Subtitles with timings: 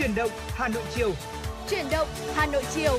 [0.00, 1.12] Chuyển động Hà Nội chiều.
[1.70, 2.98] Chuyển động Hà Nội chiều.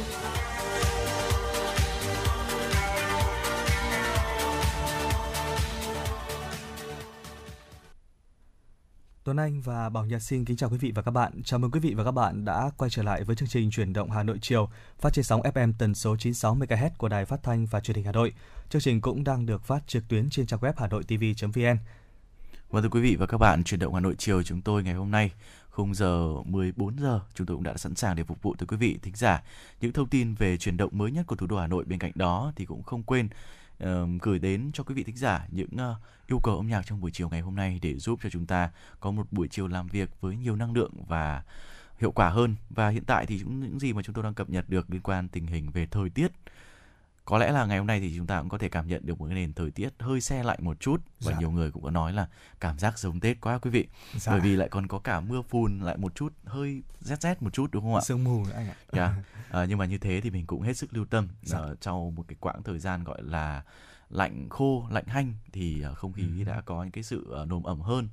[9.23, 11.41] Tuấn Anh và Bảo Nhật xin kính chào quý vị và các bạn.
[11.45, 13.93] Chào mừng quý vị và các bạn đã quay trở lại với chương trình Chuyển
[13.93, 17.43] động Hà Nội chiều phát trên sóng FM tần số 96 MHz của Đài Phát
[17.43, 18.33] thanh và Truyền hình Hà Nội.
[18.69, 21.77] Chương trình cũng đang được phát trực tuyến trên trang web hanoitv.vn.
[22.71, 24.93] Vâng thưa quý vị và các bạn, Chuyển động Hà Nội chiều chúng tôi ngày
[24.93, 25.31] hôm nay
[25.71, 28.77] khung giờ 14 giờ chúng tôi cũng đã sẵn sàng để phục vụ tới quý
[28.77, 29.43] vị thính giả.
[29.81, 32.11] Những thông tin về chuyển động mới nhất của thủ đô Hà Nội bên cạnh
[32.15, 33.29] đó thì cũng không quên
[33.83, 33.89] uh,
[34.21, 35.97] gửi đến cho quý vị thính giả những uh,
[36.27, 38.71] yêu cầu âm nhạc trong buổi chiều ngày hôm nay để giúp cho chúng ta
[38.99, 41.43] có một buổi chiều làm việc với nhiều năng lượng và
[41.99, 42.55] hiệu quả hơn.
[42.69, 45.27] Và hiện tại thì những gì mà chúng tôi đang cập nhật được liên quan
[45.27, 46.31] tình hình về thời tiết
[47.25, 49.19] có lẽ là ngày hôm nay thì chúng ta cũng có thể cảm nhận được
[49.19, 51.39] một cái nền thời tiết hơi xe lạnh một chút và dạ.
[51.39, 52.27] nhiều người cũng có nói là
[52.59, 54.31] cảm giác giống Tết quá quý vị dạ.
[54.31, 57.53] bởi vì lại còn có cả mưa phùn lại một chút hơi rét rét một
[57.53, 59.11] chút đúng không ạ sương mù anh ạ yeah.
[59.51, 59.59] Dạ.
[59.61, 61.59] à, nhưng mà như thế thì mình cũng hết sức lưu tâm dạ.
[61.59, 63.63] uh, trong một cái quãng thời gian gọi là
[64.09, 66.43] lạnh khô lạnh hanh thì uh, không khí ừ.
[66.43, 68.07] đã có những cái sự nồm ẩm hơn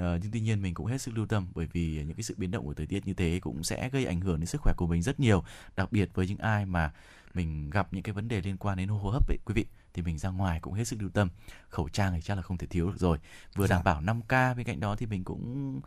[0.00, 2.34] Uh, nhưng tuy nhiên mình cũng hết sức lưu tâm bởi vì những cái sự
[2.38, 4.74] biến động của thời tiết như thế cũng sẽ gây ảnh hưởng đến sức khỏe
[4.76, 5.44] của mình rất nhiều
[5.76, 6.92] đặc biệt với những ai mà
[7.36, 10.02] mình gặp những cái vấn đề liên quan đến hô hấp ấy quý vị thì
[10.02, 11.28] mình ra ngoài cũng hết sức lưu tâm.
[11.68, 13.18] Khẩu trang thì chắc là không thể thiếu được rồi.
[13.54, 13.92] Vừa đảm dạ.
[13.92, 15.80] bảo 5 k bên cạnh đó thì mình cũng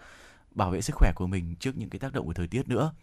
[0.52, 2.94] bảo vệ sức khỏe của mình trước những cái tác động của thời tiết nữa.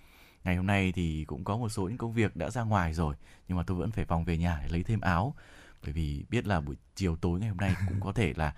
[0.44, 3.14] Ngày hôm nay thì cũng có một số những công việc đã ra ngoài rồi
[3.48, 5.34] nhưng mà tôi vẫn phải vòng về nhà để lấy thêm áo.
[5.82, 8.54] Bởi vì biết là buổi chiều tối ngày hôm nay cũng có thể là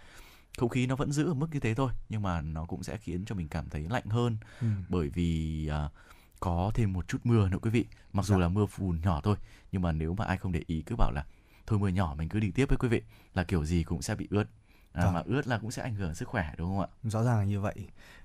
[0.59, 2.97] không khí nó vẫn giữ ở mức như thế thôi nhưng mà nó cũng sẽ
[2.97, 4.37] khiến cho mình cảm thấy lạnh hơn.
[4.61, 4.67] Ừ.
[4.89, 5.93] bởi vì uh,
[6.41, 8.41] có thêm một chút mưa nữa quý vị mặc dù dạ.
[8.41, 9.37] là mưa phùn nhỏ thôi
[9.73, 11.25] nhưng mà nếu mà ai không để ý cứ bảo là
[11.67, 13.03] thôi mưa nhỏ mình cứ đi tiếp với quý vị
[13.35, 14.45] là kiểu gì cũng sẽ bị ướt
[14.93, 15.15] à, vâng.
[15.15, 17.45] mà ướt là cũng sẽ ảnh hưởng sức khỏe đúng không ạ rõ ràng là
[17.45, 17.75] như vậy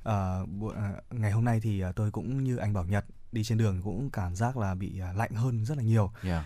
[0.03, 0.39] à,
[1.11, 4.09] ngày hôm nay thì à, tôi cũng như anh bảo nhật đi trên đường cũng
[4.09, 6.46] cảm giác là bị à, lạnh hơn rất là nhiều yeah.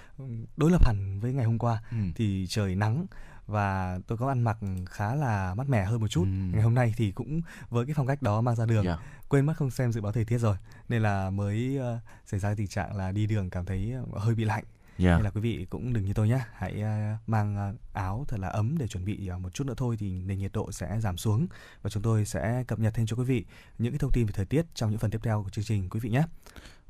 [0.58, 1.98] đối lập hẳn với ngày hôm qua ừ.
[2.16, 3.06] thì trời nắng
[3.48, 6.24] và tôi có ăn mặc khá là mát mẻ hơn một chút.
[6.24, 6.30] Ừ.
[6.54, 9.00] Ngày hôm nay thì cũng với cái phong cách đó mang ra đường, yeah.
[9.30, 10.56] quên mất không xem dự báo thời tiết rồi,
[10.90, 14.46] nên là mới uh, xảy ra tình trạng là đi đường cảm thấy hơi bị
[14.46, 14.64] lạnh.
[15.00, 15.18] Yeah.
[15.18, 18.40] Nên là quý vị cũng đừng như tôi nhé, hãy uh, mang uh, áo thật
[18.40, 21.18] là ấm để chuẩn bị một chút nữa thôi thì nền nhiệt độ sẽ giảm
[21.18, 21.48] xuống
[21.82, 23.46] và chúng tôi sẽ cập nhật thêm cho quý vị
[23.78, 25.90] những cái thông tin về thời tiết trong những phần tiếp theo của chương trình
[25.90, 26.24] quý vị nhé.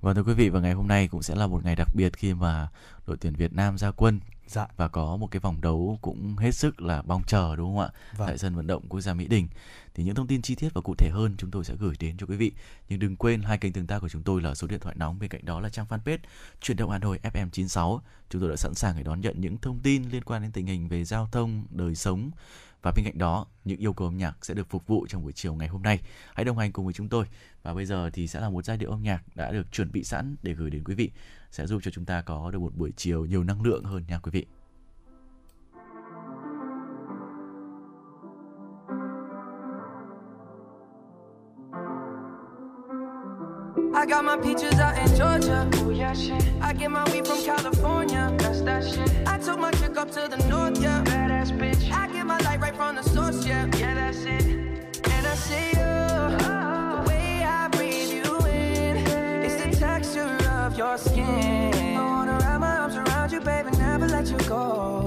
[0.02, 2.18] Vâng thưa quý vị và ngày hôm nay cũng sẽ là một ngày đặc biệt
[2.18, 2.70] khi mà
[3.08, 4.68] đội tuyển Việt Nam ra quân Dạ.
[4.78, 7.90] Và có một cái vòng đấu cũng hết sức là mong chờ đúng không ạ?
[8.18, 8.28] Vâng.
[8.28, 9.48] Tại sân vận động quốc gia Mỹ Đình.
[9.94, 12.18] Thì những thông tin chi tiết và cụ thể hơn chúng tôi sẽ gửi đến
[12.18, 12.52] cho quý vị.
[12.90, 15.20] Nhưng đừng quên hai kênh tương tác của chúng tôi là số điện thoại nóng
[15.20, 16.18] bên cạnh đó là trang fanpage
[16.62, 18.02] Truyền động Hà Nội FM 96.
[18.30, 20.66] Chúng tôi đã sẵn sàng để đón nhận những thông tin liên quan đến tình
[20.66, 22.32] hình về giao thông, đời sống
[22.82, 25.34] và bên cạnh đó những yêu cầu âm nhạc sẽ được phục vụ trong buổi
[25.34, 26.00] chiều ngày hôm nay.
[26.34, 27.26] Hãy đồng hành cùng với chúng tôi.
[27.64, 30.04] Và bây giờ thì sẽ là một giai điệu âm nhạc đã được chuẩn bị
[30.04, 31.12] sẵn để gửi đến quý vị
[31.52, 34.20] sẽ giúp cho chúng ta có được một buổi chiều nhiều năng lượng hơn nha
[34.20, 34.46] quý vị.
[43.98, 45.68] I got my peaches out in Georgia.
[45.74, 46.44] Oh yeah, shit.
[46.62, 48.32] I get my weed from California.
[48.38, 49.10] That's that shit.
[49.26, 51.04] I took my chick up to the north, yeah.
[51.04, 51.92] Badass bitch.
[51.92, 53.66] I get my light right from the source, yeah.
[53.80, 54.47] Yeah, that's it.
[60.88, 61.98] Your skin.
[61.98, 65.07] I wanna wrap my arms around you, baby, never let you go.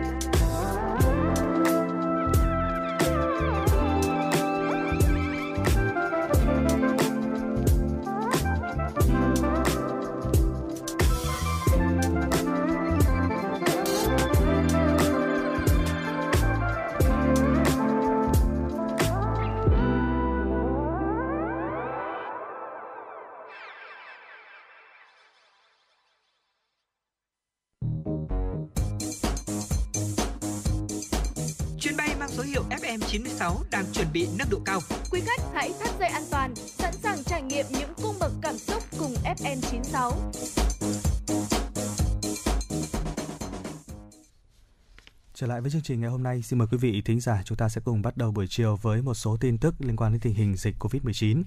[45.41, 47.57] Trở lại với chương trình ngày hôm nay, xin mời quý vị thính giả chúng
[47.57, 50.21] ta sẽ cùng bắt đầu buổi chiều với một số tin tức liên quan đến
[50.21, 51.43] tình hình dịch Covid-19.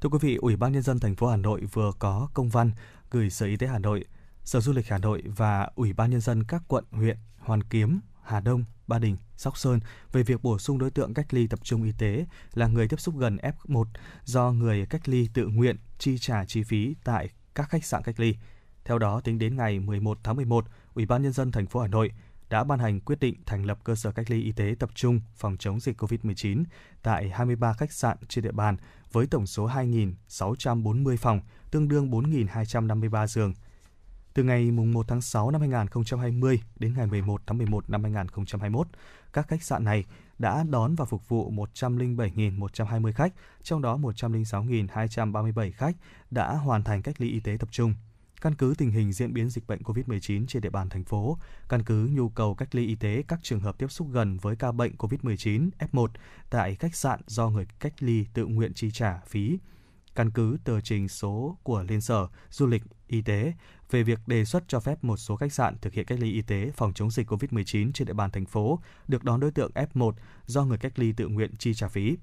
[0.00, 2.70] Thưa quý vị, Ủy ban nhân dân thành phố Hà Nội vừa có công văn
[3.10, 4.04] gửi Sở Y tế Hà Nội,
[4.44, 8.00] Sở Du lịch Hà Nội và Ủy ban nhân dân các quận, huyện Hoàn Kiếm,
[8.22, 9.80] Hà Đông, Ba Đình, Sóc Sơn
[10.12, 13.00] về việc bổ sung đối tượng cách ly tập trung y tế là người tiếp
[13.00, 13.84] xúc gần F1
[14.24, 18.20] do người cách ly tự nguyện chi trả chi phí tại các khách sạn cách
[18.20, 18.34] ly.
[18.84, 20.64] Theo đó, tính đến ngày 11 tháng 11,
[20.94, 22.10] Ủy ban nhân dân thành phố Hà Nội
[22.50, 25.20] đã ban hành quyết định thành lập cơ sở cách ly y tế tập trung
[25.36, 26.64] phòng chống dịch COVID-19
[27.02, 28.76] tại 23 khách sạn trên địa bàn
[29.12, 33.54] với tổng số 2.640 phòng, tương đương 4.253 giường.
[34.34, 38.86] Từ ngày 1 tháng 6 năm 2020 đến ngày 11 tháng 11 năm 2021,
[39.32, 40.04] các khách sạn này
[40.38, 43.32] đã đón và phục vụ 107.120 khách,
[43.62, 45.96] trong đó 106.237 khách
[46.30, 47.94] đã hoàn thành cách ly y tế tập trung.
[48.40, 51.38] Căn cứ tình hình diễn biến dịch bệnh COVID-19 trên địa bàn thành phố,
[51.68, 54.56] căn cứ nhu cầu cách ly y tế các trường hợp tiếp xúc gần với
[54.56, 56.08] ca bệnh COVID-19 F1
[56.50, 59.58] tại khách sạn do người cách ly tự nguyện chi trả phí,
[60.14, 63.52] căn cứ tờ trình số của Liên Sở Du lịch Y tế
[63.90, 66.42] về việc đề xuất cho phép một số khách sạn thực hiện cách ly y
[66.42, 70.12] tế phòng chống dịch COVID-19 trên địa bàn thành phố được đón đối tượng F1
[70.46, 72.16] do người cách ly tự nguyện chi trả phí.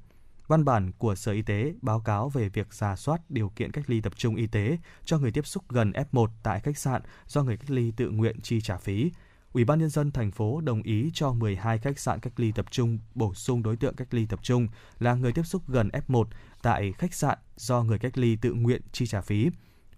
[0.48, 3.90] Văn bản của Sở Y tế báo cáo về việc giả soát điều kiện cách
[3.90, 7.44] ly tập trung y tế cho người tiếp xúc gần F1 tại khách sạn do
[7.44, 9.12] người cách ly tự nguyện chi trả phí.
[9.54, 12.66] Ủy ban nhân dân thành phố đồng ý cho 12 khách sạn cách ly tập
[12.72, 14.68] trung bổ sung đối tượng cách ly tập trung
[15.00, 16.26] là người tiếp xúc gần F1
[16.62, 19.50] tại khách sạn do người cách ly tự nguyện chi trả phí.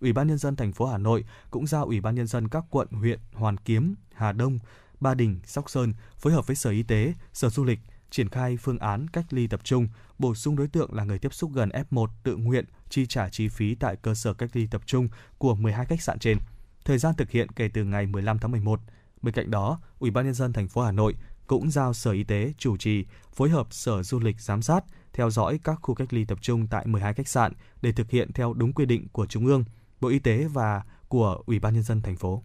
[0.02, 2.64] Ủy ban nhân dân thành phố Hà Nội cũng giao Ủy ban nhân dân các
[2.70, 4.60] quận, huyện Hoàn Kiếm, Hà Đông,
[5.00, 7.80] Ba Đình, Sóc Sơn phối hợp với Sở Y tế, Sở Du lịch
[8.10, 9.88] triển khai phương án cách ly tập trung,
[10.20, 13.48] bổ sung đối tượng là người tiếp xúc gần F1 tự nguyện chi trả chi
[13.48, 16.38] phí tại cơ sở cách ly tập trung của 12 khách sạn trên.
[16.86, 18.80] Thời gian thực hiện kể từ ngày 15 tháng 11.
[19.22, 21.16] Bên cạnh đó, Ủy ban nhân dân thành phố Hà Nội
[21.48, 25.30] cũng giao Sở Y tế chủ trì phối hợp Sở Du lịch giám sát, theo
[25.30, 28.54] dõi các khu cách ly tập trung tại 12 khách sạn để thực hiện theo
[28.54, 29.64] đúng quy định của Trung ương,
[30.02, 32.44] Bộ Y tế và của Ủy ban nhân dân thành phố.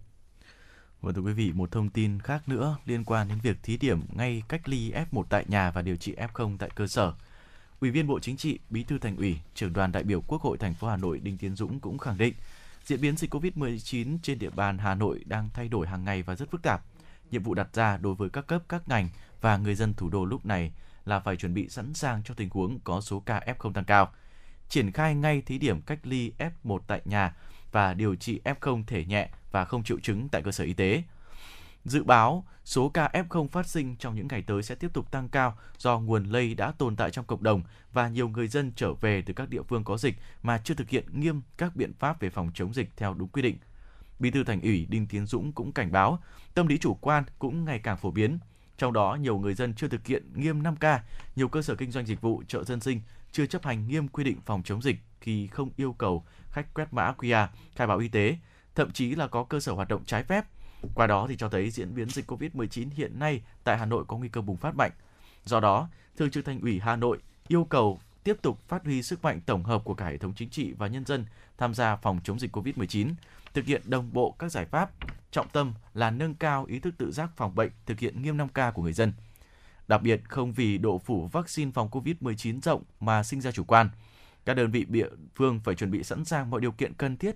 [1.05, 4.01] Vâng thưa quý vị, một thông tin khác nữa liên quan đến việc thí điểm
[4.13, 7.13] ngay cách ly F1 tại nhà và điều trị F0 tại cơ sở.
[7.81, 10.59] Ủy viên Bộ Chính trị, Bí thư Thành ủy, trưởng đoàn đại biểu Quốc hội
[10.59, 12.35] thành phố Hà Nội Đinh Tiến Dũng cũng khẳng định,
[12.85, 16.37] diễn biến dịch COVID-19 trên địa bàn Hà Nội đang thay đổi hàng ngày và
[16.37, 16.83] rất phức tạp.
[17.31, 19.09] Nhiệm vụ đặt ra đối với các cấp, các ngành
[19.41, 20.73] và người dân thủ đô lúc này
[21.05, 24.13] là phải chuẩn bị sẵn sàng cho tình huống có số ca F0 tăng cao.
[24.69, 27.35] Triển khai ngay thí điểm cách ly F1 tại nhà
[27.75, 31.03] và điều trị F0 thể nhẹ và không triệu chứng tại cơ sở y tế.
[31.85, 35.29] Dự báo số ca F0 phát sinh trong những ngày tới sẽ tiếp tục tăng
[35.29, 37.63] cao do nguồn lây đã tồn tại trong cộng đồng
[37.93, 40.89] và nhiều người dân trở về từ các địa phương có dịch mà chưa thực
[40.89, 43.57] hiện nghiêm các biện pháp về phòng chống dịch theo đúng quy định.
[44.19, 46.19] Bí thư Thành ủy Đinh Tiến Dũng cũng cảnh báo,
[46.55, 48.39] tâm lý chủ quan cũng ngày càng phổ biến.
[48.79, 50.99] Trong đó, nhiều người dân chưa thực hiện nghiêm 5K,
[51.37, 53.01] nhiều cơ sở kinh doanh dịch vụ, chợ dân sinh
[53.35, 56.93] chưa chấp hành nghiêm quy định phòng chống dịch khi không yêu cầu khách quét
[56.93, 58.37] mã QR, khai báo y tế,
[58.75, 60.45] thậm chí là có cơ sở hoạt động trái phép.
[60.95, 64.17] Qua đó thì cho thấy diễn biến dịch COVID-19 hiện nay tại Hà Nội có
[64.17, 64.91] nguy cơ bùng phát mạnh.
[65.45, 69.23] Do đó, Thường trực Thành ủy Hà Nội yêu cầu tiếp tục phát huy sức
[69.23, 71.27] mạnh tổng hợp của cả hệ thống chính trị và nhân dân
[71.59, 73.11] tham gia phòng chống dịch COVID-19,
[73.55, 74.91] thực hiện đồng bộ các giải pháp,
[75.31, 78.73] trọng tâm là nâng cao ý thức tự giác phòng bệnh, thực hiện nghiêm 5K
[78.73, 79.13] của người dân.
[79.89, 83.89] Đặc biệt, không vì độ phủ vaccine phòng COVID-19 rộng mà sinh ra chủ quan.
[84.45, 87.35] Các đơn vị địa phương phải chuẩn bị sẵn sàng mọi điều kiện cần thiết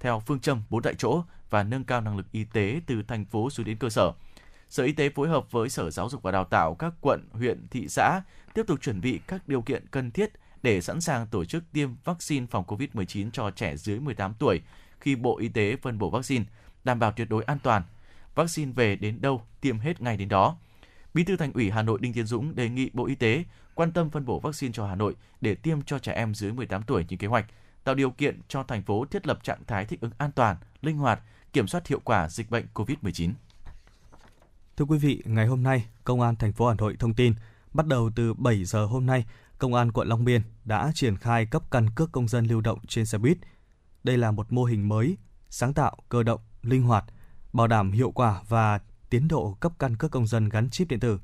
[0.00, 3.24] theo phương châm bốn tại chỗ và nâng cao năng lực y tế từ thành
[3.24, 4.12] phố xuống đến cơ sở.
[4.68, 7.68] Sở Y tế phối hợp với Sở Giáo dục và Đào tạo các quận, huyện,
[7.70, 8.22] thị xã
[8.54, 11.90] tiếp tục chuẩn bị các điều kiện cần thiết để sẵn sàng tổ chức tiêm
[12.04, 14.60] vaccine phòng COVID-19 cho trẻ dưới 18 tuổi
[15.00, 16.44] khi Bộ Y tế phân bổ vaccine,
[16.84, 17.82] đảm bảo tuyệt đối an toàn.
[18.34, 20.56] Vaccine về đến đâu, tiêm hết ngay đến đó.
[21.14, 23.92] Bí thư Thành ủy Hà Nội Đinh Tiến Dũng đề nghị Bộ Y tế quan
[23.92, 27.06] tâm phân bổ vaccine cho Hà Nội để tiêm cho trẻ em dưới 18 tuổi
[27.08, 27.46] như kế hoạch,
[27.84, 30.96] tạo điều kiện cho thành phố thiết lập trạng thái thích ứng an toàn, linh
[30.98, 31.20] hoạt,
[31.52, 33.32] kiểm soát hiệu quả dịch bệnh COVID-19.
[34.76, 37.34] Thưa quý vị, ngày hôm nay, Công an thành phố Hà Nội thông tin,
[37.72, 39.24] bắt đầu từ 7 giờ hôm nay,
[39.58, 42.78] Công an quận Long Biên đã triển khai cấp căn cước công dân lưu động
[42.86, 43.38] trên xe buýt.
[44.04, 45.16] Đây là một mô hình mới,
[45.50, 47.04] sáng tạo, cơ động, linh hoạt,
[47.52, 51.00] bảo đảm hiệu quả và tiến độ cấp căn cước công dân gắn chip điện
[51.00, 51.20] tử.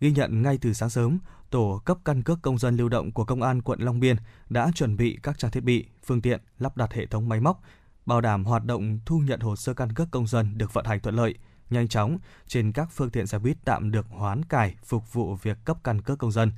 [0.00, 1.18] Ghi nhận ngay từ sáng sớm,
[1.50, 4.16] tổ cấp căn cước công dân lưu động của Công an quận Long Biên
[4.48, 7.62] đã chuẩn bị các trang thiết bị, phương tiện, lắp đặt hệ thống máy móc,
[8.06, 11.00] bảo đảm hoạt động thu nhận hồ sơ căn cước công dân được vận hành
[11.00, 11.34] thuận lợi,
[11.70, 15.58] nhanh chóng trên các phương tiện xe buýt tạm được hoán cải phục vụ việc
[15.64, 16.52] cấp căn cước công dân.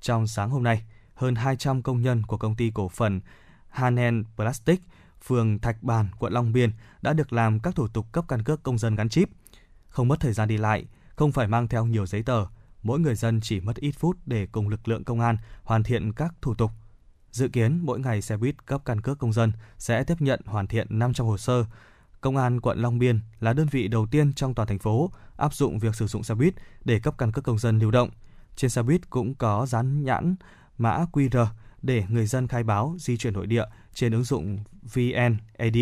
[0.00, 0.84] Trong sáng hôm nay,
[1.14, 3.20] hơn 200 công nhân của công ty cổ phần
[3.68, 4.80] Hanen Plastic,
[5.22, 6.72] phường Thạch Bàn, quận Long Biên
[7.02, 9.28] đã được làm các thủ tục cấp căn cước công dân gắn chip.
[9.98, 10.84] Không mất thời gian đi lại,
[11.16, 12.44] không phải mang theo nhiều giấy tờ,
[12.82, 16.12] mỗi người dân chỉ mất ít phút để cùng lực lượng công an hoàn thiện
[16.12, 16.70] các thủ tục.
[17.30, 20.66] Dự kiến mỗi ngày xe buýt cấp căn cước công dân sẽ tiếp nhận hoàn
[20.66, 21.64] thiện 500 hồ sơ.
[22.20, 25.54] Công an quận Long Biên là đơn vị đầu tiên trong toàn thành phố áp
[25.54, 28.10] dụng việc sử dụng xe buýt để cấp căn cước công dân lưu động.
[28.56, 30.36] Trên xe buýt cũng có dán nhãn
[30.78, 31.46] mã QR
[31.82, 33.64] để người dân khai báo di chuyển nội địa
[33.94, 34.58] trên ứng dụng
[34.94, 35.76] VNAD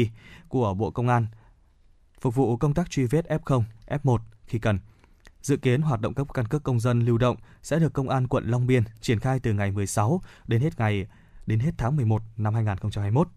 [0.48, 1.26] của Bộ Công an,
[2.20, 4.78] phục vụ công tác truy vết F0, F1 khi cần.
[5.42, 8.28] Dự kiến hoạt động cấp căn cước công dân lưu động sẽ được Công an
[8.28, 11.06] quận Long Biên triển khai từ ngày 16 đến hết ngày
[11.46, 13.28] đến hết tháng 11 năm 2021.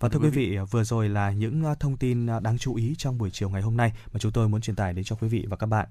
[0.00, 2.94] Và thưa quý vị, vừa rồi là những à, thông tin à, đáng chú ý
[2.98, 5.28] trong buổi chiều ngày hôm nay mà chúng tôi muốn truyền tải đến cho quý
[5.28, 5.88] vị và các bạn.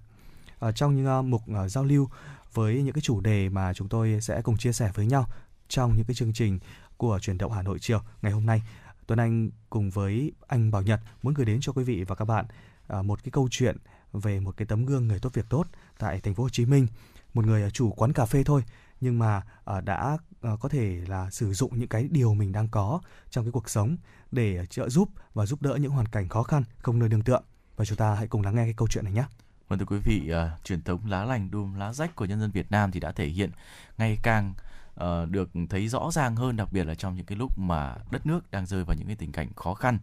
[0.59, 2.09] Ở trong những à, mục giao lưu
[2.53, 5.27] với những cái chủ đề mà chúng tôi sẽ cùng chia sẻ với nhau
[5.67, 6.59] trong những cái chương trình
[6.97, 8.61] của truyền động Hà Nội chiều ngày hôm nay,
[9.07, 12.25] Tuấn Anh cùng với anh Bảo Nhật muốn gửi đến cho quý vị và các
[12.25, 12.45] bạn
[12.87, 13.77] À, một cái câu chuyện
[14.13, 16.87] về một cái tấm gương người tốt việc tốt tại thành phố Hồ Chí Minh,
[17.33, 18.63] một người à, chủ quán cà phê thôi
[19.01, 20.17] nhưng mà à, đã
[20.59, 23.97] có thể là sử dụng những cái điều mình đang có trong cái cuộc sống
[24.31, 27.39] để trợ giúp và giúp đỡ những hoàn cảnh khó khăn không nơi nương tựa.
[27.75, 29.23] Và chúng ta hãy cùng lắng nghe cái câu chuyện này nhé.
[29.67, 32.51] Vâng thưa quý vị, uh, truyền thống lá lành đùm lá rách của nhân dân
[32.51, 33.51] Việt Nam thì đã thể hiện
[33.97, 34.53] ngày càng
[34.99, 38.25] uh, được thấy rõ ràng hơn đặc biệt là trong những cái lúc mà đất
[38.25, 39.99] nước đang rơi vào những cái tình cảnh khó khăn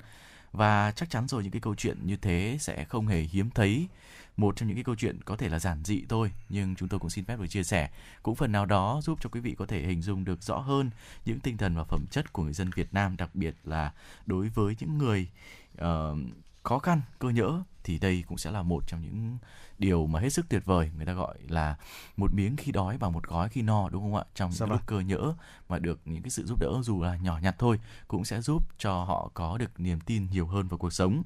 [0.52, 3.88] và chắc chắn rồi những cái câu chuyện như thế sẽ không hề hiếm thấy.
[4.36, 7.00] Một trong những cái câu chuyện có thể là giản dị thôi nhưng chúng tôi
[7.00, 7.90] cũng xin phép được chia sẻ.
[8.22, 10.90] Cũng phần nào đó giúp cho quý vị có thể hình dung được rõ hơn
[11.24, 13.92] những tinh thần và phẩm chất của người dân Việt Nam đặc biệt là
[14.26, 15.28] đối với những người
[15.74, 16.18] uh,
[16.62, 19.38] khó khăn cơ nhỡ thì đây cũng sẽ là một trong những
[19.78, 20.90] điều mà hết sức tuyệt vời.
[20.96, 21.76] Người ta gọi là
[22.16, 24.24] một miếng khi đói và một gói khi no đúng không ạ?
[24.34, 25.34] Trong những lúc cơ nhỡ
[25.68, 28.78] mà được những cái sự giúp đỡ dù là nhỏ nhặt thôi cũng sẽ giúp
[28.78, 31.22] cho họ có được niềm tin nhiều hơn vào cuộc sống.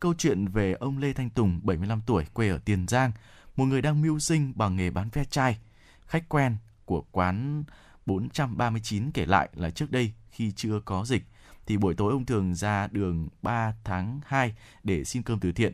[0.00, 3.12] Câu chuyện về ông Lê Thanh Tùng 75 tuổi quê ở Tiền Giang
[3.56, 5.58] một người đang mưu sinh bằng nghề bán ve chai.
[6.06, 7.64] Khách quen của quán
[8.06, 11.24] 439 kể lại là trước đây khi chưa có dịch
[11.66, 15.72] thì buổi tối ông thường ra đường 3 tháng 2 để xin cơm từ thiện.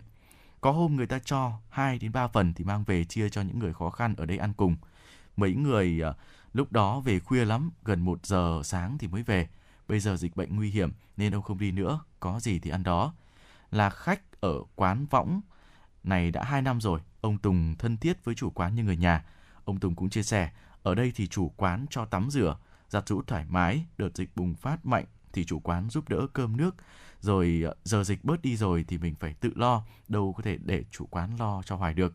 [0.60, 3.58] Có hôm người ta cho 2 đến 3 phần thì mang về chia cho những
[3.58, 4.76] người khó khăn ở đây ăn cùng.
[5.36, 6.16] Mấy người uh,
[6.52, 9.48] lúc đó về khuya lắm, gần 1 giờ sáng thì mới về.
[9.88, 12.82] Bây giờ dịch bệnh nguy hiểm nên ông không đi nữa, có gì thì ăn
[12.82, 13.14] đó.
[13.70, 15.40] Là khách ở quán võng
[16.04, 19.24] này đã 2 năm rồi, ông Tùng thân thiết với chủ quán như người nhà.
[19.64, 20.50] Ông Tùng cũng chia sẻ,
[20.82, 22.56] ở đây thì chủ quán cho tắm rửa,
[22.88, 26.56] giặt rũ thoải mái, đợt dịch bùng phát mạnh thì chủ quán giúp đỡ cơm
[26.56, 26.76] nước
[27.20, 30.58] rồi ờ, giờ dịch bớt đi rồi thì mình phải tự lo đâu có thể
[30.64, 32.14] để chủ quán lo cho hoài được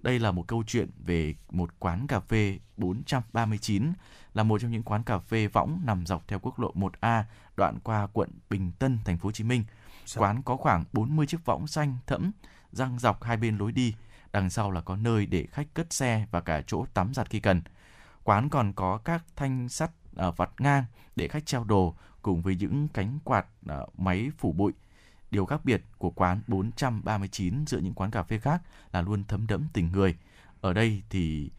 [0.00, 3.92] đây là một câu chuyện về một quán cà phê 439
[4.34, 7.22] là một trong những quán cà phê võng nằm dọc theo quốc lộ 1A
[7.56, 9.64] đoạn qua quận Bình Tân, thành phố Hồ Chí Minh.
[10.06, 10.22] Sao?
[10.22, 12.30] Quán có khoảng 40 chiếc võng xanh thẫm
[12.72, 13.94] răng dọc hai bên lối đi,
[14.32, 17.40] đằng sau là có nơi để khách cất xe và cả chỗ tắm giặt khi
[17.40, 17.62] cần.
[18.24, 19.90] Quán còn có các thanh sắt
[20.28, 20.84] uh, vặt ngang
[21.16, 24.72] để khách treo đồ cùng với những cánh quạt uh, máy phủ bụi.
[25.30, 29.46] Điều khác biệt của quán 439 giữa những quán cà phê khác là luôn thấm
[29.46, 30.16] đẫm tình người.
[30.60, 31.50] Ở đây thì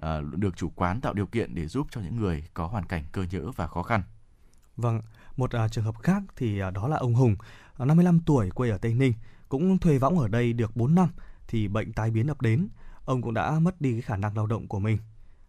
[0.00, 3.04] à, được chủ quán tạo điều kiện để giúp cho những người có hoàn cảnh
[3.12, 4.02] cơ nhỡ và khó khăn.
[4.76, 5.00] Vâng,
[5.36, 7.36] một uh, trường hợp khác thì uh, đó là ông Hùng,
[7.82, 9.12] uh, 55 tuổi quê ở Tây Ninh,
[9.48, 11.08] cũng thuê võng ở đây được 4 năm
[11.48, 12.68] thì bệnh tai biến ập đến,
[13.04, 14.98] ông cũng đã mất đi cái khả năng lao động của mình.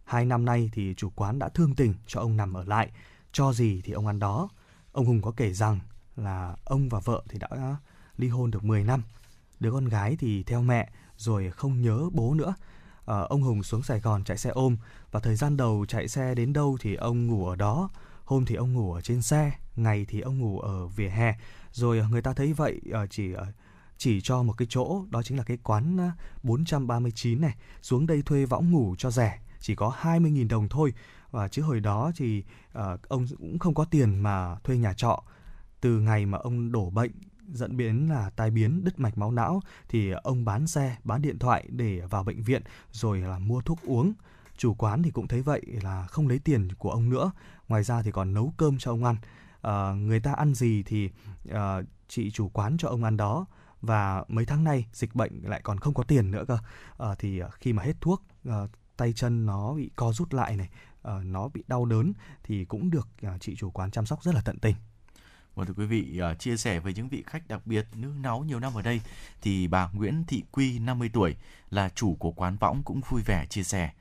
[0.05, 2.91] Hai năm nay thì chủ quán đã thương tình cho ông nằm ở lại,
[3.31, 4.49] cho gì thì ông ăn đó.
[4.91, 5.79] Ông Hùng có kể rằng
[6.15, 7.77] là ông và vợ thì đã
[8.17, 9.03] ly hôn được 10 năm.
[9.59, 12.53] Đứa con gái thì theo mẹ rồi không nhớ bố nữa.
[13.05, 14.77] À, ông Hùng xuống Sài Gòn chạy xe ôm
[15.11, 17.89] và thời gian đầu chạy xe đến đâu thì ông ngủ ở đó.
[18.25, 21.35] Hôm thì ông ngủ ở trên xe, ngày thì ông ngủ ở vỉa hè.
[21.71, 23.45] Rồi người ta thấy vậy ờ, chỉ ờ,
[23.97, 26.11] chỉ cho một cái chỗ đó chính là cái quán
[26.43, 30.93] 439 này xuống đây thuê võng ngủ cho rẻ chỉ có 20.000 đồng thôi
[31.31, 32.43] và chứ hồi đó thì
[32.77, 35.23] uh, ông cũng không có tiền mà thuê nhà trọ.
[35.81, 37.11] Từ ngày mà ông đổ bệnh
[37.47, 41.39] dẫn biến là tai biến đứt mạch máu não thì ông bán xe bán điện
[41.39, 44.13] thoại để vào bệnh viện rồi là mua thuốc uống.
[44.57, 47.31] Chủ quán thì cũng thấy vậy là không lấy tiền của ông nữa.
[47.67, 49.15] Ngoài ra thì còn nấu cơm cho ông ăn.
[49.61, 51.09] À, người ta ăn gì thì
[51.49, 53.45] à, chị chủ quán cho ông ăn đó.
[53.81, 56.57] Và mấy tháng nay dịch bệnh lại còn không có tiền nữa cơ.
[56.97, 58.57] À, thì khi mà hết thuốc à,
[58.97, 60.69] tay chân nó bị co rút lại này
[61.01, 62.13] uh, nó bị đau đớn
[62.43, 64.75] thì cũng được uh, chị chủ quán chăm sóc rất là tận tình
[65.55, 68.39] và thưa quý vị, uh, chia sẻ với những vị khách đặc biệt nương náu
[68.39, 69.01] nhiều năm ở đây
[69.41, 71.35] thì bà Nguyễn Thị Quy 50 tuổi
[71.69, 73.91] là chủ của quán võng cũng vui vẻ chia sẻ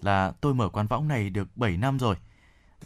[0.00, 2.16] là tôi mở quán võng này được 7 năm rồi.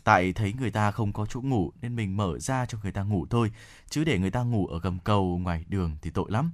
[0.04, 3.02] Tại thấy người ta không có chỗ ngủ nên mình mở ra cho người ta
[3.02, 3.52] ngủ thôi,
[3.90, 6.52] chứ để người ta ngủ ở gầm cầu ngoài đường thì tội lắm.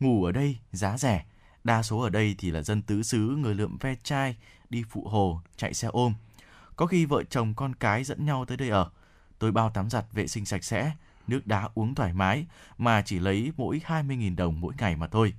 [0.00, 1.24] Ngủ ở đây giá rẻ,
[1.64, 4.36] Đa số ở đây thì là dân tứ xứ, người lượm ve chai,
[4.70, 6.14] đi phụ hồ, chạy xe ôm.
[6.76, 8.90] Có khi vợ chồng con cái dẫn nhau tới đây ở.
[9.38, 10.92] Tôi bao tắm giặt vệ sinh sạch sẽ,
[11.26, 12.46] nước đá uống thoải mái
[12.78, 15.34] mà chỉ lấy mỗi 20.000 đồng mỗi ngày mà thôi.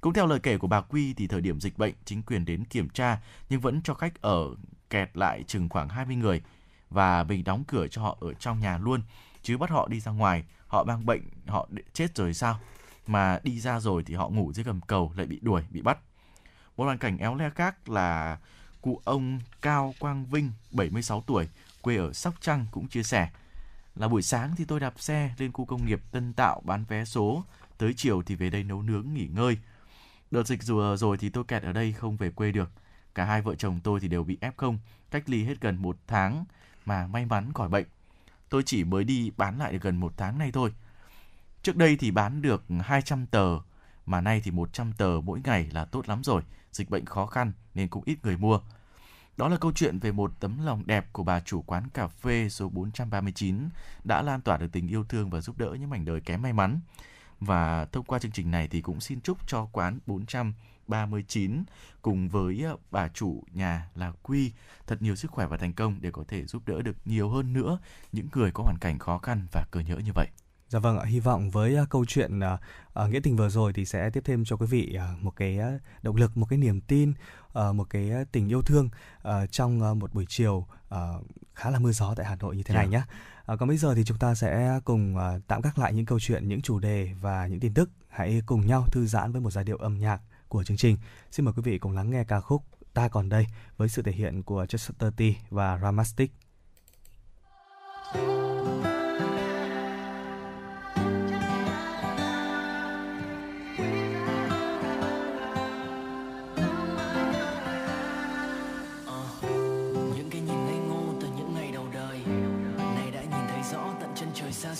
[0.00, 2.64] Cũng theo lời kể của bà Quy thì thời điểm dịch bệnh chính quyền đến
[2.64, 4.44] kiểm tra nhưng vẫn cho khách ở
[4.90, 6.42] kẹt lại chừng khoảng 20 người
[6.90, 9.02] và mình đóng cửa cho họ ở trong nhà luôn
[9.42, 12.60] chứ bắt họ đi ra ngoài họ mang bệnh họ chết rồi sao
[13.06, 15.98] mà đi ra rồi thì họ ngủ dưới gầm cầu lại bị đuổi, bị bắt.
[16.76, 18.38] Một hoàn cảnh éo le khác là
[18.84, 21.48] cụ ông Cao Quang Vinh, 76 tuổi,
[21.82, 23.30] quê ở Sóc Trăng cũng chia sẻ
[23.96, 27.04] là buổi sáng thì tôi đạp xe lên khu công nghiệp Tân Tạo bán vé
[27.04, 27.44] số,
[27.78, 29.58] tới chiều thì về đây nấu nướng nghỉ ngơi.
[30.30, 32.70] Đợt dịch vừa rồi thì tôi kẹt ở đây không về quê được.
[33.14, 34.78] Cả hai vợ chồng tôi thì đều bị F0,
[35.10, 36.44] cách ly hết gần một tháng
[36.84, 37.86] mà may mắn khỏi bệnh.
[38.48, 40.72] Tôi chỉ mới đi bán lại được gần một tháng nay thôi.
[41.62, 43.58] Trước đây thì bán được 200 tờ,
[44.06, 46.42] mà nay thì 100 tờ mỗi ngày là tốt lắm rồi.
[46.74, 48.60] Dịch bệnh khó khăn nên cũng ít người mua.
[49.36, 52.48] Đó là câu chuyện về một tấm lòng đẹp của bà chủ quán cà phê
[52.48, 53.68] số 439
[54.04, 56.52] đã lan tỏa được tình yêu thương và giúp đỡ những mảnh đời kém may
[56.52, 56.80] mắn.
[57.40, 61.64] Và thông qua chương trình này thì cũng xin chúc cho quán 439
[62.02, 64.52] cùng với à, bà chủ nhà là Quy
[64.86, 67.52] thật nhiều sức khỏe và thành công để có thể giúp đỡ được nhiều hơn
[67.52, 67.78] nữa
[68.12, 70.28] những người có hoàn cảnh khó khăn và cơ nhỡ như vậy.
[70.68, 73.84] Dạ vâng ạ, hy vọng với uh, câu chuyện uh, nghĩa tình vừa rồi thì
[73.84, 75.58] sẽ tiếp thêm cho quý vị uh, một cái
[76.02, 77.12] động lực, một cái niềm tin,
[77.48, 78.88] uh, một cái tình yêu thương
[79.28, 80.98] uh, trong uh, một buổi chiều uh,
[81.54, 82.92] khá là mưa gió tại Hà Nội như thế này yeah.
[82.92, 82.98] Dạ.
[82.98, 83.52] nhé.
[83.52, 86.20] Uh, còn bây giờ thì chúng ta sẽ cùng uh, tạm gác lại những câu
[86.20, 87.90] chuyện, những chủ đề và những tin tức.
[88.08, 90.96] Hãy cùng nhau thư giãn với một giai điệu âm nhạc của chương trình.
[91.30, 92.62] Xin mời quý vị cùng lắng nghe ca khúc
[92.94, 93.46] Ta còn đây
[93.76, 96.32] với sự thể hiện của Chester T và Ramastic.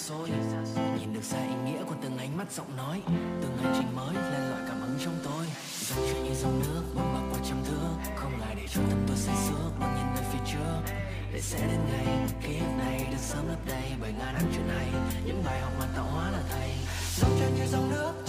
[0.08, 0.28] Xôi.
[0.98, 3.02] Nhìn được xa ý nghĩa của từng ánh mắt giọng nói,
[3.42, 5.46] từng hành trình mới lên loại cảm hứng trong tôi.
[5.80, 9.04] Dòng chuyện như dòng nước băng bạc qua trăm thước, không ngại để cho tâm
[9.08, 10.94] tôi say sưa bằng nhìn về phía trước.
[11.32, 12.06] Để sẽ đến ngày,
[12.42, 14.86] ký ức này được sớm lấp đầy bởi ngàn năm chuyện này.
[15.26, 16.70] Những bài học mà tạo hóa là thầy.
[17.16, 18.23] Dòng chuyện như dòng nước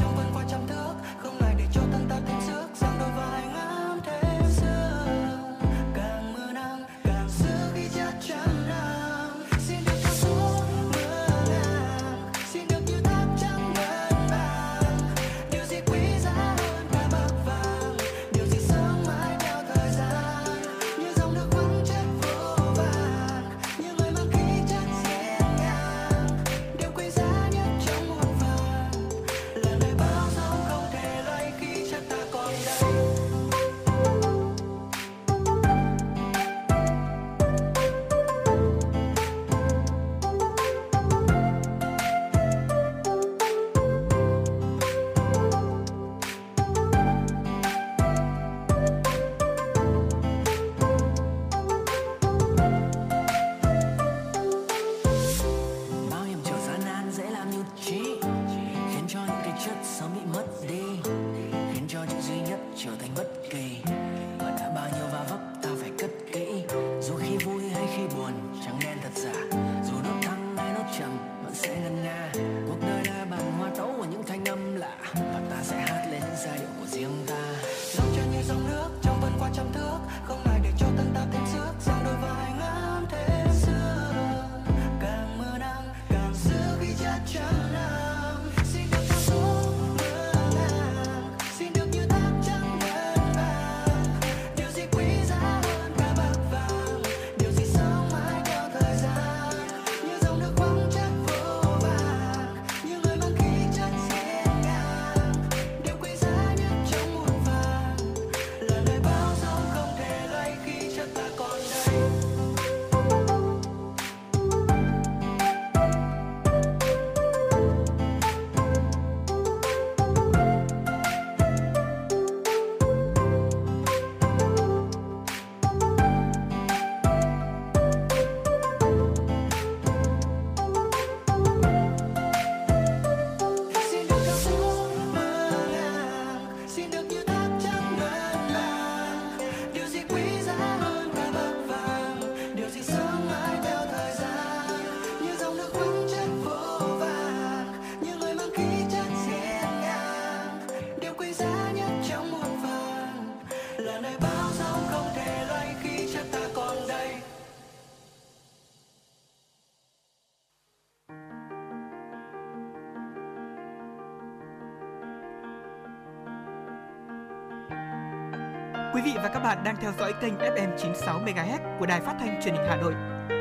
[169.26, 172.56] và các bạn đang theo dõi kênh FM 96 MHz của đài phát thanh truyền
[172.56, 172.94] hình Hà Nội.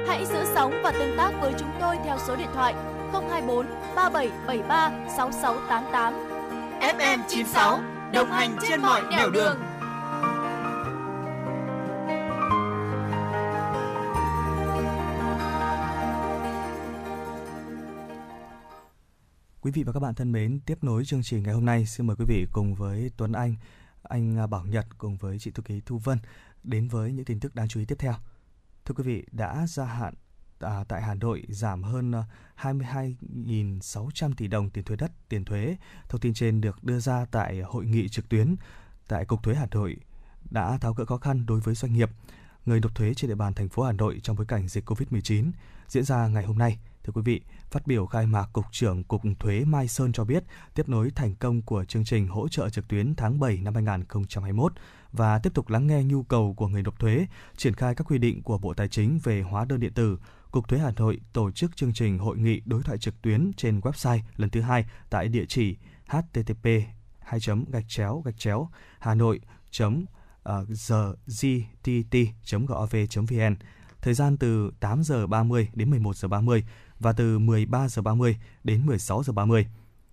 [0.08, 2.74] Hãy giữ sóng và tương tác với chúng tôi theo số điện thoại
[3.12, 3.66] 024
[3.96, 6.14] 3773 6688.
[6.80, 7.80] FM 96
[8.12, 9.56] đồng hành trên mọi nẻo đường.
[19.60, 22.06] Quý vị và các bạn thân mến, tiếp nối chương trình ngày hôm nay, xin
[22.06, 23.54] mời quý vị cùng với Tuấn Anh,
[24.08, 26.18] anh à, Bảo Nhật cùng với chị thư ký Thu Vân
[26.62, 28.14] đến với những tin tức đáng chú ý tiếp theo.
[28.84, 30.14] Thưa quý vị, đã gia hạn
[30.60, 32.24] à, tại Hà Nội giảm hơn à,
[32.60, 35.76] 22.600 tỷ đồng tiền thuế đất, tiền thuế.
[36.08, 38.56] Thông tin trên được đưa ra tại hội nghị trực tuyến
[39.08, 39.96] tại Cục Thuế Hà Nội
[40.50, 42.10] đã tháo gỡ khó khăn đối với doanh nghiệp,
[42.66, 45.50] người nộp thuế trên địa bàn thành phố Hà Nội trong bối cảnh dịch Covid-19
[45.88, 46.78] diễn ra ngày hôm nay.
[47.04, 47.40] Thưa quý vị,
[47.70, 51.34] phát biểu khai mạc Cục trưởng Cục Thuế Mai Sơn cho biết, tiếp nối thành
[51.34, 54.72] công của chương trình hỗ trợ trực tuyến tháng 7 năm 2021
[55.12, 58.18] và tiếp tục lắng nghe nhu cầu của người nộp thuế, triển khai các quy
[58.18, 60.18] định của Bộ Tài chính về hóa đơn điện tử.
[60.50, 63.80] Cục Thuế Hà Nội tổ chức chương trình hội nghị đối thoại trực tuyến trên
[63.80, 66.68] website lần thứ hai tại địa chỉ http
[67.18, 69.40] 2 gạch chéo gạch chéo hà nội
[69.70, 70.04] chấm
[70.42, 70.66] ờ,
[71.42, 73.54] ggt.gov.vn
[74.04, 76.64] thời gian từ 8 giờ 30 đến 11 giờ 30
[77.00, 79.66] và từ 13 giờ 30 đến 16 giờ 30.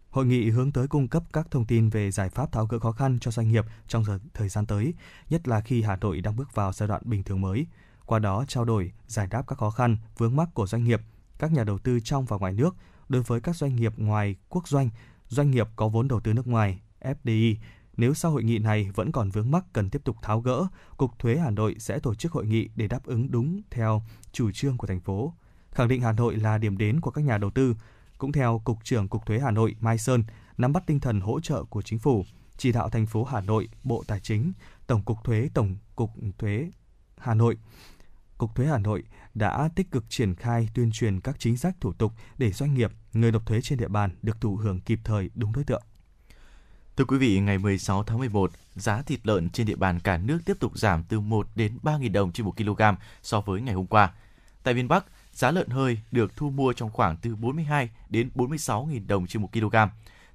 [0.10, 2.91] Hội nghị hướng tới cung cấp các thông tin về giải pháp tháo gỡ khó
[2.91, 4.94] khăn cho doanh nghiệp trong giờ, thời gian tới,
[5.30, 7.65] nhất là khi Hà Nội đang bước vào giai đoạn bình thường mới.
[8.06, 11.02] Qua đó trao đổi, giải đáp các khó khăn, vướng mắc của doanh nghiệp,
[11.39, 12.76] các nhà đầu tư trong và ngoài nước
[13.10, 14.89] đối với các doanh nghiệp ngoài quốc doanh,
[15.28, 17.56] doanh nghiệp có vốn đầu tư nước ngoài, FDI.
[17.98, 20.67] Nếu sau hội nghị này vẫn còn vướng mắc cần tiếp tục tháo gỡ,
[20.98, 24.52] Cục Thuế Hà Nội sẽ tổ chức hội nghị để đáp ứng đúng theo chủ
[24.52, 25.34] trương của thành phố.
[25.72, 27.76] Khẳng định Hà Nội là điểm đến của các nhà đầu tư.
[28.18, 30.24] Cũng theo Cục trưởng Cục Thuế Hà Nội Mai Sơn,
[30.58, 32.26] nắm bắt tinh thần hỗ trợ của chính phủ,
[32.58, 34.54] chỉ đạo thành phố Hà Nội, Bộ Tài chính,
[34.88, 36.70] Tổng cục Thuế, Tổng cục Thuế
[37.18, 37.58] Hà Nội,
[38.38, 39.04] Cục Thuế Hà Nội
[39.34, 42.92] đã tích cực triển khai tuyên truyền các chính sách thủ tục để doanh nghiệp,
[43.14, 45.84] người nộp thuế trên địa bàn được thụ hưởng kịp thời đúng đối tượng.
[46.96, 50.40] Thưa quý vị, ngày 16 tháng 11, giá thịt lợn trên địa bàn cả nước
[50.46, 52.82] tiếp tục giảm từ 1 đến 3.000 đồng trên 1 kg
[53.22, 54.14] so với ngày hôm qua.
[54.64, 59.08] Tại miền Bắc, giá lợn hơi được thu mua trong khoảng từ 42 đến 46.000
[59.08, 59.76] đồng trên 1 kg.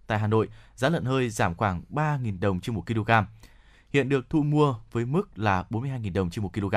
[0.07, 3.11] Tại Hà Nội, giá lợn hơi giảm khoảng 3.000 đồng trên 1 kg.
[3.93, 6.75] Hiện được thu mua với mức là 42.000 đồng trên 1 kg.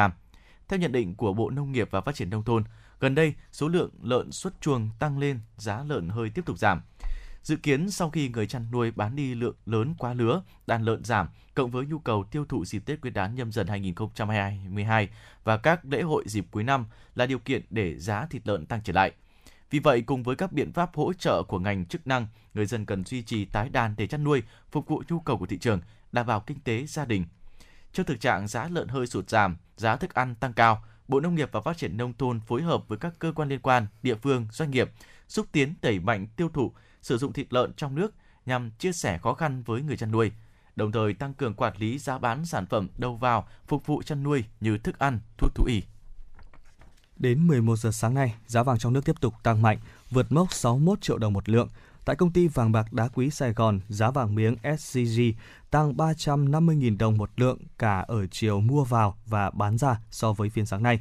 [0.67, 2.63] Theo nhận định của Bộ Nông nghiệp và Phát triển Nông thôn,
[2.99, 6.82] gần đây số lượng lợn xuất chuồng tăng lên, giá lợn hơi tiếp tục giảm.
[7.43, 11.04] Dự kiến sau khi người chăn nuôi bán đi lượng lớn quá lứa, đàn lợn
[11.04, 15.10] giảm, cộng với nhu cầu tiêu thụ dịp Tết Nguyên đán nhâm dần 2022
[15.43, 18.82] và các lễ hội dịp cuối năm là điều kiện để giá thịt lợn tăng
[18.84, 19.12] trở lại.
[19.69, 22.86] Vì vậy, cùng với các biện pháp hỗ trợ của ngành chức năng, người dân
[22.86, 25.82] cần duy trì tái đàn để chăn nuôi, phục vụ nhu cầu của thị trường,
[26.12, 27.25] đảm bảo kinh tế gia đình.
[27.93, 31.36] Trước thực trạng giá lợn hơi sụt giảm, giá thức ăn tăng cao, Bộ Nông
[31.36, 34.15] nghiệp và Phát triển Nông thôn phối hợp với các cơ quan liên quan, địa
[34.15, 34.91] phương, doanh nghiệp,
[35.28, 38.13] xúc tiến đẩy mạnh tiêu thụ, sử dụng thịt lợn trong nước
[38.45, 40.31] nhằm chia sẻ khó khăn với người chăn nuôi.
[40.75, 44.23] đồng thời tăng cường quản lý giá bán sản phẩm đầu vào phục vụ chăn
[44.23, 45.81] nuôi như thức ăn, thuốc thú y.
[47.17, 49.77] Đến 11 giờ sáng nay, giá vàng trong nước tiếp tục tăng mạnh,
[50.09, 51.69] vượt mốc 61 triệu đồng một lượng.
[52.05, 55.21] Tại công ty vàng bạc đá quý Sài Gòn, giá vàng miếng SCG
[55.71, 60.49] tăng 350.000 đồng một lượng cả ở chiều mua vào và bán ra so với
[60.49, 60.99] phiên sáng nay.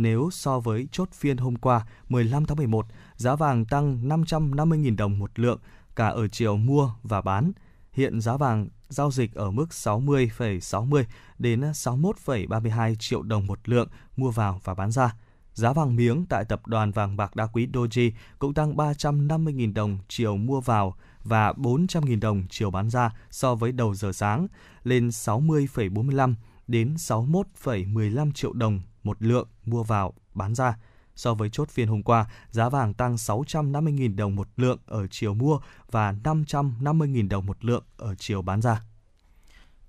[0.00, 2.86] Nếu so với chốt phiên hôm qua 15 tháng 11,
[3.16, 5.58] giá vàng tăng 550.000 đồng một lượng
[5.96, 7.52] cả ở chiều mua và bán.
[7.92, 11.04] Hiện giá vàng giao dịch ở mức 60,60
[11.38, 15.14] đến 61,32 triệu đồng một lượng mua vào và bán ra.
[15.54, 19.98] Giá vàng miếng tại tập đoàn vàng bạc đá quý Doji cũng tăng 350.000 đồng
[20.08, 24.46] chiều mua vào và 400.000 đồng chiều bán ra so với đầu giờ sáng,
[24.84, 26.34] lên 60,45
[26.68, 30.76] đến 61,15 triệu đồng một lượng mua vào bán ra.
[31.16, 35.34] So với chốt phiên hôm qua, giá vàng tăng 650.000 đồng một lượng ở chiều
[35.34, 35.60] mua
[35.90, 38.82] và 550.000 đồng một lượng ở chiều bán ra.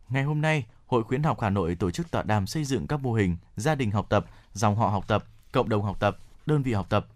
[0.10, 3.00] Ngày hôm nay, Hội khuyến học Hà Nội tổ chức tọa đàm xây dựng các
[3.00, 6.64] mô hình gia đình học tập, dòng họ học tập, cộng đồng học tập, đơn
[6.64, 7.08] vị học tập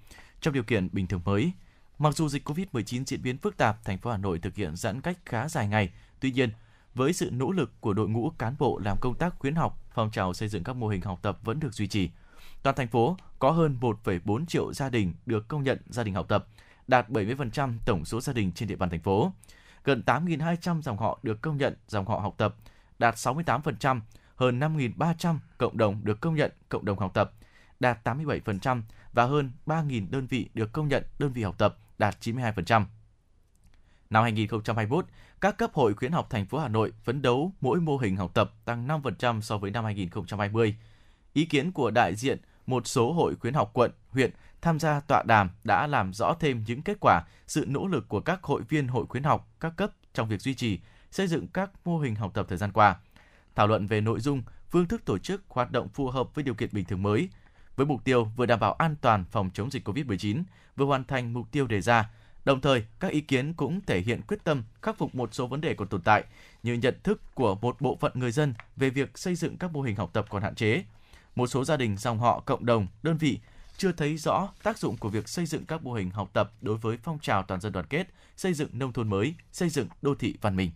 [0.42, 1.52] trong điều kiện bình thường mới.
[2.00, 5.02] Mặc dù dịch COVID-19 diễn biến phức tạp, thành phố Hà Nội thực hiện giãn
[5.02, 5.90] cách khá dài ngày.
[6.20, 6.50] Tuy nhiên,
[6.96, 10.12] với sự nỗ lực của đội ngũ cán bộ làm công tác khuyến học, phong
[10.12, 12.10] trào xây dựng các mô hình học tập vẫn được duy trì.
[12.64, 16.26] Toàn thành phố có hơn 1,4 triệu gia đình được công nhận gia đình học
[16.30, 16.48] tập,
[16.88, 19.32] đạt 70% tổng số gia đình trên địa bàn thành phố.
[19.84, 22.56] Gần 8.200 dòng họ được công nhận dòng họ học tập,
[23.00, 24.02] đạt 68%,
[24.36, 27.32] hơn 5.300 cộng đồng được công nhận cộng đồng học tập,
[27.80, 28.82] đạt 87%
[29.14, 32.86] và hơn 3.000 đơn vị được công nhận đơn vị học tập, đạt 92%.
[34.10, 35.06] Năm 2021,
[35.46, 38.32] các cấp hội khuyến học thành phố Hà Nội phấn đấu mỗi mô hình học
[38.34, 40.76] tập tăng 5% so với năm 2020.
[41.34, 44.32] Ý kiến của đại diện một số hội khuyến học quận, huyện
[44.62, 48.20] tham gia tọa đàm đã làm rõ thêm những kết quả, sự nỗ lực của
[48.20, 50.80] các hội viên hội khuyến học các cấp trong việc duy trì,
[51.12, 52.96] xây dựng các mô hình học tập thời gian qua.
[53.56, 56.54] Thảo luận về nội dung, phương thức tổ chức hoạt động phù hợp với điều
[56.54, 57.30] kiện bình thường mới,
[57.76, 60.44] với mục tiêu vừa đảm bảo an toàn phòng chống dịch COVID-19,
[60.76, 62.10] vừa hoàn thành mục tiêu đề ra.
[62.46, 65.62] Đồng thời, các ý kiến cũng thể hiện quyết tâm khắc phục một số vấn
[65.62, 66.24] đề còn tồn tại,
[66.64, 69.82] như nhận thức của một bộ phận người dân về việc xây dựng các mô
[69.82, 70.84] hình học tập còn hạn chế.
[71.36, 73.40] Một số gia đình, dòng họ, cộng đồng, đơn vị
[73.78, 76.78] chưa thấy rõ tác dụng của việc xây dựng các mô hình học tập đối
[76.78, 80.16] với phong trào toàn dân đoàn kết, xây dựng nông thôn mới, xây dựng đô
[80.16, 80.72] thị văn minh.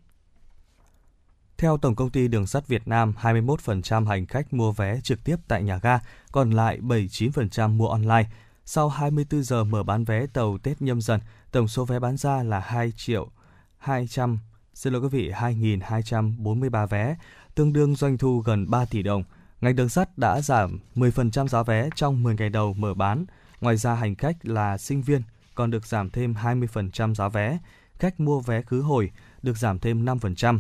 [1.58, 5.36] Theo Tổng công ty Đường sắt Việt Nam, 21% hành khách mua vé trực tiếp
[5.48, 6.00] tại nhà ga,
[6.32, 8.30] còn lại 79% mua online.
[8.72, 11.20] Sau 24 giờ mở bán vé tàu Tết nhâm dần,
[11.52, 13.30] tổng số vé bán ra là 2 triệu
[13.78, 14.40] 200
[14.74, 17.16] xin lỗi quý vị 2.243 vé,
[17.56, 19.24] tương đương doanh thu gần 3 tỷ đồng.
[19.62, 23.26] Ngành đường sắt đã giảm 10% giá vé trong 10 ngày đầu mở bán.
[23.62, 25.22] Ngoài ra hành khách là sinh viên
[25.56, 27.58] còn được giảm thêm 20% giá vé.
[28.00, 30.60] Khách mua vé khứ hồi được giảm thêm 5%.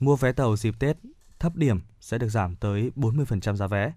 [0.00, 0.96] Mua vé tàu dịp Tết
[1.38, 3.92] thấp điểm sẽ được giảm tới 40% giá vé.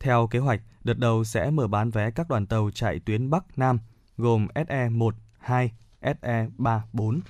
[0.00, 3.58] Theo kế hoạch, đợt đầu sẽ mở bán vé các đoàn tàu chạy tuyến Bắc
[3.58, 3.78] Nam
[4.16, 7.20] gồm SE1, 2, SE3, 4,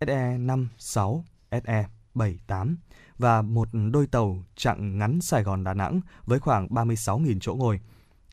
[0.00, 2.76] SE5, 6, SE7, 8
[3.18, 7.80] và một đôi tàu chặng ngắn Sài Gòn Đà Nẵng với khoảng 36.000 chỗ ngồi.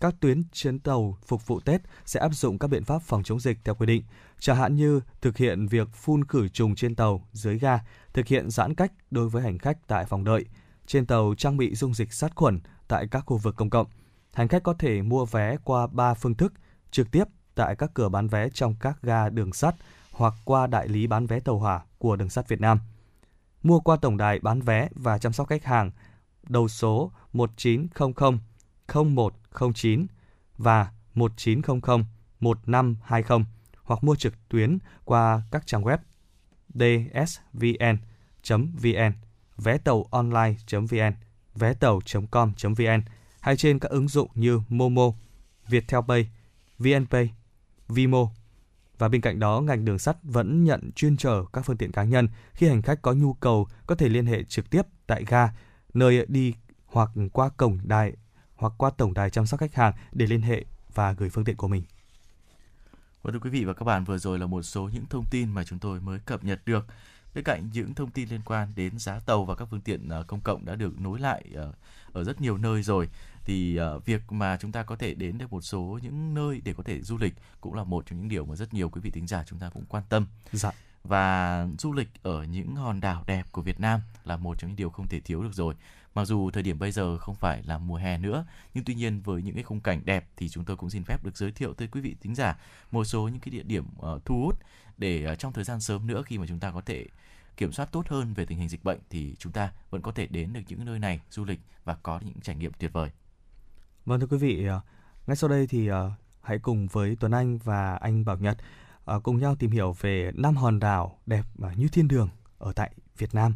[0.01, 3.39] Các tuyến chuyến tàu phục vụ Tết sẽ áp dụng các biện pháp phòng chống
[3.39, 4.03] dịch theo quy định,
[4.39, 7.79] chẳng hạn như thực hiện việc phun khử trùng trên tàu, dưới ga,
[8.13, 10.45] thực hiện giãn cách đối với hành khách tại phòng đợi.
[10.87, 13.87] Trên tàu trang bị dung dịch sát khuẩn tại các khu vực công cộng.
[14.33, 16.53] Hành khách có thể mua vé qua 3 phương thức,
[16.91, 17.23] trực tiếp
[17.55, 19.75] tại các cửa bán vé trong các ga đường sắt
[20.11, 22.79] hoặc qua đại lý bán vé tàu hỏa của Đường sắt Việt Nam.
[23.63, 25.91] Mua qua tổng đài bán vé và chăm sóc khách hàng
[26.43, 28.39] đầu số 1900
[28.93, 30.07] 0109
[30.57, 32.05] và 1900
[32.39, 33.45] 1520
[33.83, 35.97] hoặc mua trực tuyến qua các trang web
[36.73, 37.97] dsvn.vn,
[39.57, 41.13] vé tàu online.vn,
[41.59, 43.01] vé tàu.com.vn
[43.39, 45.11] hay trên các ứng dụng như Momo,
[45.67, 46.29] Viettel Pay,
[46.79, 47.33] VNPay,
[47.87, 48.29] Vimo.
[48.97, 52.03] Và bên cạnh đó, ngành đường sắt vẫn nhận chuyên chở các phương tiện cá
[52.03, 55.49] nhân khi hành khách có nhu cầu có thể liên hệ trực tiếp tại ga,
[55.93, 56.53] nơi đi
[56.85, 58.13] hoặc qua cổng đài
[58.55, 61.55] hoặc qua tổng đài chăm sóc khách hàng để liên hệ và gửi phương tiện
[61.55, 61.83] của mình.
[63.21, 65.51] Và thưa quý vị và các bạn, vừa rồi là một số những thông tin
[65.51, 66.85] mà chúng tôi mới cập nhật được.
[67.35, 70.23] Bên cạnh những thông tin liên quan đến giá tàu và các phương tiện à,
[70.27, 71.73] công cộng đã được nối lại ở,
[72.13, 73.09] ở rất nhiều nơi rồi
[73.45, 76.73] thì uh, việc mà chúng ta có thể đến được một số những nơi để
[76.73, 79.11] có thể du lịch cũng là một trong những điều mà rất nhiều quý vị
[79.11, 80.27] thính giả chúng ta cũng quan tâm.
[80.51, 80.71] Dạ.
[81.03, 84.75] Và du lịch ở những hòn đảo đẹp của Việt Nam là một trong những
[84.75, 85.75] điều không thể thiếu được rồi.
[86.15, 89.21] Mặc dù thời điểm bây giờ không phải là mùa hè nữa, nhưng tuy nhiên
[89.21, 91.73] với những cái khung cảnh đẹp thì chúng tôi cũng xin phép được giới thiệu
[91.73, 92.57] tới quý vị thính giả
[92.91, 94.59] một số những cái địa điểm uh, thu hút
[94.99, 97.05] để ờ, trong thời gian sớm nữa khi mà chúng ta có thể
[97.57, 100.27] kiểm soát tốt hơn về tình hình dịch bệnh thì chúng ta vẫn có thể
[100.27, 103.09] đến được những nơi này du lịch và có những trải nghiệm tuyệt vời.
[104.05, 104.81] Vâng thưa quý vị, ờ,
[105.27, 108.57] ngay sau đây thì ờ, hãy cùng với Tuấn Anh và anh Bảo Nhật
[109.23, 111.43] cùng nhau tìm hiểu về năm hòn đảo đẹp
[111.75, 113.55] như thiên đường ở tại Việt Nam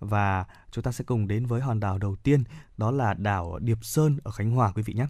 [0.00, 2.44] và chúng ta sẽ cùng đến với hòn đảo đầu tiên
[2.76, 5.06] đó là đảo Điệp Sơn ở Khánh Hòa quý vị nhé.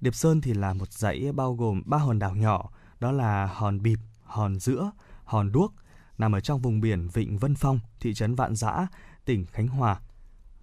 [0.00, 3.82] Điệp Sơn thì là một dãy bao gồm ba hòn đảo nhỏ đó là hòn
[3.82, 4.90] Bịp, hòn Giữa,
[5.30, 5.74] hòn Đuốc
[6.18, 8.86] nằm ở trong vùng biển Vịnh Vân Phong, thị trấn Vạn Giã,
[9.24, 10.00] tỉnh Khánh Hòa.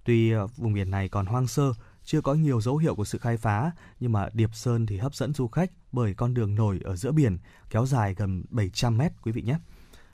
[0.03, 3.17] Tuy ờ, vùng biển này còn hoang sơ chưa có nhiều dấu hiệu của sự
[3.17, 6.80] khai phá, nhưng mà Điệp Sơn thì hấp dẫn du khách bởi con đường nổi
[6.84, 7.38] ở giữa biển
[7.69, 9.58] kéo dài gần 700 mét quý vị nhé.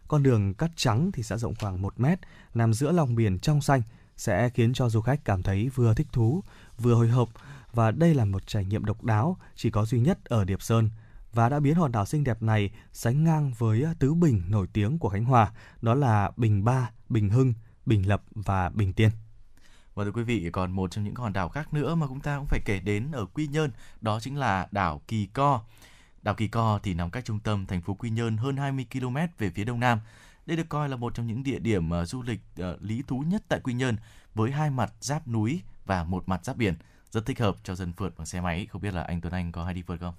[0.07, 2.19] Con đường cắt trắng thì sẽ rộng khoảng 1 mét,
[2.53, 3.81] nằm giữa lòng biển trong xanh,
[4.17, 6.43] sẽ khiến cho du khách cảm thấy vừa thích thú,
[6.77, 7.29] vừa hồi hộp
[7.73, 10.89] và đây là một trải nghiệm độc đáo chỉ có duy nhất ở Điệp Sơn
[11.33, 14.67] và đã biến hòn đảo xinh đẹp này sánh ngang với à, tứ bình nổi
[14.73, 17.53] tiếng của Khánh Hòa, đó là Bình Ba, Bình Hưng,
[17.85, 19.09] Bình Lập và Bình Tiên.
[19.95, 22.37] Và thưa quý vị, còn một trong những hòn đảo khác nữa mà chúng ta
[22.37, 25.61] cũng phải kể đến ở Quy Nhơn, đó chính là đảo Kỳ Co.
[26.21, 29.17] Đảo Kỳ Co thì nằm cách trung tâm thành phố Quy Nhơn hơn 20 km
[29.37, 29.99] về phía đông nam.
[30.45, 33.23] Đây được coi là một trong những địa điểm à, du lịch à, lý thú
[33.27, 33.95] nhất tại Quy Nhơn
[34.35, 36.73] với hai mặt giáp núi và một mặt giáp biển.
[37.11, 38.67] Rất thích hợp cho dân phượt bằng xe máy.
[38.71, 40.13] Không biết là anh Tuấn Anh có hay đi phượt không?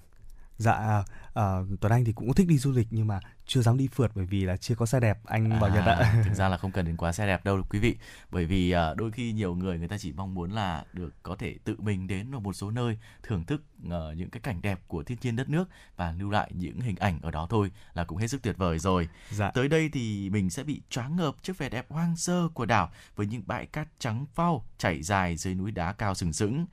[0.57, 3.87] Dạ, uh, Tuấn Anh thì cũng thích đi du lịch nhưng mà chưa dám đi
[3.87, 6.21] phượt bởi vì là chưa có xe đẹp anh à, Bảo Nhật ạ.
[6.25, 7.95] thực ra là không cần đến quá xe đẹp đâu quý vị.
[8.31, 11.35] Bởi vì uh, đôi khi nhiều người người ta chỉ mong muốn là được có
[11.35, 14.79] thể tự mình đến vào một số nơi thưởng thức uh, những cái cảnh đẹp
[14.87, 18.03] của thiên nhiên đất nước và lưu lại những hình ảnh ở đó thôi là
[18.03, 19.07] cũng hết sức tuyệt vời rồi.
[19.31, 19.51] Dạ.
[19.51, 22.91] Tới đây thì mình sẽ bị choáng ngợp trước vẻ đẹp hoang sơ của đảo
[23.15, 26.65] với những bãi cát trắng phau chảy dài dưới núi đá cao sừng sững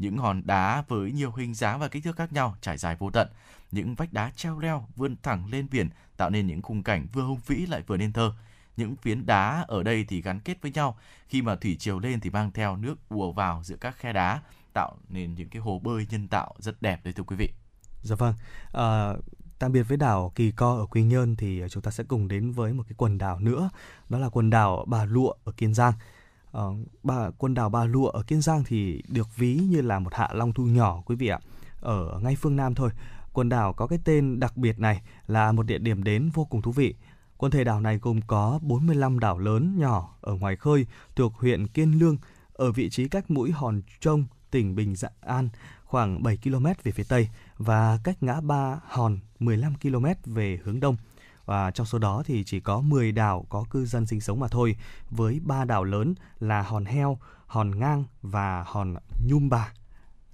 [0.00, 3.10] những hòn đá với nhiều hình dáng và kích thước khác nhau trải dài vô
[3.10, 3.28] tận.
[3.72, 7.22] Những vách đá treo leo vươn thẳng lên biển tạo nên những khung cảnh vừa
[7.22, 8.32] hùng vĩ lại vừa nên thơ.
[8.76, 12.20] Những phiến đá ở đây thì gắn kết với nhau, khi mà thủy triều lên
[12.20, 14.40] thì mang theo nước ùa vào giữa các khe đá,
[14.72, 17.52] tạo nên những cái hồ bơi nhân tạo rất đẹp đấy thưa quý vị.
[18.02, 18.34] Dạ vâng.
[18.72, 19.12] À,
[19.58, 22.28] tạm biệt với đảo Kỳ Co ở Quy Nhơn thì à, chúng ta sẽ cùng
[22.28, 23.70] đến với một cái quần đảo nữa,
[24.08, 25.92] đó là quần đảo Bà Lụa ở Kiên Giang
[26.58, 30.14] uh, ba, quần đảo Bà Lụa ở Kiên Giang thì được ví như là một
[30.14, 31.38] hạ long thu nhỏ quý vị ạ.
[31.80, 32.90] Ở ngay phương Nam thôi,
[33.32, 36.62] quần đảo có cái tên đặc biệt này là một địa điểm đến vô cùng
[36.62, 36.94] thú vị.
[37.36, 40.86] Quần thể đảo này gồm có 45 đảo lớn nhỏ ở ngoài khơi
[41.16, 42.16] thuộc huyện Kiên Lương
[42.52, 45.48] ở vị trí cách mũi Hòn Trông, tỉnh Bình Dạ An
[45.84, 50.80] khoảng 7 km về phía tây và cách ngã ba Hòn 15 km về hướng
[50.80, 50.96] đông
[51.50, 54.48] và trong số đó thì chỉ có 10 đảo có cư dân sinh sống mà
[54.48, 54.76] thôi,
[55.10, 58.94] với ba đảo lớn là Hòn Heo, Hòn Ngang và Hòn
[59.26, 59.72] Nhum Bà.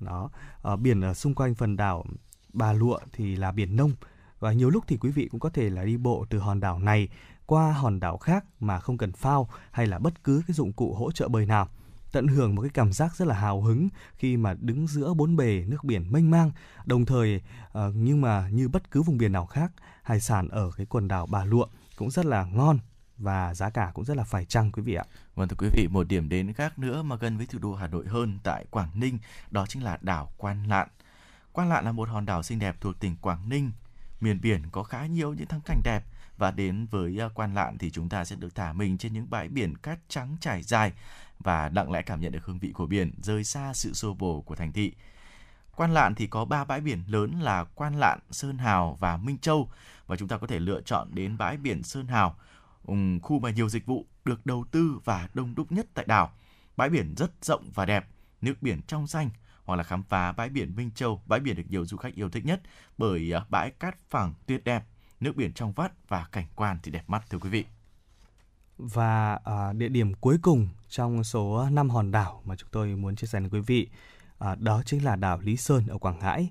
[0.01, 0.31] Đó,
[0.63, 2.05] ở biển ở xung quanh phần đảo
[2.53, 3.93] Bà Lụa thì là biển nông.
[4.39, 6.79] Và nhiều lúc thì quý vị cũng có thể là đi bộ từ hòn đảo
[6.79, 7.09] này
[7.47, 10.95] qua hòn đảo khác mà không cần phao hay là bất cứ cái dụng cụ
[10.95, 11.69] hỗ trợ bơi nào.
[12.13, 15.37] Tận hưởng một cái cảm giác rất là hào hứng khi mà đứng giữa bốn
[15.37, 16.51] bề nước biển mênh mang.
[16.87, 17.41] Đồng thời
[17.73, 19.73] ờ, nhưng mà như bất cứ vùng biển nào khác
[20.07, 21.67] hải sản ở cái quần đảo Bà Lụa
[21.97, 22.79] cũng rất là ngon
[23.19, 25.05] và giá cả cũng rất là phải chăng quý vị ạ.
[25.35, 27.87] Vâng thưa quý vị, một điểm đến khác nữa mà gần với thủ đô Hà
[27.87, 29.19] Nội hơn tại Quảng Ninh
[29.51, 30.89] đó chính là đảo Quan Lạn.
[31.53, 33.73] Quan Lạn là một hòn đảo xinh đẹp thuộc tỉnh Quảng Ninh.
[34.21, 36.05] Miền biển có khá nhiều những thắng cảnh đẹp
[36.37, 39.31] và đến với à, Quan Lạn thì chúng ta sẽ được thả mình trên những
[39.31, 40.93] bãi biển cát trắng trải dài
[41.39, 44.41] và lặng lẽ cảm nhận được hương vị của biển rời xa sự xô bồ
[44.41, 44.93] của thành thị.
[45.77, 49.39] Quan Lạn thì có ba bãi biển lớn là Quan Lạn, Sơn Hào và Minh
[49.39, 49.69] Châu
[50.07, 52.37] và chúng ta có thể lựa chọn đến bãi biển Sơn Hào,
[53.23, 56.33] khu mà nhiều dịch vụ được đầu tư và đông đúc nhất tại đảo.
[56.77, 58.07] Bãi biển rất rộng và đẹp,
[58.41, 59.31] nước biển trong xanh
[59.65, 62.31] hoặc là khám phá bãi biển Minh Châu, bãi biển được nhiều du khách yêu
[62.31, 62.61] thích nhất
[62.99, 64.85] bởi à, bãi cát phẳng tuyệt đẹp,
[65.21, 67.65] nước biển trong vắt và cảnh quan thì đẹp mắt thưa quý vị.
[68.79, 73.17] Và à, địa điểm cuối cùng trong số 5 hòn đảo mà chúng tôi muốn
[73.17, 73.89] chia sẻ với quý vị
[74.39, 76.51] à, đó chính là đảo Lý Sơn ở Quảng Ngãi.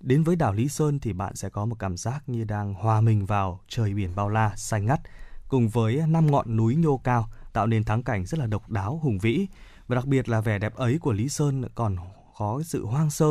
[0.00, 3.00] Đến với đảo Lý Sơn thì bạn sẽ có một cảm giác như đang hòa
[3.00, 5.00] mình vào trời biển bao la xanh ngắt
[5.48, 9.00] cùng với năm ngọn núi nhô cao tạo nên thắng cảnh rất là độc đáo
[9.02, 9.46] hùng vĩ
[9.88, 11.96] và đặc biệt là vẻ đẹp ấy của Lý Sơn còn
[12.38, 13.26] có sự hoang sơ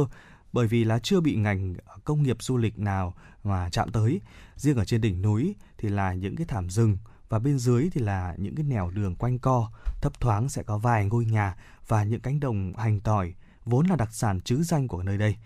[0.53, 4.21] bởi vì là chưa bị ngành công nghiệp du lịch nào mà chạm tới.
[4.55, 6.97] Riêng ở trên đỉnh núi thì là những cái thảm rừng
[7.29, 9.71] và bên dưới thì là những cái nẻo đường quanh co,
[10.01, 11.55] thấp thoáng sẽ có vài ngôi nhà
[11.87, 13.33] và những cánh đồng hành tỏi
[13.65, 15.37] vốn là đặc sản chữ danh của nơi đây.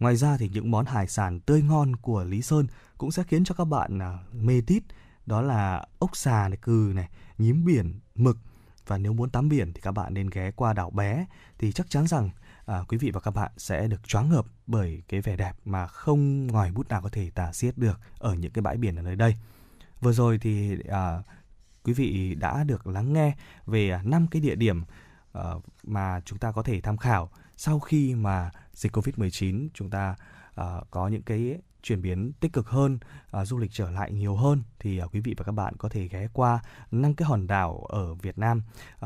[0.00, 2.66] Ngoài ra thì những món hải sản tươi ngon của Lý Sơn
[2.98, 4.82] cũng sẽ khiến cho các bạn à, mê tít
[5.26, 7.08] đó là ốc xà này, cừ này,
[7.38, 8.38] nhím biển, mực
[8.86, 11.26] và nếu muốn tắm biển thì các bạn nên ghé qua đảo bé
[11.58, 12.30] thì chắc chắn rằng
[12.66, 15.86] à, quý vị và các bạn sẽ được choáng ngợp bởi cái vẻ đẹp mà
[15.86, 19.02] không ngòi bút nào có thể tả xiết được ở những cái bãi biển ở
[19.02, 19.36] nơi đây.
[20.00, 21.22] Vừa rồi thì à,
[21.84, 23.34] quý vị đã được lắng nghe
[23.66, 24.82] về năm cái địa điểm
[25.38, 30.14] uh, mà chúng ta có thể tham khảo sau khi mà dịch Covid-19 chúng ta
[30.60, 32.98] uh, có những cái chuyển biến tích cực hơn,
[33.40, 35.88] uh, du lịch trở lại nhiều hơn thì uh, quý vị và các bạn có
[35.88, 38.62] thể ghé qua năm cái hòn đảo ở Việt Nam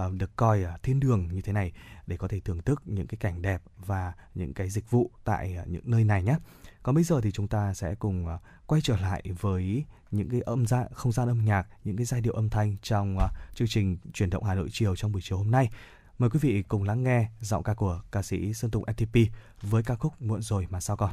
[0.06, 1.72] uh, được coi uh, thiên đường như thế này
[2.06, 5.56] để có thể thưởng thức những cái cảnh đẹp và những cái dịch vụ tại
[5.62, 6.36] uh, những nơi này nhé.
[6.82, 10.40] Còn bây giờ thì chúng ta sẽ cùng uh, quay trở lại với những cái
[10.40, 13.68] âm gian không gian âm nhạc, những cái giai điệu âm thanh trong uh, chương
[13.68, 15.70] trình truyền động Hà Nội chiều trong buổi chiều hôm nay.
[16.18, 19.26] Mời quý vị cùng lắng nghe giọng ca của ca sĩ Sơn Tùng FTP
[19.62, 21.10] với ca khúc Muộn rồi mà sao còn.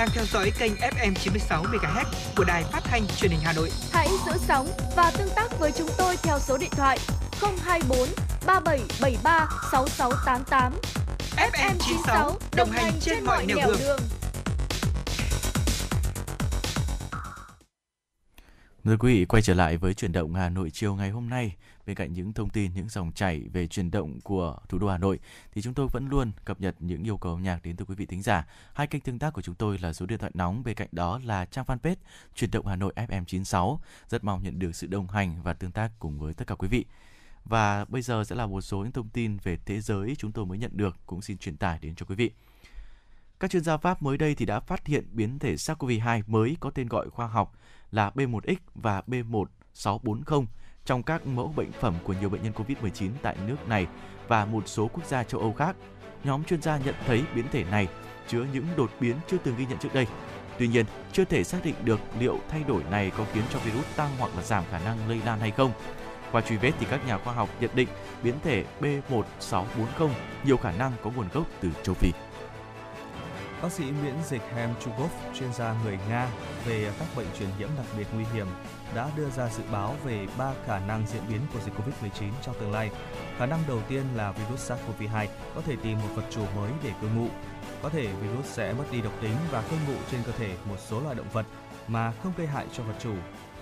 [0.00, 2.04] Đang theo dõi kênh FM 96 MHz
[2.36, 3.70] của đài phát thanh truyền hình Hà Nội.
[3.92, 6.98] Hãy giữ sóng và tương tác với chúng tôi theo số điện thoại
[7.40, 8.08] 024
[8.46, 10.72] 3773 6688.
[11.36, 13.76] FM 96 đồng hành trên mọi nẻo đường.
[13.80, 14.00] đường.
[18.84, 21.52] Mời quý vị quay trở lại với chuyển động Hà Nội chiều ngày hôm nay.
[21.90, 24.98] Bên cạnh những thông tin, những dòng chảy về chuyển động của thủ đô Hà
[24.98, 25.18] Nội,
[25.52, 27.94] thì chúng tôi vẫn luôn cập nhật những yêu cầu âm nhạc đến từ quý
[27.94, 28.46] vị thính giả.
[28.74, 31.20] Hai kênh tương tác của chúng tôi là số điện thoại nóng, bên cạnh đó
[31.24, 31.96] là trang fanpage
[32.34, 33.80] chuyển động Hà Nội FM 96.
[34.08, 36.68] Rất mong nhận được sự đồng hành và tương tác cùng với tất cả quý
[36.68, 36.84] vị.
[37.44, 40.46] Và bây giờ sẽ là một số những thông tin về thế giới chúng tôi
[40.46, 42.30] mới nhận được, cũng xin truyền tải đến cho quý vị.
[43.40, 46.70] Các chuyên gia Pháp mới đây thì đã phát hiện biến thể SARS-CoV-2 mới có
[46.70, 47.56] tên gọi khoa học
[47.90, 50.44] là B1X và B1640
[50.90, 53.86] trong các mẫu bệnh phẩm của nhiều bệnh nhân COVID-19 tại nước này
[54.28, 55.76] và một số quốc gia châu Âu khác.
[56.24, 57.88] Nhóm chuyên gia nhận thấy biến thể này
[58.28, 60.06] chứa những đột biến chưa từng ghi nhận trước đây.
[60.58, 63.84] Tuy nhiên, chưa thể xác định được liệu thay đổi này có khiến cho virus
[63.96, 65.72] tăng hoặc là giảm khả năng lây lan hay không.
[66.32, 67.88] Qua truy vết thì các nhà khoa học nhận định
[68.22, 70.08] biến thể B1640
[70.44, 72.12] nhiều khả năng có nguồn gốc từ châu Phi.
[73.62, 76.28] Bác sĩ miễn dịch Hem Chugov, chuyên gia người Nga
[76.66, 78.46] về các bệnh truyền nhiễm đặc biệt nguy hiểm,
[78.94, 82.54] đã đưa ra dự báo về ba khả năng diễn biến của dịch COVID-19 trong
[82.60, 82.90] tương lai.
[83.38, 86.92] Khả năng đầu tiên là virus SARS-CoV-2 có thể tìm một vật chủ mới để
[87.00, 87.28] cư ngụ.
[87.82, 90.76] Có thể virus sẽ mất đi độc tính và cư ngụ trên cơ thể một
[90.78, 91.46] số loài động vật
[91.88, 93.14] mà không gây hại cho vật chủ.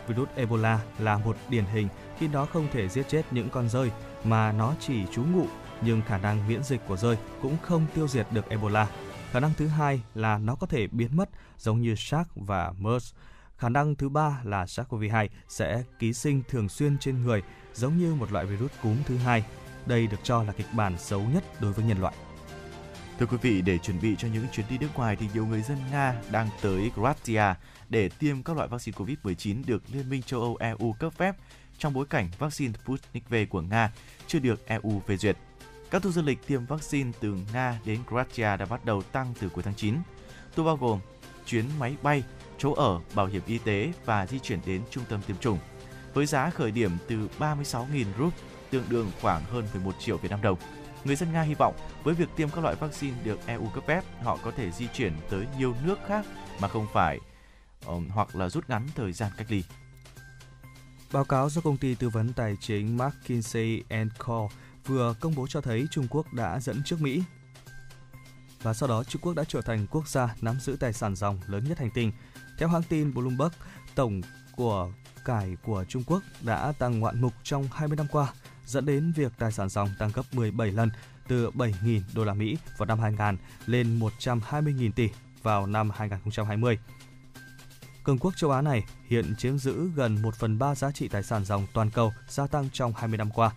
[0.08, 3.90] Virus Ebola là một điển hình khi nó không thể giết chết những con rơi
[4.24, 5.46] mà nó chỉ trú ngụ,
[5.80, 8.86] nhưng khả năng miễn dịch của rơi cũng không tiêu diệt được Ebola.
[9.30, 13.14] Khả năng thứ hai là nó có thể biến mất giống như SARS và MERS.
[13.58, 17.42] Khả năng thứ ba là SARS-CoV-2 sẽ ký sinh thường xuyên trên người
[17.74, 19.44] giống như một loại virus cúm thứ hai.
[19.86, 22.14] Đây được cho là kịch bản xấu nhất đối với nhân loại.
[23.18, 25.62] Thưa quý vị, để chuẩn bị cho những chuyến đi nước ngoài thì nhiều người
[25.62, 27.54] dân Nga đang tới Croatia
[27.88, 31.36] để tiêm các loại vaccine COVID-19 được Liên minh châu Âu EU cấp phép
[31.78, 33.92] trong bối cảnh vaccine Sputnik V của Nga
[34.26, 35.36] chưa được EU phê duyệt.
[35.90, 39.48] Các tour du lịch tiêm vaccine từ Nga đến Croatia đã bắt đầu tăng từ
[39.48, 39.94] cuối tháng 9.
[40.54, 41.00] Tour bao gồm
[41.46, 42.22] chuyến máy bay,
[42.58, 45.58] chỗ ở, bảo hiểm y tế và di chuyển đến trung tâm tiêm chủng.
[46.14, 48.32] Với giá khởi điểm từ 36.000 rúp,
[48.70, 50.58] tương đương khoảng hơn 11 triệu Việt Nam đồng.
[51.04, 54.04] Người dân Nga hy vọng với việc tiêm các loại vaccine được EU cấp phép,
[54.22, 56.26] họ có thể di chuyển tới nhiều nước khác
[56.60, 57.18] mà không phải
[57.86, 59.62] um, hoặc là rút ngắn thời gian cách ly.
[61.12, 63.82] Báo cáo do công ty tư vấn tài chính McKinsey
[64.18, 64.48] Co
[64.86, 67.22] vừa công bố cho thấy Trung Quốc đã dẫn trước Mỹ.
[68.62, 71.40] Và sau đó Trung Quốc đã trở thành quốc gia nắm giữ tài sản ròng
[71.46, 72.12] lớn nhất hành tinh.
[72.58, 73.52] Theo hãng tin Bloomberg,
[73.94, 74.20] tổng
[74.56, 74.92] của
[75.24, 78.32] cải của Trung Quốc đã tăng ngoạn mục trong 20 năm qua,
[78.66, 80.90] dẫn đến việc tài sản ròng tăng gấp 17 lần
[81.28, 83.36] từ 7.000 đô la Mỹ vào năm 2000
[83.66, 85.08] lên 120.000 tỷ
[85.42, 86.78] vào năm 2020.
[88.04, 91.22] Cường quốc châu Á này hiện chiếm giữ gần 1 phần 3 giá trị tài
[91.22, 93.50] sản ròng toàn cầu gia tăng trong 20 năm qua.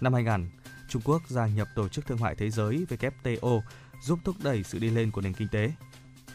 [0.00, 0.50] Năm 2000,
[0.88, 3.60] Trung Quốc gia nhập Tổ chức Thương mại Thế giới WTO
[4.02, 5.72] giúp thúc đẩy sự đi lên của nền kinh tế.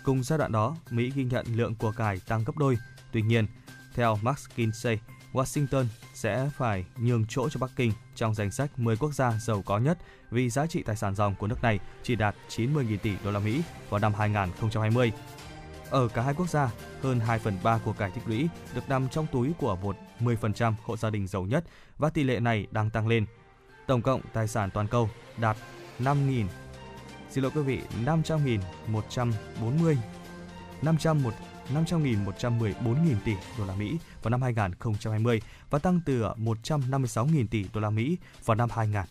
[0.04, 2.78] Cùng giai đoạn đó, Mỹ ghi nhận lượng của cải tăng gấp đôi.
[3.12, 3.48] Tuy nhiên,
[3.94, 4.98] theo Max Kinsey,
[5.34, 9.62] Washington sẽ phải nhường chỗ cho Bắc Kinh trong danh sách 10 quốc gia giàu
[9.62, 9.98] có nhất
[10.32, 13.40] vì giá trị tài sản ròng của nước này chỉ đạt 90.000 tỷ đô la
[13.40, 15.12] Mỹ vào năm 2020.
[15.90, 19.10] Ở cả hai quốc gia, hơn 2 phần 3 của cải tích lũy được nằm
[19.10, 21.64] trong túi của một 10% hộ gia đình giàu nhất
[21.98, 23.26] và tỷ lệ này đang tăng lên
[23.88, 25.58] Tổng cộng tài sản toàn cầu đạt
[26.00, 26.48] 5.000
[27.34, 29.96] Xin lỗi quý vị, 500.140
[30.82, 31.24] 500
[31.74, 37.90] 500.114.000 tỷ đô la Mỹ vào năm 2020 và tăng từ 156.000 tỷ đô la
[37.90, 39.02] Mỹ vào năm 2000.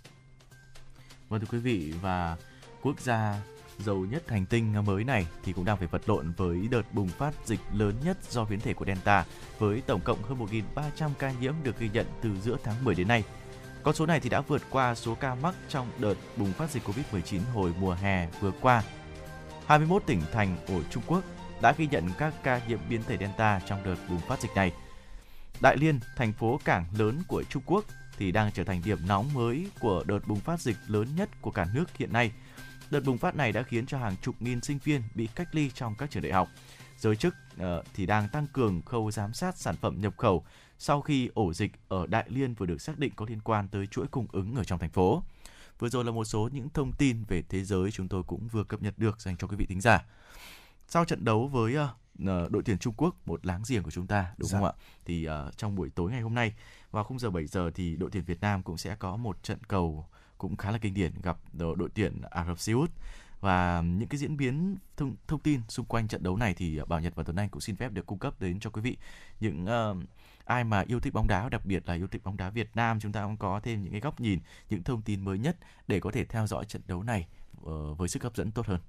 [1.29, 2.37] Vâng thưa quý vị và
[2.83, 3.43] quốc gia
[3.79, 7.09] giàu nhất hành tinh mới này thì cũng đang phải vật lộn với đợt bùng
[7.09, 9.25] phát dịch lớn nhất do biến thể của Delta
[9.59, 10.39] với tổng cộng hơn
[10.75, 13.25] 1.300 ca nhiễm được ghi nhận từ giữa tháng 10 đến nay.
[13.83, 16.83] Con số này thì đã vượt qua số ca mắc trong đợt bùng phát dịch
[16.89, 18.83] Covid-19 hồi mùa hè vừa qua.
[19.67, 21.25] 21 tỉnh thành ở Trung Quốc
[21.63, 24.73] đã ghi nhận các ca nhiễm biến thể Delta trong đợt bùng phát dịch này.
[25.61, 27.85] Đại Liên, thành phố cảng lớn của Trung Quốc
[28.19, 31.51] thì đang trở thành điểm nóng mới của đợt bùng phát dịch lớn nhất của
[31.51, 32.33] cả nước hiện nay.
[32.91, 35.71] Đợt bùng phát này đã khiến cho hàng chục nghìn sinh viên bị cách ly
[35.75, 36.49] trong các trường đại học.
[36.99, 40.45] Giới chức uh, thì đang tăng cường khâu giám sát sản phẩm nhập khẩu
[40.83, 43.87] sau khi ổ dịch ở Đại Liên vừa được xác định có liên quan tới
[43.87, 45.23] chuỗi cung ứng ở trong thành phố.
[45.79, 48.65] Vừa rồi là một số những thông tin về thế giới chúng tôi cũng vừa
[48.65, 50.05] cập nhật được dành cho quý vị thính giả.
[50.89, 54.35] Sau trận đấu với uh, đội tuyển Trung Quốc, một láng giềng của chúng ta,
[54.37, 54.59] đúng dạ.
[54.59, 54.73] không ạ?
[55.05, 56.55] Thì uh, trong buổi tối ngày hôm nay
[56.91, 59.59] vào khung giờ 7 giờ thì đội tuyển Việt Nam cũng sẽ có một trận
[59.69, 60.07] cầu
[60.39, 62.91] cũng khá là kinh điển gặp đội tuyển Ả Rập Xê Út
[63.41, 67.01] và những cái diễn biến thông, thông tin xung quanh trận đấu này thì Bảo
[67.01, 68.97] Nhật và Tuấn Anh cũng xin phép được cung cấp đến cho quý vị
[69.41, 69.97] những uh,
[70.45, 73.01] ai mà yêu thích bóng đá đặc biệt là yêu thích bóng đá Việt Nam
[73.01, 74.39] chúng ta cũng có thêm những cái góc nhìn
[74.71, 75.57] những thông tin mới nhất
[75.89, 77.27] để có thể theo dõi trận đấu này
[77.65, 78.81] ờ, với sức hấp dẫn tốt hơn.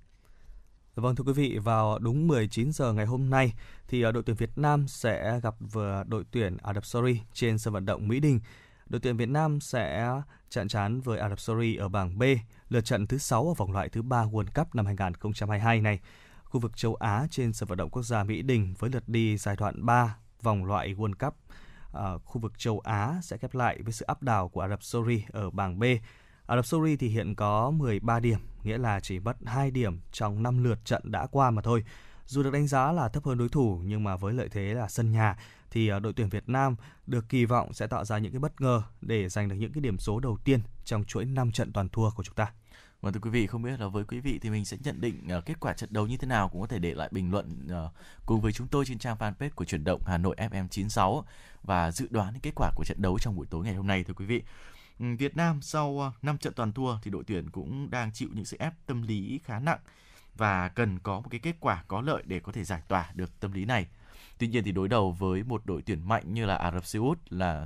[0.96, 3.54] Vâng thưa quý vị, vào đúng 19 giờ ngày hôm nay
[3.88, 7.58] thì ờ, đội tuyển Việt Nam sẽ gặp vừa đội tuyển Ả Rập Saudi trên
[7.58, 8.40] sân vận động Mỹ Đình.
[8.88, 10.12] Đội tuyển Việt Nam sẽ
[10.50, 12.24] chạm trán với Ả Rập Saudi ở bảng B,
[12.70, 16.00] lượt trận thứ 6 ở vòng loại thứ 3 World Cup năm 2022 này.
[16.44, 19.38] Khu vực châu Á trên sân vận động quốc gia Mỹ Đình với lượt đi
[19.38, 21.36] giai đoạn 3 vòng loại World Cup.
[21.94, 24.84] À, khu vực châu Á sẽ khép lại với sự áp đảo của Ả Rập
[24.84, 25.84] Saudi ở bảng B.
[26.48, 30.44] Ả Rập Saudi thì hiện có 13 điểm, nghĩa là chỉ mất 2 điểm trong
[30.44, 31.84] 5 lượt trận đã qua mà thôi.
[32.26, 34.88] Dù được đánh giá là thấp hơn đối thủ nhưng mà với lợi thế là
[34.88, 35.38] sân nhà
[35.72, 36.76] thì ờ, đội tuyển Việt Nam
[37.08, 39.82] được kỳ vọng sẽ tạo ra những cái bất ngờ để giành được những cái
[39.82, 42.52] điểm số đầu tiên trong chuỗi 5 trận toàn thua của chúng ta.
[43.04, 45.28] Vâng thưa quý vị, không biết là với quý vị thì mình sẽ nhận định
[45.38, 47.68] uh, kết quả trận đấu như thế nào cũng có thể để lại bình luận
[47.86, 47.92] uh,
[48.26, 51.26] cùng với chúng tôi trên trang fanpage của chuyển động Hà Nội FM 96
[51.64, 54.14] và dự đoán kết quả của trận đấu trong buổi tối ngày hôm nay thưa
[54.14, 54.44] quý vị.
[55.00, 58.30] Ừ, Việt Nam sau ờ, 5 trận toàn thua thì đội tuyển cũng đang chịu
[58.34, 59.80] những sự ép tâm lý khá nặng
[60.36, 63.40] và cần có một cái kết quả có lợi để có thể giải tỏa được
[63.40, 63.88] tâm lý này.
[64.38, 67.00] Tuy nhiên thì đối đầu với một đội tuyển mạnh như là Ả Rập Xê
[67.00, 67.66] Út là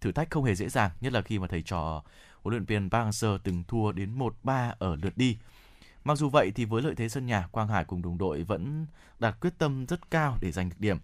[0.00, 2.02] thử thách không hề dễ dàng, nhất là khi mà thầy trò
[2.46, 5.38] huấn luyện viên Park Hang-seo từng thua đến 1-3 ở lượt đi.
[6.04, 8.86] Mặc dù vậy thì với lợi thế sân nhà, Quang Hải cùng đồng đội vẫn
[9.18, 10.98] đặt quyết tâm rất cao để giành được điểm.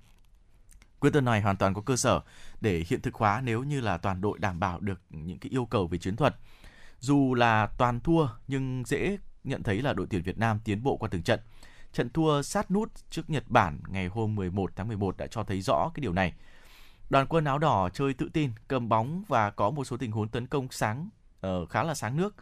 [1.00, 2.20] Quyết tâm này hoàn toàn có cơ sở
[2.60, 5.66] để hiện thực hóa nếu như là toàn đội đảm bảo được những cái yêu
[5.66, 6.36] cầu về chiến thuật.
[7.00, 10.96] Dù là toàn thua nhưng dễ nhận thấy là đội tuyển Việt Nam tiến bộ
[10.96, 11.40] qua từng trận.
[11.92, 15.60] Trận thua sát nút trước Nhật Bản ngày hôm 11 tháng 11 đã cho thấy
[15.60, 16.32] rõ cái điều này.
[17.10, 20.28] Đoàn quân áo đỏ chơi tự tin, cầm bóng và có một số tình huống
[20.28, 21.08] tấn công sáng
[21.46, 22.34] uh, khá là sáng nước.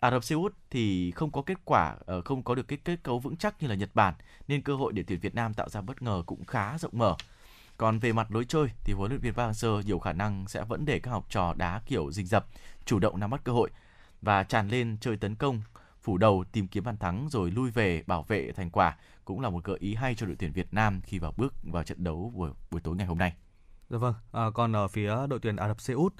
[0.00, 3.02] Ả Rập Xê Út thì không có kết quả, uh, không có được cái kết
[3.02, 4.14] cấu vững chắc như là Nhật Bản,
[4.48, 7.16] nên cơ hội để tuyển Việt Nam tạo ra bất ngờ cũng khá rộng mở.
[7.76, 10.64] Còn về mặt lối chơi thì huấn luyện viên Park Hang-seo nhiều khả năng sẽ
[10.64, 12.46] vẫn để các học trò đá kiểu rình rập,
[12.84, 13.70] chủ động nắm bắt cơ hội
[14.22, 15.62] và tràn lên chơi tấn công,
[16.02, 19.50] phủ đầu tìm kiếm bàn thắng rồi lui về bảo vệ thành quả cũng là
[19.50, 22.32] một gợi ý hay cho đội tuyển Việt Nam khi vào bước vào trận đấu
[22.34, 23.34] buổi buổi tối ngày hôm nay.
[23.90, 26.14] Dạ vâng, à, còn ở phía đội tuyển Ả Rập Xê Út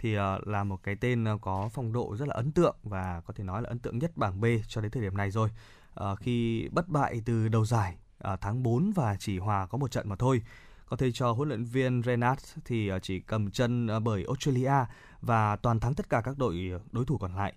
[0.00, 3.22] thì ờ, là một cái tên ờ, có phong độ rất là ấn tượng và
[3.26, 5.48] có thể nói là ấn tượng nhất bảng B cho đến thời điểm này rồi.
[5.94, 7.96] Ờ, khi bất bại từ đầu giải
[8.40, 10.42] tháng 4 và chỉ hòa có một trận mà thôi.
[10.86, 14.72] Có thể cho huấn luyện viên Renat thì chỉ cầm chân bởi Australia
[15.20, 17.54] và toàn thắng tất cả các đội đối thủ còn lại.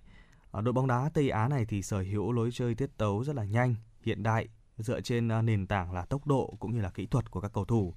[0.52, 3.44] Đội bóng đá Tây Á này thì sở hữu lối chơi tiết tấu rất là
[3.44, 7.30] nhanh, hiện đại, dựa trên nền tảng là tốc độ cũng như là kỹ thuật
[7.30, 7.94] của các cầu thủ.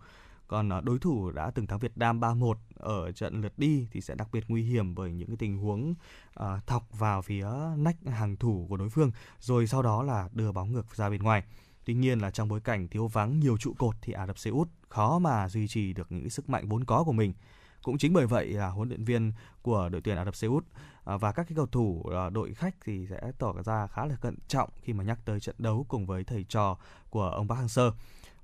[0.48, 4.02] Còn à, đối thủ đã từng thắng Việt Nam 3-1 ở trận lượt đi thì
[4.02, 5.94] sẽ đặc biệt nguy hiểm bởi những cái tình huống
[6.40, 10.52] uh, thọc vào phía nách hàng thủ của đối phương rồi sau đó là đưa
[10.52, 11.44] bóng ngược ra bên ngoài.
[11.86, 14.52] Tuy nhiên là trong bối cảnh thiếu vắng nhiều trụ cột thì Ả Rập Xê
[14.52, 17.34] Út khó mà duy trì được những sức mạnh vốn có của mình.
[17.84, 20.66] Cũng chính bởi vậy là huấn luyện viên của đội tuyển Ả Rập Xê Út
[21.06, 24.36] à, và các cái cầu thủ đội khách thì sẽ tỏ ra khá là cẩn
[24.48, 26.78] trọng khi mà nhắc tới trận đấu cùng với thầy trò
[27.10, 27.92] của ông Park Hang-seo.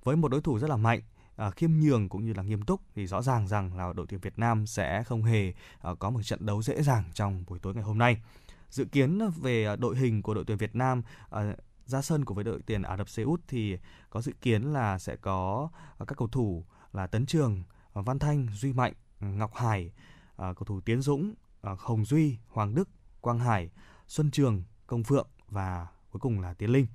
[0.03, 1.01] Với một đối thủ rất là mạnh
[1.47, 4.19] uh, khiêm nhường cũng như là nghiêm túc thì rõ ràng rằng là đội tuyển
[4.19, 5.53] Việt Nam sẽ không hề
[5.89, 8.21] uh, có một trận đấu dễ dàng trong buổi tối ngày hôm nay.
[8.69, 11.41] Dự kiến về ờ, đội hình của đội tuyển Việt Nam uh,
[11.85, 13.77] ra sân của với đội tuyển Ả Rập Xê Út thì
[14.09, 15.69] có dự kiến là sẽ có
[15.99, 17.63] các cầu thủ là Tấn Trường,
[17.93, 19.91] Văn Thanh, Duy Mạnh, Ngọc Hải,
[20.37, 22.89] cầu thủ Tiến Dũng, Hồng Duy, Hoàng Đức,
[23.21, 23.69] Quang Hải,
[24.07, 26.87] Xuân Trường, Công Phượng và cuối cùng là Tiến Linh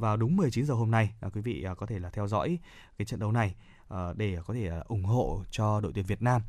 [0.00, 1.14] vào đúng 19 giờ hôm nay.
[1.20, 2.58] À, quý vị à, có thể là theo dõi
[2.98, 3.54] cái trận đấu này
[3.88, 6.42] à, để có thể à, ủng hộ cho đội tuyển Việt Nam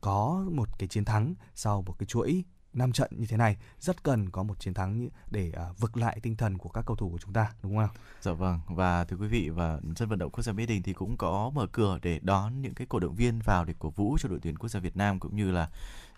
[0.00, 3.56] có một cái chiến thắng sau một cái chuỗi 5 trận như thế này.
[3.80, 6.96] Rất cần có một chiến thắng để à, vực lại tinh thần của các cầu
[6.96, 7.90] thủ của chúng ta đúng không?
[8.20, 8.60] Dạ vâng.
[8.68, 11.50] Và thưa quý vị và sân vận động quốc gia Mỹ Đình thì cũng có
[11.54, 14.38] mở cửa để đón những cái cổ động viên vào để cổ vũ cho đội
[14.42, 15.70] tuyển quốc gia Việt Nam cũng như là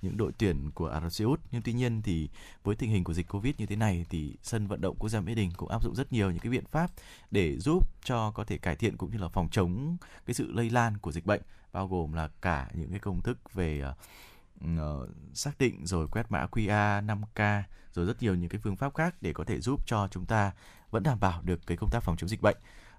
[0.02, 2.28] những đội tuyển của Ả Rập Xê Út nhưng tuy nhiên thì
[2.64, 5.20] với tình hình của dịch Covid như thế này thì sân vận động quốc gia
[5.20, 6.90] Mỹ Đình cũng áp dụng rất nhiều những cái biện pháp
[7.30, 9.96] để giúp cho có thể cải thiện cũng như là phòng chống
[10.26, 11.40] cái sự lây lan của dịch bệnh
[11.72, 13.82] bao gồm là cả những cái công thức về
[14.64, 18.94] uh, xác định rồi quét mã QR 5K rồi rất nhiều những cái phương pháp
[18.94, 20.52] khác để có thể giúp cho chúng ta
[20.90, 22.56] vẫn đảm bảo được cái công tác phòng chống dịch bệnh.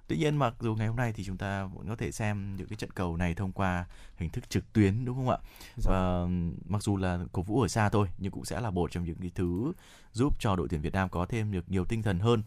[0.08, 2.68] Tuy nhiên mặc dù ngày hôm nay thì chúng ta vẫn có thể xem những
[2.68, 3.86] cái trận cầu này thông qua
[4.16, 5.38] hình thức trực tuyến đúng không ạ?
[5.78, 5.92] Dạ.
[5.92, 6.28] Và
[6.66, 9.18] mặc dù là cổ vũ ở xa thôi nhưng cũng sẽ là một trong những
[9.22, 9.72] cái thứ
[10.12, 12.44] giúp cho đội tuyển Việt Nam có thêm được nhiều tinh thần hơn.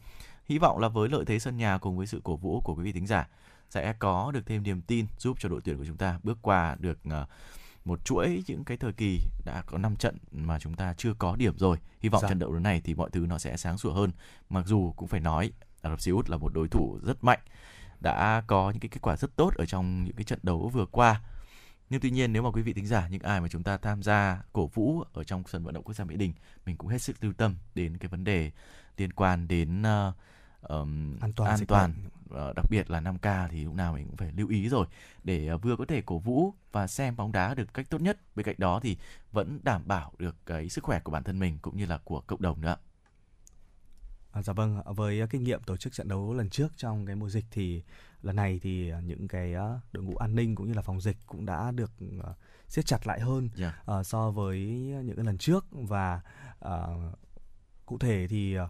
[0.47, 2.83] Hy vọng là với lợi thế sân nhà cùng với sự cổ vũ của quý
[2.83, 3.29] vị thính giả
[3.71, 6.77] sẽ có được thêm niềm tin giúp cho đội tuyển của chúng ta bước qua
[6.81, 7.29] được uh,
[7.85, 11.37] một chuỗi những cái thời kỳ đã có 5 trận mà chúng ta chưa có
[11.37, 11.77] điểm rồi.
[12.01, 12.29] Hy vọng dạ.
[12.29, 14.11] trận đấu đấu này thì mọi thứ nó sẽ sáng sủa hơn.
[14.51, 15.53] Mặc dù cũng phải nói
[15.85, 17.41] Ả Rập Xê Út là một đối thủ rất mạnh,
[18.01, 20.87] đã có những cái kết quả rất tốt ở trong những cái trận đấu vừa
[20.87, 21.21] qua.
[21.91, 24.03] Nhưng tuy nhiên nếu mà quý vị thính giả những ai mà chúng ta tham
[24.03, 26.33] gia cổ vũ ở trong sân vận động quốc gia Mỹ Đình,
[26.67, 28.51] mình cũng hết sức lưu tâm đến cái vấn đề
[28.97, 30.15] liên quan đến uh,
[30.69, 31.93] um, an toàn, an toàn
[32.31, 34.87] uh, đặc biệt là 5K thì lúc nào mình cũng phải lưu ý rồi
[35.25, 38.19] để uh, vừa có thể cổ vũ và xem bóng đá được cách tốt nhất
[38.37, 38.97] bên cạnh đó thì
[39.33, 42.21] vẫn đảm bảo được cái sức khỏe của bản thân mình cũng như là của
[42.21, 42.77] cộng đồng nữa.
[44.35, 47.29] À, dạ vâng, với kinh nghiệm tổ chức trận đấu lần trước trong cái mùa
[47.29, 47.83] dịch thì
[48.23, 49.55] lần này thì những cái
[49.93, 51.93] đội ngũ an ninh cũng như là phòng dịch cũng đã được
[52.69, 53.75] siết chặt lại hơn yeah.
[53.87, 53.99] Dạ.
[53.99, 54.59] uh, so với
[55.05, 56.21] những cái lần trước và
[56.65, 57.19] uh,
[57.87, 58.69] cụ thể thì uh,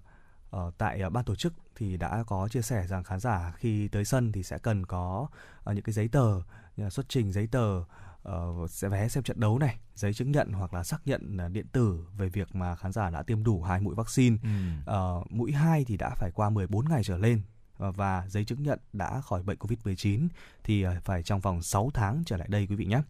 [0.78, 4.04] tại uh, ban tổ chức thì đã có chia sẻ rằng khán giả khi tới
[4.04, 5.28] sân thì sẽ cần có
[5.70, 6.40] uh, những cái giấy tờ
[6.76, 7.84] như là xuất trình giấy tờ
[8.28, 11.52] uh, sẽ vé xem trận đấu này giấy chứng nhận hoặc là xác nhận uh,
[11.52, 14.92] điện tử về việc mà khán giả đã tiêm đủ hai mũi vaccine ừ.
[15.20, 17.42] uh, mũi hai thì đã phải qua 14 ngày trở lên
[17.78, 20.28] và giấy chứng nhận đã khỏi bệnh Covid-19
[20.64, 23.00] thì phải trong vòng 6 tháng trở lại đây quý vị nhé.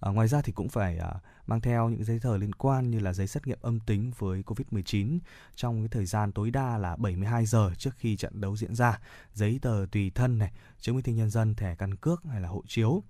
[0.00, 1.14] À, ngoài ra thì cũng phải à,
[1.46, 4.42] mang theo những giấy tờ liên quan như là giấy xét nghiệm âm tính với
[4.42, 5.18] Covid-19
[5.54, 9.00] trong cái thời gian tối đa là 72 giờ trước khi trận đấu diễn ra,
[9.32, 12.48] giấy tờ tùy thân này, chứng minh thư nhân dân, thẻ căn cước hay là
[12.48, 13.02] hộ chiếu.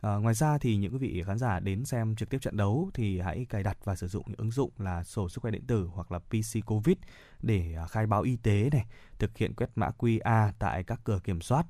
[0.00, 2.90] À, ngoài ra thì những quý vị khán giả đến xem trực tiếp trận đấu
[2.94, 5.66] thì hãy cài đặt và sử dụng những ứng dụng là sổ sức khỏe điện
[5.66, 6.96] tử hoặc là PC Covid
[7.42, 8.86] để à, khai báo y tế này,
[9.18, 11.66] thực hiện quét mã QR tại các cửa kiểm soát,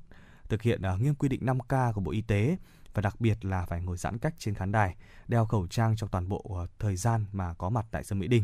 [0.49, 2.57] thực hiện uh, nghiêm quy định 5K của Bộ Y tế
[2.93, 4.95] và đặc biệt là phải ngồi giãn cách trên khán đài,
[5.27, 8.27] đeo khẩu trang trong toàn bộ à, thời gian mà có mặt tại sân Mỹ
[8.27, 8.43] Đình.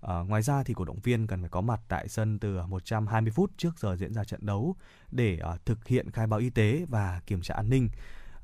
[0.00, 3.32] À, ngoài ra thì cổ động viên cần phải có mặt tại sân từ 120
[3.32, 4.76] phút trước giờ diễn ra trận đấu
[5.10, 7.88] để uh, thực hiện khai báo y tế và kiểm tra an ninh.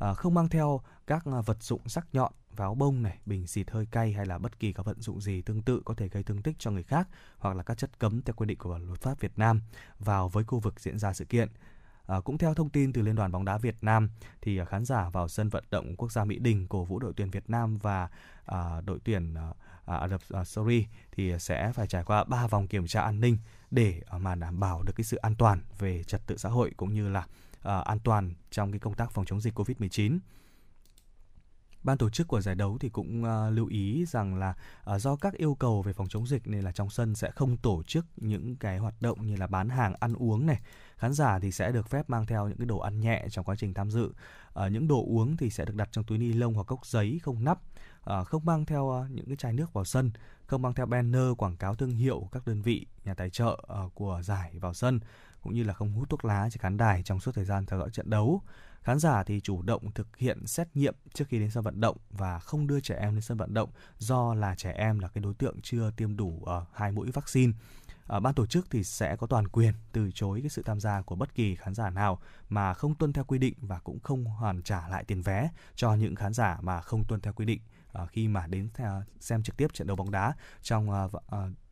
[0.00, 3.70] À, không mang theo các ờ, vật dụng sắc nhọn, váo bông này, bình xịt
[3.70, 6.22] hơi cay hay là bất kỳ các vận dụng gì tương tự có thể gây
[6.22, 9.00] thương tích cho người khác hoặc là các chất cấm theo quy định của luật
[9.00, 9.60] pháp Việt Nam
[9.98, 11.48] vào với khu vực diễn ra sự kiện.
[12.06, 14.84] À, cũng theo thông tin từ Liên đoàn bóng đá Việt Nam thì à, khán
[14.84, 17.78] giả vào sân vận động quốc gia Mỹ Đình cổ vũ đội tuyển Việt Nam
[17.78, 18.08] và
[18.46, 19.52] à, đội tuyển à,
[19.84, 23.38] Ả Rập à, Saudi thì sẽ phải trải qua 3 vòng kiểm tra an ninh
[23.70, 26.72] để à, mà đảm bảo được cái sự an toàn về trật tự xã hội
[26.76, 27.26] cũng như là
[27.62, 30.18] Ờ, an toàn trong cái công tác phòng chống dịch Covid-19.
[31.82, 34.54] Ban tổ chức của giải đấu thì cũng uh, lưu ý rằng là
[34.94, 37.56] uh, do các yêu cầu về phòng chống dịch nên là trong sân sẽ không
[37.56, 40.60] tổ chức những cái hoạt động như là bán hàng ăn uống này.
[40.96, 43.56] Khán giả thì sẽ được phép mang theo những cái đồ ăn nhẹ trong quá
[43.58, 44.04] trình tham dự.
[44.06, 47.20] Uh, những đồ uống thì sẽ được đặt trong túi ni lông hoặc cốc giấy
[47.22, 47.58] không nắp.
[48.10, 50.10] Uh, không mang theo uh, những cái chai nước vào sân,
[50.46, 53.94] không mang theo banner quảng cáo thương hiệu các đơn vị nhà tài trợ uh,
[53.94, 55.00] của giải vào sân
[55.42, 57.78] cũng như là không hút thuốc lá trên khán đài trong suốt thời gian theo
[57.78, 58.42] dõi trận đấu.
[58.82, 61.96] Khán giả thì chủ động thực hiện xét nghiệm trước khi đến sân vận động
[62.10, 65.22] và không đưa trẻ em lên sân vận động do là trẻ em là cái
[65.22, 67.52] đối tượng chưa tiêm đủ uh, hai mũi vaccine.
[68.16, 71.02] Uh, ban tổ chức thì sẽ có toàn quyền từ chối cái sự tham gia
[71.02, 74.24] của bất kỳ khán giả nào mà không tuân theo quy định và cũng không
[74.24, 77.60] hoàn trả lại tiền vé cho những khán giả mà không tuân theo quy định
[78.02, 80.32] uh, khi mà đến uh, xem trực tiếp trận đấu bóng đá
[80.62, 81.20] trong uh, uh,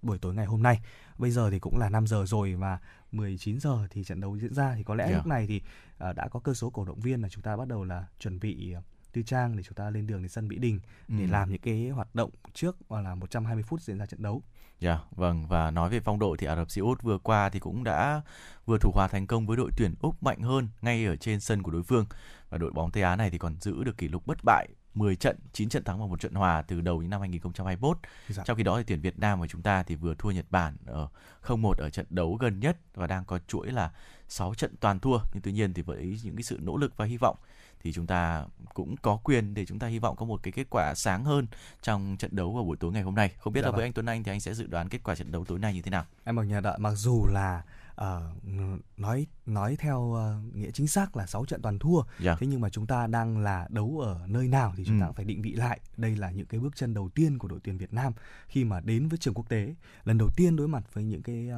[0.03, 0.81] buổi tối ngày hôm nay.
[1.19, 2.79] Bây giờ thì cũng là 5 giờ rồi mà
[3.12, 5.16] 19 giờ thì trận đấu diễn ra thì có lẽ yeah.
[5.16, 5.62] lúc này thì
[6.11, 8.41] uh, đã có cơ số cổ động viên là chúng ta bắt đầu là chuẩn
[8.41, 11.31] bị uh, tư trang để chúng ta lên đường đến sân Mỹ Đình để ừ.
[11.31, 14.43] làm những cái hoạt động trước hoặc là 120 phút diễn ra trận đấu.
[14.81, 17.51] Dạ, yeah, vâng và nói về phong độ thì Ả Rập Xê Út vừa qua
[17.51, 18.23] thì cũng đã
[18.66, 21.62] vừa thủ hòa thành công với đội tuyển Úc mạnh hơn ngay ở trên sân
[21.62, 22.07] của đối phương
[22.51, 24.69] và đội bóng Tây Á này thì còn giữ được kỷ lục bất bại
[24.99, 27.99] 10 trận, 9 trận thắng và một trận hòa từ đầu đến năm 2021.
[28.29, 28.43] Dạ.
[28.47, 30.77] Trong khi đó thì tuyển Việt Nam của chúng ta thì vừa thua Nhật Bản
[30.87, 31.09] ở
[31.43, 33.91] 0-1 ở trận đấu gần nhất và đang có chuỗi là
[34.29, 35.19] 6 trận toàn thua.
[35.33, 37.37] Nhưng tuy nhiên thì với những cái sự nỗ lực và hy vọng
[37.81, 38.45] thì chúng ta
[38.75, 41.47] cũng có quyền để chúng ta hy vọng có một cái kết quả sáng hơn
[41.83, 43.33] trong trận đấu vào buổi tối ngày hôm nay.
[43.39, 43.87] Không biết dạ là với vâng.
[43.87, 45.83] anh Tuấn Anh thì anh sẽ dự đoán kết quả trận đấu tối nay như
[45.83, 46.05] thế nào?
[46.25, 47.63] Em Bảo Nhật ạ, mặc dù là
[48.01, 48.07] uh,
[49.01, 51.97] nói nói theo uh, nghĩa chính xác là 6 trận toàn thua.
[51.97, 52.21] Yeah.
[52.21, 52.37] Dạ.
[52.41, 55.01] Thế nhưng mà chúng ta đang là đấu ở nơi nào thì chúng ừ.
[55.01, 55.81] ta cũng phải định vị lại.
[55.97, 58.13] Đây là những cái bước chân đầu tiên của đội tuyển Việt Nam
[58.47, 59.75] khi mà đến với trường quốc tế.
[60.05, 61.49] Lần đầu tiên đối mặt với những cái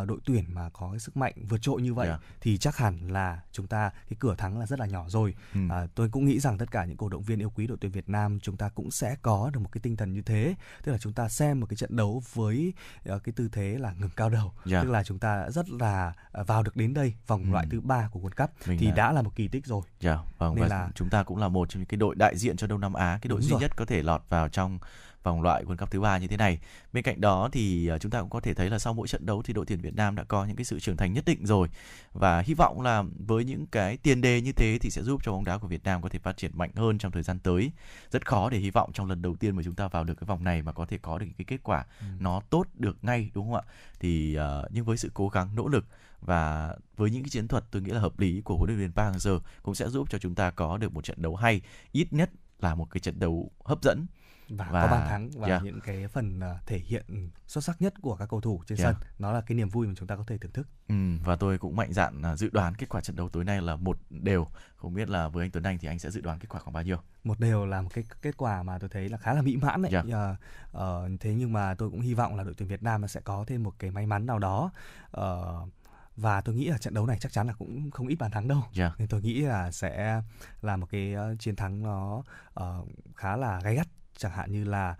[0.00, 2.20] uh, đội tuyển mà có cái sức mạnh vượt trội như vậy yeah.
[2.20, 2.36] Dạ.
[2.40, 5.34] thì chắc hẳn là chúng ta cái cửa thắng là rất là nhỏ rồi.
[5.54, 5.60] Ừ.
[5.66, 7.92] Uh, tôi cũng nghĩ rằng tất cả những cổ động viên yêu quý đội tuyển
[7.92, 10.54] Việt Nam chúng ta cũng sẽ có được một cái tinh thần như thế.
[10.82, 12.72] Tức là chúng ta xem một cái trận đấu với
[13.14, 14.52] uh, cái tư thế là ngừng cao đầu.
[14.54, 14.66] Yeah.
[14.66, 14.82] Dạ.
[14.82, 17.50] Tức là chúng ta rất là à, vào được đến đây vòng ừ.
[17.52, 18.94] loại thứ ba của World Cup Mình thì là...
[18.94, 19.82] đã là một kỳ tích rồi.
[20.00, 22.36] Dạ, vâng, Nên và là chúng ta cũng là một trong những cái đội đại
[22.36, 23.60] diện cho Đông Nam Á, cái đội Đúng duy rồi.
[23.60, 24.78] nhất có thể lọt vào trong
[25.22, 26.58] vòng loại World Cup thứ ba như thế này.
[26.92, 29.42] Bên cạnh đó thì chúng ta cũng có thể thấy là sau mỗi trận đấu
[29.42, 31.68] thì đội tuyển Việt Nam đã có những cái sự trưởng thành nhất định rồi
[32.12, 35.32] và hy vọng là với những cái tiền đề như thế thì sẽ giúp cho
[35.32, 37.72] bóng đá của Việt Nam có thể phát triển mạnh hơn trong thời gian tới.
[38.10, 40.26] Rất khó để hy vọng trong lần đầu tiên mà chúng ta vào được cái
[40.26, 42.06] vòng này mà có thể có được cái kết quả ừ.
[42.18, 43.62] nó tốt được ngay đúng không ạ?
[44.00, 45.84] Thì uh, nhưng với sự cố gắng nỗ lực
[46.20, 48.92] và với những cái chiến thuật tôi nghĩ là hợp lý của huấn luyện viên
[48.92, 51.60] Park Hang-seo cũng sẽ giúp cho chúng ta có được một trận đấu hay,
[51.92, 54.06] ít nhất là một cái trận đấu hấp dẫn
[54.50, 55.64] và, và có bàn thắng và yeah.
[55.64, 58.94] những cái phần uh, thể hiện xuất sắc nhất của các cầu thủ trên yeah.
[58.94, 60.94] sân nó là cái niềm vui mà chúng ta có thể thưởng thức ừ,
[61.24, 63.76] và tôi cũng mạnh dạn uh, dự đoán kết quả trận đấu tối nay là
[63.76, 64.46] một đều
[64.76, 66.72] không biết là với anh Tuấn Anh thì anh sẽ dự đoán kết quả khoảng
[66.72, 69.42] bao nhiêu một đều là một cái kết quả mà tôi thấy là khá là
[69.42, 70.06] mỹ mãn đấy yeah.
[70.06, 70.38] uh,
[70.76, 73.44] uh, thế nhưng mà tôi cũng hy vọng là đội tuyển Việt Nam sẽ có
[73.46, 74.70] thêm một cái may mắn nào đó
[75.16, 75.68] uh,
[76.16, 78.48] và tôi nghĩ là trận đấu này chắc chắn là cũng không ít bàn thắng
[78.48, 78.92] đâu yeah.
[78.98, 80.22] nên tôi nghĩ là sẽ
[80.62, 82.22] là một cái chiến thắng nó
[82.60, 83.86] uh, khá là gay gắt
[84.20, 84.96] chẳng hạn như là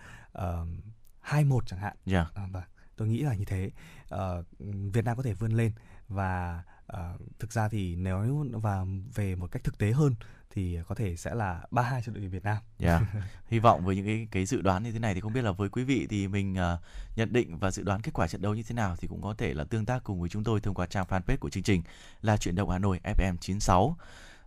[1.21, 2.35] hai uh, một chẳng hạn yeah.
[2.35, 2.63] à, và
[2.97, 3.71] tôi nghĩ là như thế
[4.15, 4.47] uh,
[4.93, 5.73] Việt Nam có thể vươn lên
[6.09, 6.63] và
[6.93, 10.15] uh, thực ra thì nếu và về một cách thực tế hơn
[10.51, 12.57] thì có thể sẽ là 3-2 cho đội tuyển Việt Nam.
[12.79, 13.03] Yeah.
[13.49, 15.53] Hy vọng với những cái cái dự đoán như thế này thì không biết là
[15.53, 16.81] với quý vị thì mình uh,
[17.17, 19.35] nhận định và dự đoán kết quả trận đấu như thế nào thì cũng có
[19.39, 21.83] thể là tương tác cùng với chúng tôi thông qua trang fanpage của chương trình
[22.23, 23.97] là chuyển động Hà Nội FM 96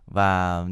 [0.06, 0.64] và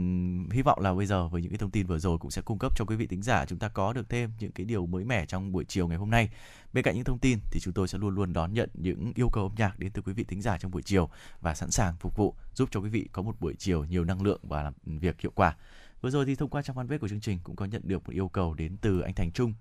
[0.50, 2.58] hy vọng là bây giờ với những cái thông tin vừa rồi cũng sẽ cung
[2.58, 5.04] cấp cho quý vị tính giả chúng ta có được thêm những cái điều mới
[5.04, 6.30] mẻ trong buổi chiều ngày hôm nay.
[6.72, 9.28] Bên cạnh những thông tin thì chúng tôi sẽ luôn luôn đón nhận những yêu
[9.32, 11.08] cầu âm nhạc đến từ quý vị tính giả trong buổi chiều
[11.40, 14.22] và sẵn sàng phục vụ, giúp cho quý vị có một buổi chiều nhiều năng
[14.22, 15.56] lượng và làm việc hiệu quả.
[16.00, 18.12] Vừa rồi thì thông qua trang fanpage của chương trình cũng có nhận được một
[18.12, 19.54] yêu cầu đến từ anh Thành Trung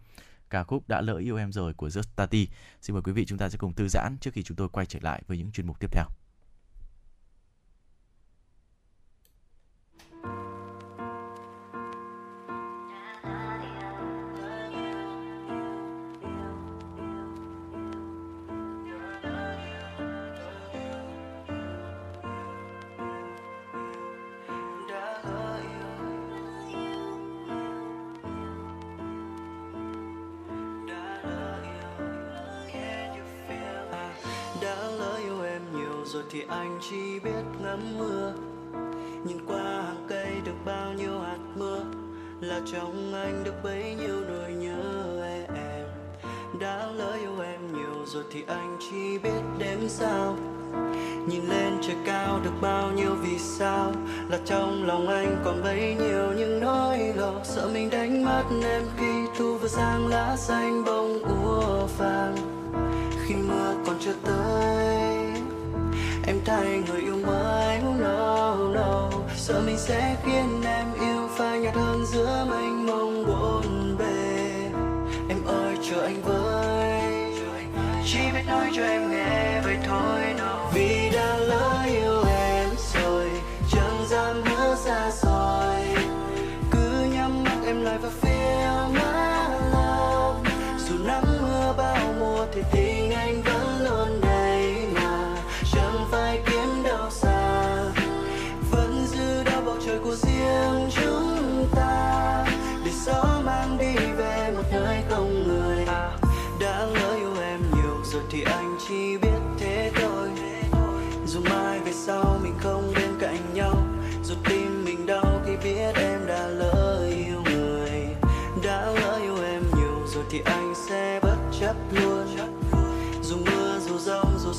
[0.51, 2.45] ca khúc đã lỡ yêu em rồi của Justati.
[2.81, 4.85] Xin mời quý vị chúng ta sẽ cùng thư giãn trước khi chúng tôi quay
[4.85, 6.05] trở lại với những chuyên mục tiếp theo.
[36.13, 38.33] Rồi thì anh chỉ biết ngắm mưa.
[39.23, 41.83] Nhìn qua hàng cây được bao nhiêu hạt mưa,
[42.41, 45.21] là trong anh được bấy nhiêu nỗi nhớ
[45.55, 45.85] em.
[46.59, 50.37] Đã lỡ yêu em nhiều rồi thì anh chỉ biết đếm sao.
[51.27, 53.91] Nhìn lên trời cao được bao nhiêu vì sao,
[54.29, 57.33] là trong lòng anh còn bấy nhiêu những nỗi lo.
[57.43, 62.35] Sợ mình đánh mất em khi thu vừa sang lá xanh bông úa vàng.
[63.25, 65.10] Khi mưa còn chưa tới
[66.45, 69.09] thay người yêu mãi oh no no.
[69.35, 74.51] Sợ mình sẽ khiến em yêu phai nhạt hơn giữa mênh mông buồn bề.
[75.29, 77.01] Em ơi, chờ anh với,
[78.05, 79.40] chỉ biết nói cho em nghe.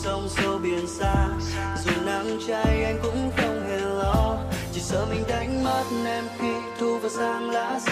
[0.03, 1.29] Sông sâu biển xa.
[1.85, 4.39] Dù nắng cháy anh cũng không hề lo.
[4.73, 7.92] Chỉ sợ mình đánh mất em khi thu vào sang lá xa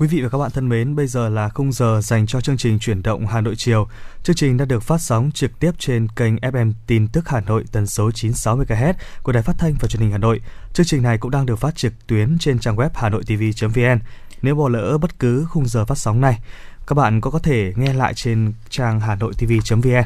[0.00, 2.56] Quý vị và các bạn thân mến, bây giờ là khung giờ dành cho chương
[2.56, 3.88] trình chuyển động Hà Nội chiều.
[4.22, 7.64] Chương trình đã được phát sóng trực tiếp trên kênh FM tin tức Hà Nội
[7.72, 10.40] tần số 96 MHz của Đài Phát thanh và Truyền hình Hà Nội.
[10.72, 13.98] Chương trình này cũng đang được phát trực tuyến trên trang web hanoitv.vn.
[14.42, 16.38] Nếu bỏ lỡ bất cứ khung giờ phát sóng này,
[16.86, 20.04] các bạn có có thể nghe lại trên trang hanoitv.vn.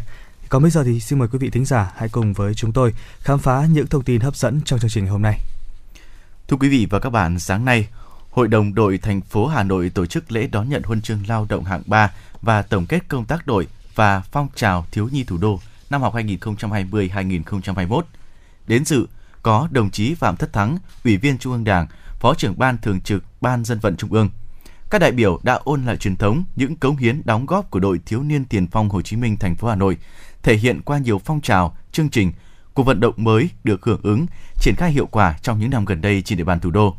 [0.49, 2.95] Còn bây giờ thì xin mời quý vị thính giả hãy cùng với chúng tôi
[3.21, 5.41] khám phá những thông tin hấp dẫn trong chương trình hôm nay.
[6.49, 7.89] Thưa quý vị và các bạn, sáng nay,
[8.35, 11.47] Hội đồng đội thành phố Hà Nội tổ chức lễ đón nhận huân chương lao
[11.49, 12.13] động hạng 3
[12.43, 15.61] và tổng kết công tác đội và phong trào thiếu nhi thủ đô
[15.91, 18.03] năm học 2020-2021.
[18.67, 19.07] Đến dự
[19.43, 21.87] có đồng chí Phạm Thất Thắng, Ủy viên Trung ương Đảng,
[22.21, 24.31] Phó trưởng Ban Thường trực Ban Dân vận Trung ương.
[24.91, 28.01] Các đại biểu đã ôn lại truyền thống, những cống hiến đóng góp của đội
[28.07, 29.97] thiếu niên tiền phong Hồ Chí Minh thành phố Hà Nội,
[30.43, 32.33] thể hiện qua nhiều phong trào, chương trình,
[32.75, 34.27] cuộc vận động mới được hưởng ứng,
[34.61, 36.97] triển khai hiệu quả trong những năm gần đây trên địa bàn thủ đô.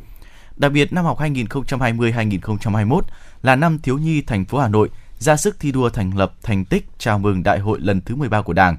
[0.58, 3.02] Đặc biệt năm học 2020-2021
[3.42, 4.90] là năm thiếu nhi thành phố Hà Nội
[5.20, 8.42] ra sức thi đua thành lập thành tích chào mừng đại hội lần thứ 13
[8.42, 8.78] của Đảng.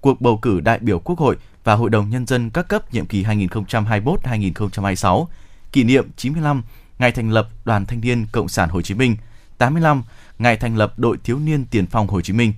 [0.00, 3.06] Cuộc bầu cử đại biểu Quốc hội và Hội đồng Nhân dân các cấp nhiệm
[3.06, 5.26] kỳ 2021-2026,
[5.72, 6.62] kỷ niệm 95
[6.98, 9.16] ngày thành lập Đoàn Thanh niên Cộng sản Hồ Chí Minh,
[9.58, 10.02] 85
[10.38, 12.52] ngày thành lập Đội Thiếu niên Tiền phong Hồ Chí Minh.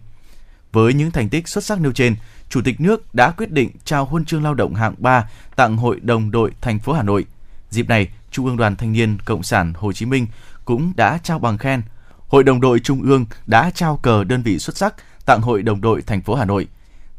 [0.72, 2.16] Với những thành tích xuất sắc nêu trên,
[2.48, 6.00] Chủ tịch nước đã quyết định trao huân chương lao động hạng 3 tặng Hội
[6.00, 7.24] đồng đội thành phố Hà Nội.
[7.70, 10.26] Dịp này, Trung ương Đoàn Thanh niên Cộng sản Hồ Chí Minh
[10.64, 11.82] cũng đã trao bằng khen.
[12.28, 14.95] Hội đồng đội Trung ương đã trao cờ đơn vị xuất sắc
[15.26, 16.66] tặng Hội đồng đội thành phố Hà Nội.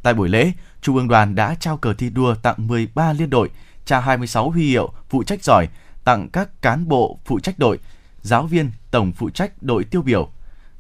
[0.04, 0.52] Tại buổi lễ,
[0.82, 3.50] Trung ương đoàn đã trao cờ thi đua tặng 13 liên đội,
[3.86, 5.68] trao 26 huy hiệu phụ trách giỏi
[6.04, 7.80] tặng các cán bộ phụ trách đội,
[8.22, 10.30] giáo viên tổng phụ trách đội tiêu biểu.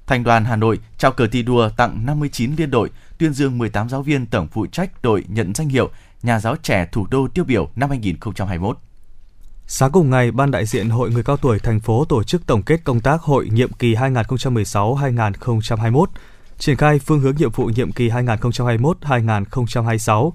[0.07, 3.89] Thành đoàn Hà Nội trao cờ thi đua tặng 59 liên đội, tuyên dương 18
[3.89, 5.89] giáo viên tổng phụ trách đội nhận danh hiệu
[6.23, 8.77] nhà giáo trẻ thủ đô tiêu biểu năm 2021.
[9.69, 12.63] Sáng cùng ngày, Ban đại diện Hội Người Cao Tuổi thành phố tổ chức tổng
[12.63, 16.05] kết công tác hội nhiệm kỳ 2016-2021,
[16.57, 20.31] triển khai phương hướng nhiệm vụ nhiệm kỳ 2021-2026.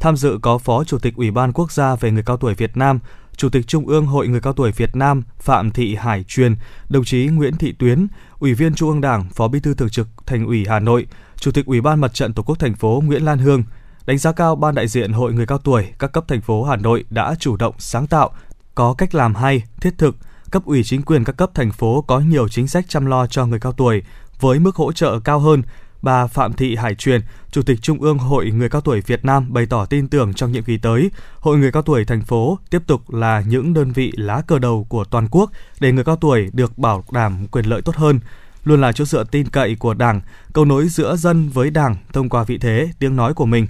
[0.00, 2.76] Tham dự có Phó Chủ tịch Ủy ban Quốc gia về người cao tuổi Việt
[2.76, 2.98] Nam,
[3.36, 6.56] Chủ tịch Trung ương Hội Người Cao tuổi Việt Nam Phạm Thị Hải Truyền,
[6.88, 8.06] đồng chí Nguyễn Thị Tuyến,
[8.38, 11.06] Ủy viên Trung ương Đảng, Phó Bí thư Thường trực Thành ủy Hà Nội,
[11.36, 13.62] Chủ tịch Ủy ban Mặt trận Tổ quốc thành phố Nguyễn Lan Hương,
[14.06, 16.76] đánh giá cao ban đại diện Hội Người cao tuổi các cấp thành phố Hà
[16.76, 18.34] Nội đã chủ động sáng tạo,
[18.74, 20.16] có cách làm hay, thiết thực,
[20.50, 23.46] cấp ủy chính quyền các cấp thành phố có nhiều chính sách chăm lo cho
[23.46, 24.02] người cao tuổi
[24.40, 25.62] với mức hỗ trợ cao hơn.
[26.02, 27.20] Bà Phạm Thị Hải Truyền,
[27.50, 30.52] Chủ tịch Trung ương Hội Người cao tuổi Việt Nam bày tỏ tin tưởng trong
[30.52, 31.10] nhiệm kỳ tới,
[31.40, 34.86] Hội Người cao tuổi thành phố tiếp tục là những đơn vị lá cờ đầu
[34.88, 35.50] của toàn quốc
[35.80, 38.20] để người cao tuổi được bảo đảm quyền lợi tốt hơn,
[38.64, 40.20] luôn là chỗ dựa tin cậy của Đảng,
[40.52, 43.66] cầu nối giữa dân với Đảng thông qua vị thế, tiếng nói của mình.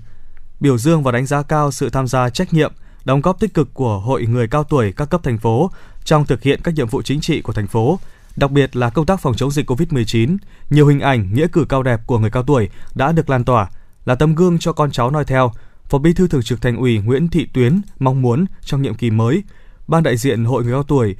[0.60, 2.72] Biểu dương và đánh giá cao sự tham gia trách nhiệm,
[3.04, 5.70] đóng góp tích cực của Hội người cao tuổi các cấp thành phố
[6.04, 7.98] trong thực hiện các nhiệm vụ chính trị của thành phố,
[8.36, 10.36] đặc biệt là công tác phòng chống dịch COVID-19.
[10.70, 13.70] Nhiều hình ảnh, nghĩa cử cao đẹp của người cao tuổi đã được lan tỏa,
[14.04, 15.52] là tấm gương cho con cháu noi theo.
[15.84, 19.10] Phó Bí thư Thường trực Thành ủy Nguyễn Thị Tuyến mong muốn trong nhiệm kỳ
[19.10, 19.42] mới,
[19.88, 21.16] ban đại diện Hội người cao tuổi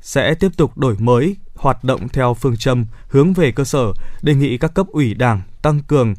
[0.00, 3.92] sẽ tiếp tục đổi mới hoạt động theo phương châm hướng về cơ sở,
[4.22, 6.14] đề nghị các cấp ủy Đảng tăng cường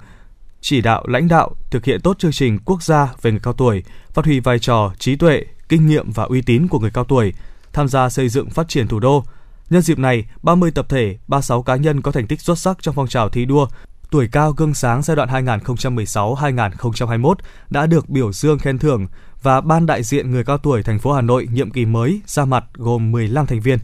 [0.61, 3.83] chỉ đạo lãnh đạo thực hiện tốt chương trình quốc gia về người cao tuổi,
[4.13, 7.33] phát huy vai trò, trí tuệ, kinh nghiệm và uy tín của người cao tuổi,
[7.73, 9.23] tham gia xây dựng phát triển thủ đô.
[9.69, 12.95] Nhân dịp này, 30 tập thể, 36 cá nhân có thành tích xuất sắc trong
[12.95, 13.67] phong trào thi đua
[14.11, 17.33] tuổi cao gương sáng giai đoạn 2016-2021
[17.69, 19.07] đã được biểu dương khen thưởng
[19.41, 22.45] và ban đại diện người cao tuổi thành phố Hà Nội nhiệm kỳ mới ra
[22.45, 23.79] mặt gồm 15 thành viên.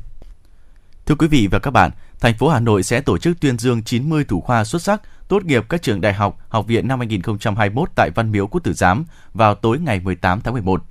[1.06, 3.84] Thưa quý vị và các bạn, thành phố Hà Nội sẽ tổ chức tuyên dương
[3.84, 7.90] 90 thủ khoa xuất sắc tốt nghiệp các trường đại học, học viện năm 2021
[7.96, 10.84] tại Văn Miếu Quốc Tử Giám vào tối ngày 18 tháng 11.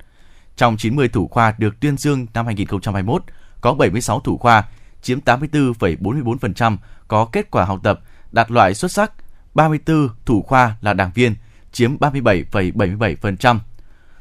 [0.57, 3.23] Trong 90 thủ khoa được tuyên dương năm 2021,
[3.61, 4.63] có 76 thủ khoa,
[5.01, 6.77] chiếm 84,44%
[7.07, 7.99] có kết quả học tập
[8.31, 9.11] đạt loại xuất sắc,
[9.53, 11.35] 34 thủ khoa là đảng viên,
[11.71, 13.59] chiếm 37,77%.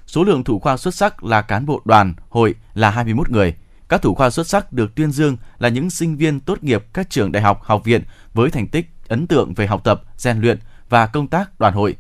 [0.07, 3.55] Số lượng thủ khoa xuất sắc là cán bộ đoàn, hội là 21 người.
[3.89, 7.11] Các thủ khoa xuất sắc được tuyên dương là những sinh viên tốt nghiệp các
[7.11, 8.03] trường đại học, học viện
[8.35, 10.59] với thành tích ấn tượng về học tập, rèn luyện
[10.89, 11.97] và công tác đoàn hội.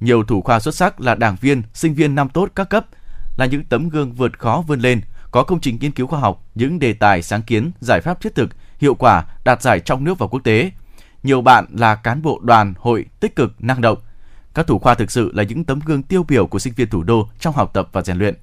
[0.00, 2.86] Nhiều thủ khoa xuất sắc là đảng viên, sinh viên năm tốt các cấp,
[3.36, 5.00] là những tấm gương vượt khó vươn lên,
[5.30, 8.34] có công trình nghiên cứu khoa học, những đề tài sáng kiến, giải pháp thiết
[8.34, 10.70] thực, hiệu quả, đạt giải trong nước và quốc tế.
[11.22, 13.98] Nhiều bạn là cán bộ đoàn, hội tích cực, năng động.
[14.54, 17.02] Các thủ khoa thực sự là những tấm gương tiêu biểu của sinh viên thủ
[17.02, 18.34] đô trong học tập và rèn luyện.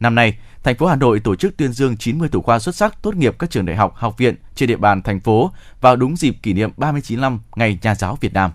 [0.00, 3.02] Năm nay, thành phố Hà Nội tổ chức tuyên dương 90 thủ khoa xuất sắc
[3.02, 5.50] tốt nghiệp các trường đại học, học viện trên địa bàn thành phố
[5.80, 8.50] vào đúng dịp kỷ niệm 39 năm Ngày Nhà giáo Việt Nam.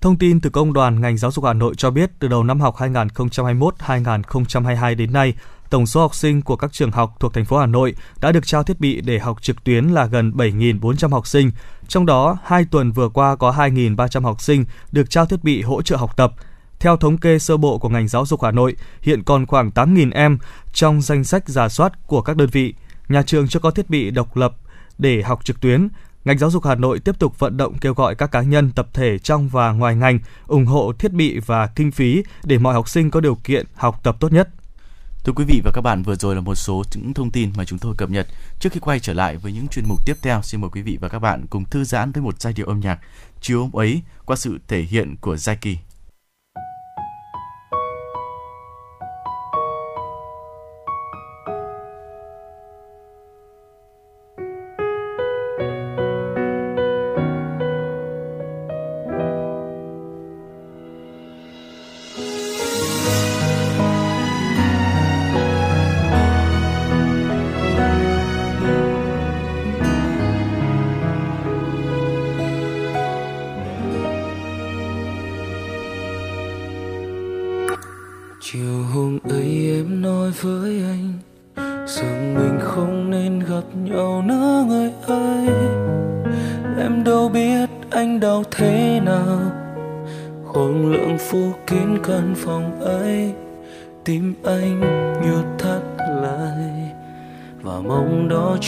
[0.00, 2.60] Thông tin từ Công đoàn ngành giáo dục Hà Nội cho biết, từ đầu năm
[2.60, 5.34] học 2021-2022 đến nay,
[5.70, 8.46] tổng số học sinh của các trường học thuộc thành phố Hà Nội đã được
[8.46, 11.50] trao thiết bị để học trực tuyến là gần 7.400 học sinh.
[11.88, 15.82] Trong đó, hai tuần vừa qua có 2.300 học sinh được trao thiết bị hỗ
[15.82, 16.32] trợ học tập.
[16.80, 20.10] Theo thống kê sơ bộ của ngành giáo dục Hà Nội, hiện còn khoảng 8.000
[20.14, 20.38] em
[20.72, 22.74] trong danh sách giả soát của các đơn vị.
[23.08, 24.56] Nhà trường chưa có thiết bị độc lập
[24.98, 25.88] để học trực tuyến.
[26.24, 28.88] Ngành giáo dục Hà Nội tiếp tục vận động kêu gọi các cá nhân, tập
[28.92, 32.88] thể trong và ngoài ngành ủng hộ thiết bị và kinh phí để mọi học
[32.88, 34.48] sinh có điều kiện học tập tốt nhất.
[35.24, 37.64] Thưa quý vị và các bạn, vừa rồi là một số những thông tin mà
[37.64, 38.26] chúng tôi cập nhật.
[38.60, 40.98] Trước khi quay trở lại với những chuyên mục tiếp theo, xin mời quý vị
[41.00, 42.98] và các bạn cùng thư giãn với một giai điệu âm nhạc
[43.40, 45.36] chiếu ấy qua sự thể hiện của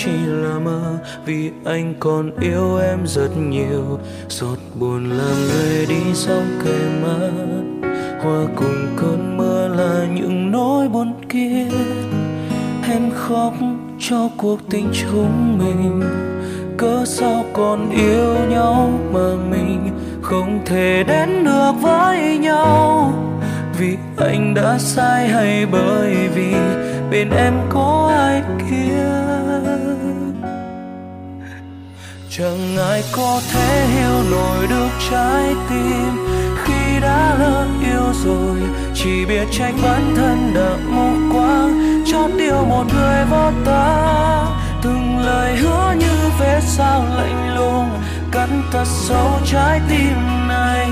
[0.05, 3.99] chỉ là mơ, vì anh còn yêu em rất nhiều.
[4.29, 7.31] Giọt buồn làm người đi sau kề mắt
[8.23, 11.67] hoa cùng cơn mưa là những nỗi buồn kia.
[12.89, 13.55] Em khóc
[13.99, 16.03] cho cuộc tình chúng mình,
[16.77, 19.91] cớ sao còn yêu nhau mà mình
[20.23, 23.13] không thể đến được với nhau?
[23.79, 26.53] Vì anh đã sai hay bởi vì
[27.11, 28.88] bên em có ai kia?
[32.39, 36.27] Chẳng ai có thể hiểu nổi được trái tim.
[36.65, 38.57] Khi đã lỡ yêu rồi,
[38.95, 44.45] chỉ biết trách bản thân đã mù quáng chót yêu một người vô ta.
[44.83, 47.91] Từng lời hứa như vết sao lạnh lùng,
[48.33, 50.91] cắn thật sâu trái tim này.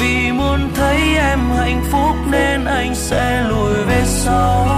[0.00, 4.68] Vì muốn thấy em hạnh phúc nên anh sẽ lùi về sau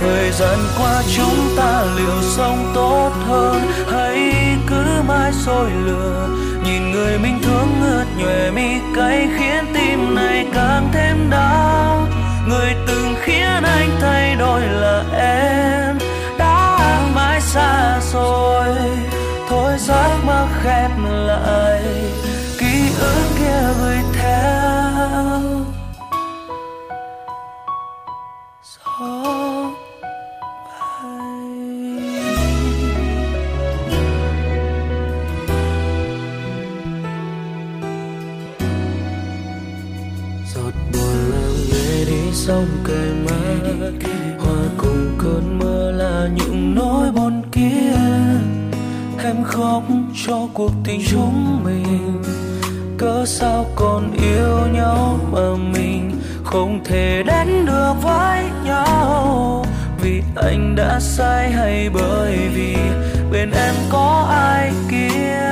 [0.00, 3.62] thời gian qua chúng ta liệu sống tốt hơn?
[3.92, 4.32] Hay
[4.66, 6.28] cứ mãi soi lừa
[6.64, 12.06] nhìn người mình thương ngượt nhòe mi cay, khiến tim này càng thêm đau.
[12.48, 15.98] Người từng khiến anh thay đổi là em,
[16.38, 16.78] đã
[17.14, 18.68] mãi xa rồi.
[19.48, 21.82] Thôi giấc mơ khép lại,
[22.58, 24.59] ký ức kia gửi theo
[42.50, 43.92] sông cây mát
[44.38, 47.92] hoa cùng cơn mưa là những nỗi buồn kia.
[49.24, 49.82] Em khóc
[50.26, 52.22] cho cuộc tình chúng mình,
[52.98, 59.66] cớ sao còn yêu nhau mà mình không thể đến được với nhau?
[60.02, 62.76] Vì anh đã sai hay bởi vì
[63.32, 65.50] bên em có ai kia?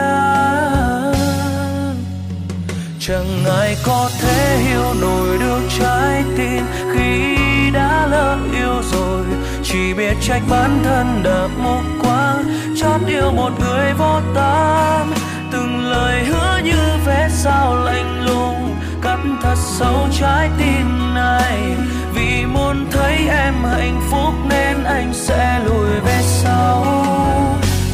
[3.00, 6.64] Chẳng ai có thể hiểu nổi được trái tim
[6.94, 7.36] khi
[7.72, 9.24] đã lỡ yêu rồi.
[9.62, 12.44] Chỉ biết trách bản thân đã mù quáng
[12.76, 15.12] chót yêu một người vô tâm.
[15.52, 21.76] Từng lời hứa như vé sao lạnh lùng, cắt thật sâu trái tim này.
[22.14, 26.84] Vì muốn thấy em hạnh phúc nên anh sẽ lùi về sau.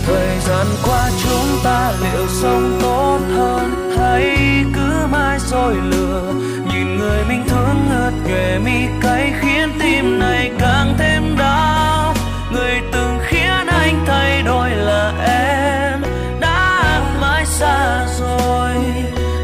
[0.07, 4.37] Thời gian qua chúng ta liệu sống tốt hơn hay
[4.75, 4.84] cứ
[5.15, 6.33] mãi dối lừa
[6.73, 12.15] nhìn người mình thương ngợt nhòe mi cay khiến tim này càng thêm đau.
[12.53, 16.03] Người từng khiến anh thay đổi là em,
[16.41, 18.75] đã mãi xa rồi.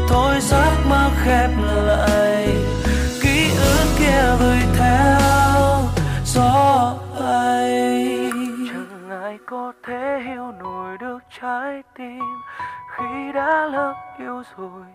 [0.09, 2.47] Thôi giấc mơ khép lại,
[3.21, 5.59] ký ức kia gửi theo
[6.25, 8.31] gió bay.
[8.67, 12.23] Chẳng ai có thể hiểu nổi được trái tim
[12.97, 14.85] khi đã lỡ yêu rồi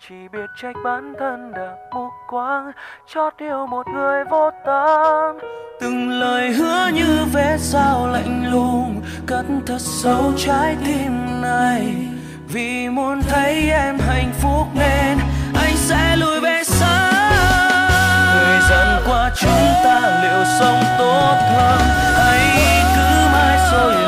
[0.00, 2.72] chỉ biết trách bản thân đã mù quáng
[3.14, 5.36] chót yêu một người vô tâm
[5.80, 11.94] từng lời hứa như vết sao lạnh lùng, cất thật sâu trái tim này
[12.48, 15.18] vì muốn thấy em hạnh phúc nên
[15.54, 17.10] anh sẽ lùi về xa.
[18.32, 21.78] thời gian qua chúng ta liệu sống tốt hơn
[22.16, 22.40] hay
[22.96, 24.05] cứ mãi rồi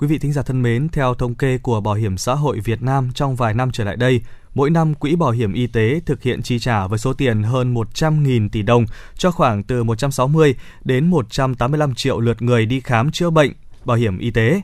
[0.00, 2.82] Quý vị thính giả thân mến, theo thống kê của Bảo hiểm xã hội Việt
[2.82, 4.20] Nam trong vài năm trở lại đây,
[4.54, 7.74] mỗi năm Quỹ Bảo hiểm Y tế thực hiện chi trả với số tiền hơn
[7.74, 10.54] 100.000 tỷ đồng cho khoảng từ 160
[10.84, 13.52] đến 185 triệu lượt người đi khám chữa bệnh
[13.84, 14.60] bảo hiểm y tế.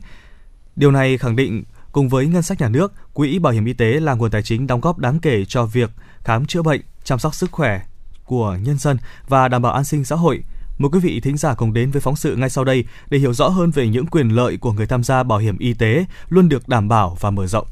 [0.77, 4.01] Điều này khẳng định cùng với ngân sách nhà nước, Quỹ Bảo hiểm Y tế
[4.01, 7.35] là nguồn tài chính đóng góp đáng kể cho việc khám chữa bệnh, chăm sóc
[7.35, 7.81] sức khỏe
[8.25, 8.99] của nhân dân
[9.29, 10.43] và đảm bảo an sinh xã hội.
[10.79, 13.35] Mời quý vị thính giả cùng đến với phóng sự ngay sau đây để hiểu
[13.35, 16.49] rõ hơn về những quyền lợi của người tham gia bảo hiểm y tế luôn
[16.49, 17.67] được đảm bảo và mở rộng.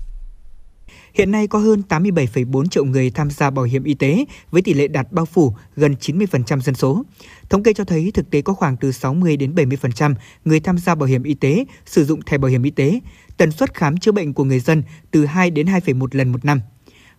[1.15, 4.75] Hiện nay có hơn 87,4 triệu người tham gia bảo hiểm y tế với tỷ
[4.75, 7.05] lệ đạt bao phủ gần 90% dân số.
[7.51, 10.15] Thống kê cho thấy thực tế có khoảng từ 60 đến 70%
[10.45, 13.01] người tham gia bảo hiểm y tế sử dụng thẻ bảo hiểm y tế,
[13.37, 16.61] tần suất khám chữa bệnh của người dân từ 2 đến 2,1 lần một năm.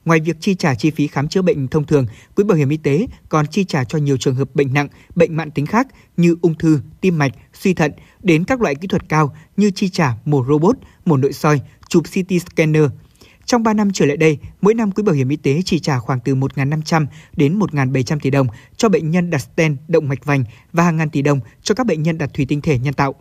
[0.06, 2.06] Ngoài việc chi trả chi phí khám chữa bệnh thông thường,
[2.36, 5.36] Quỹ Bảo hiểm Y tế còn chi trả cho nhiều trường hợp bệnh nặng, bệnh
[5.36, 5.88] mãn tính khác
[6.18, 7.92] như ung thư, tim mạch, suy thận
[8.24, 10.76] đến các loại kỹ thuật cao như chi trả mổ robot,
[11.06, 12.84] mổ nội soi, chụp CT scanner.
[13.46, 16.00] Trong 3 năm trở lại đây, mỗi năm Quỹ Bảo hiểm Y tế chi trả
[16.00, 17.06] khoảng từ 1.500
[17.36, 21.10] đến 1.700 tỷ đồng cho bệnh nhân đặt stent động mạch vành và hàng ngàn
[21.10, 23.16] tỷ đồng cho các bệnh nhân đặt thủy tinh thể nhân tạo.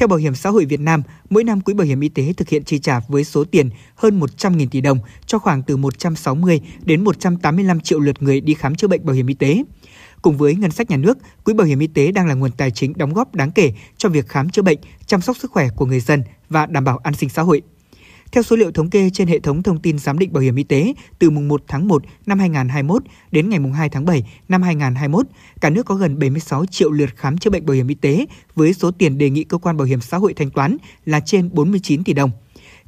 [0.00, 2.48] Theo Bảo hiểm xã hội Việt Nam, mỗi năm Quỹ Bảo hiểm Y tế thực
[2.48, 7.04] hiện chi trả với số tiền hơn 100.000 tỷ đồng cho khoảng từ 160 đến
[7.04, 9.62] 185 triệu lượt người đi khám chữa bệnh bảo hiểm y tế.
[10.22, 12.70] Cùng với ngân sách nhà nước, Quỹ Bảo hiểm Y tế đang là nguồn tài
[12.70, 15.86] chính đóng góp đáng kể cho việc khám chữa bệnh, chăm sóc sức khỏe của
[15.86, 17.62] người dân và đảm bảo an sinh xã hội.
[18.32, 20.62] Theo số liệu thống kê trên hệ thống thông tin giám định bảo hiểm y
[20.62, 24.62] tế, từ mùng 1 tháng 1 năm 2021 đến ngày mùng 2 tháng 7 năm
[24.62, 25.26] 2021,
[25.60, 28.72] cả nước có gần 76 triệu lượt khám chữa bệnh bảo hiểm y tế với
[28.72, 30.76] số tiền đề nghị cơ quan bảo hiểm xã hội thanh toán
[31.06, 32.30] là trên 49 tỷ đồng.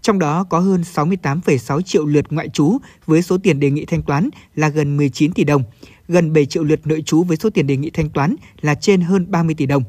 [0.03, 4.03] Trong đó có hơn 68,6 triệu lượt ngoại trú với số tiền đề nghị thanh
[4.03, 5.63] toán là gần 19 tỷ đồng,
[6.09, 9.01] gần 7 triệu lượt nội trú với số tiền đề nghị thanh toán là trên
[9.01, 9.83] hơn 30 tỷ đồng.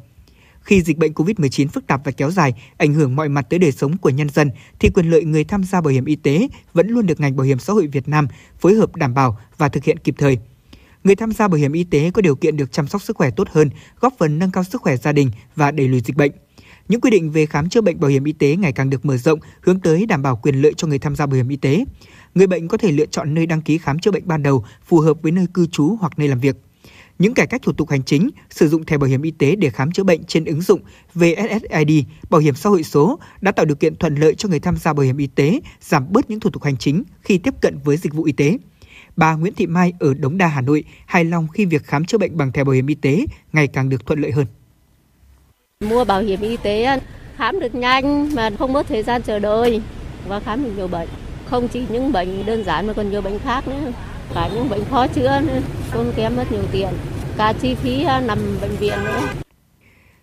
[0.63, 3.71] Khi dịch bệnh COVID-19 phức tạp và kéo dài, ảnh hưởng mọi mặt tới đời
[3.71, 6.87] sống của nhân dân, thì quyền lợi người tham gia bảo hiểm y tế vẫn
[6.87, 8.27] luôn được ngành bảo hiểm xã hội Việt Nam
[8.59, 10.37] phối hợp đảm bảo và thực hiện kịp thời.
[11.03, 13.29] Người tham gia bảo hiểm y tế có điều kiện được chăm sóc sức khỏe
[13.31, 13.69] tốt hơn,
[13.99, 16.31] góp phần nâng cao sức khỏe gia đình và đẩy lùi dịch bệnh.
[16.87, 19.17] Những quy định về khám chữa bệnh bảo hiểm y tế ngày càng được mở
[19.17, 21.85] rộng, hướng tới đảm bảo quyền lợi cho người tham gia bảo hiểm y tế.
[22.35, 24.99] Người bệnh có thể lựa chọn nơi đăng ký khám chữa bệnh ban đầu phù
[24.99, 26.55] hợp với nơi cư trú hoặc nơi làm việc.
[27.23, 29.69] Những cải cách thủ tục hành chính, sử dụng thẻ bảo hiểm y tế để
[29.69, 30.81] khám chữa bệnh trên ứng dụng
[31.13, 34.77] VSSID, bảo hiểm xã hội số đã tạo điều kiện thuận lợi cho người tham
[34.77, 37.77] gia bảo hiểm y tế giảm bớt những thủ tục hành chính khi tiếp cận
[37.83, 38.57] với dịch vụ y tế.
[39.15, 42.17] Bà Nguyễn Thị Mai ở Đống Đa, Hà Nội hài lòng khi việc khám chữa
[42.17, 44.45] bệnh bằng thẻ bảo hiểm y tế ngày càng được thuận lợi hơn.
[45.79, 46.99] Mua bảo hiểm y tế
[47.37, 49.81] khám được nhanh mà không mất thời gian chờ đợi
[50.27, 51.09] và khám được nhiều bệnh.
[51.45, 53.91] Không chỉ những bệnh đơn giản mà còn nhiều bệnh khác nữa.
[54.35, 55.61] Cả những bệnh khó chữa nữa,
[55.91, 56.89] tốn kém mất nhiều tiền.
[57.37, 59.21] Cả chi phí à, nằm bệnh viện nữa.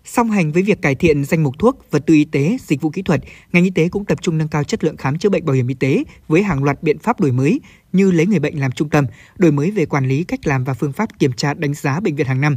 [0.05, 2.91] Song hành với việc cải thiện danh mục thuốc, vật tư y tế, dịch vụ
[2.91, 3.20] kỹ thuật,
[3.53, 5.69] ngành y tế cũng tập trung nâng cao chất lượng khám chữa bệnh bảo hiểm
[5.69, 7.61] y tế với hàng loạt biện pháp đổi mới
[7.93, 9.07] như lấy người bệnh làm trung tâm,
[9.37, 12.16] đổi mới về quản lý, cách làm và phương pháp kiểm tra đánh giá bệnh
[12.16, 12.57] viện hàng năm,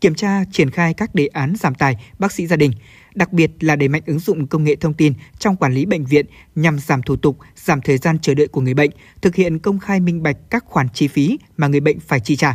[0.00, 2.72] kiểm tra triển khai các đề án giảm tài bác sĩ gia đình,
[3.14, 6.04] đặc biệt là đẩy mạnh ứng dụng công nghệ thông tin trong quản lý bệnh
[6.04, 8.90] viện nhằm giảm thủ tục, giảm thời gian chờ đợi của người bệnh,
[9.22, 12.36] thực hiện công khai minh bạch các khoản chi phí mà người bệnh phải chi
[12.36, 12.54] trả.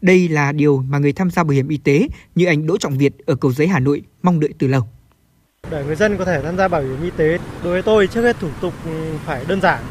[0.00, 2.98] Đây là điều mà người tham gia bảo hiểm y tế như anh Đỗ Trọng
[2.98, 4.82] Việt ở Cầu Giấy Hà Nội mong đợi từ lâu.
[5.70, 8.22] Để người dân có thể tham gia bảo hiểm y tế, đối với tôi trước
[8.22, 8.74] hết thủ tục
[9.26, 9.82] phải đơn giản.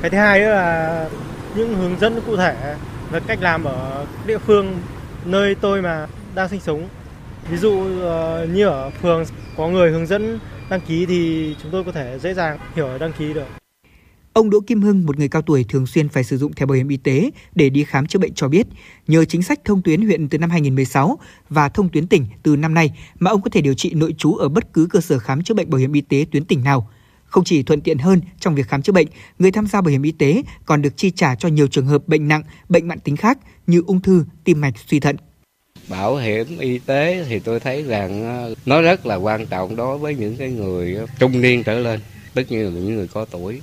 [0.00, 1.08] cái thứ hai nữa là
[1.56, 2.76] những hướng dẫn cụ thể
[3.12, 4.78] về cách làm ở địa phương
[5.24, 6.88] nơi tôi mà đang sinh sống
[7.50, 9.24] ví dụ ờ, như ở phường
[9.56, 10.38] có người hướng dẫn
[10.70, 13.46] đăng ký thì chúng tôi có thể dễ dàng hiểu đăng ký được
[14.32, 16.76] Ông Đỗ Kim Hưng, một người cao tuổi thường xuyên phải sử dụng thẻ bảo
[16.76, 18.66] hiểm y tế để đi khám chữa bệnh cho biết,
[19.06, 21.18] nhờ chính sách thông tuyến huyện từ năm 2016
[21.48, 24.34] và thông tuyến tỉnh từ năm nay mà ông có thể điều trị nội trú
[24.34, 26.90] ở bất cứ cơ sở khám chữa bệnh bảo hiểm y tế tuyến tỉnh nào.
[27.24, 29.08] Không chỉ thuận tiện hơn trong việc khám chữa bệnh,
[29.38, 32.08] người tham gia bảo hiểm y tế còn được chi trả cho nhiều trường hợp
[32.08, 35.16] bệnh nặng, bệnh mãn tính khác như ung thư, tim mạch, suy thận.
[35.90, 39.98] Bảo hiểm y tế thì tôi thấy rằng ờ, nó rất là quan trọng đối
[39.98, 42.00] với những cái người ờ, trung niên trở lên,
[42.34, 43.60] tất nhiên là những người có tuổi.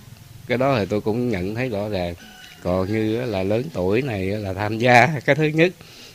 [0.47, 2.13] Cái đó thì tôi cũng nhận thấy rõ ràng.
[2.63, 5.71] Còn như ờ, là lớn tuổi này là tham gia cái thứ nhất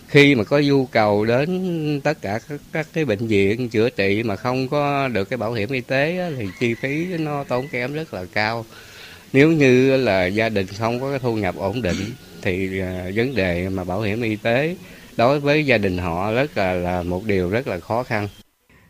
[0.08, 4.22] khi mà có nhu cầu đến tất cả các, các cái bệnh viện chữa trị
[4.22, 7.92] mà không có được cái bảo hiểm y tế thì chi phí nó tốn kém
[7.92, 8.64] rất là cao.
[9.32, 12.10] Nếu như là gia đình không có cái thu nhập ổn định
[12.42, 12.80] thì
[13.14, 14.74] vấn đề mà bảo hiểm y tế
[15.16, 18.28] đối với gia đình họ rất là là một điều rất là khó khăn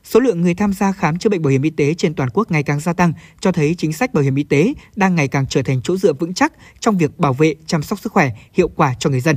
[0.04, 2.50] Số lượng người tham gia khám chữa bệnh bảo hiểm y tế trên toàn quốc
[2.50, 5.46] ngày càng gia tăng, cho thấy chính sách bảo hiểm y tế đang ngày càng
[5.46, 8.68] trở thành chỗ dựa vững chắc trong việc bảo vệ, chăm sóc sức khỏe hiệu
[8.68, 9.36] quả cho người dân.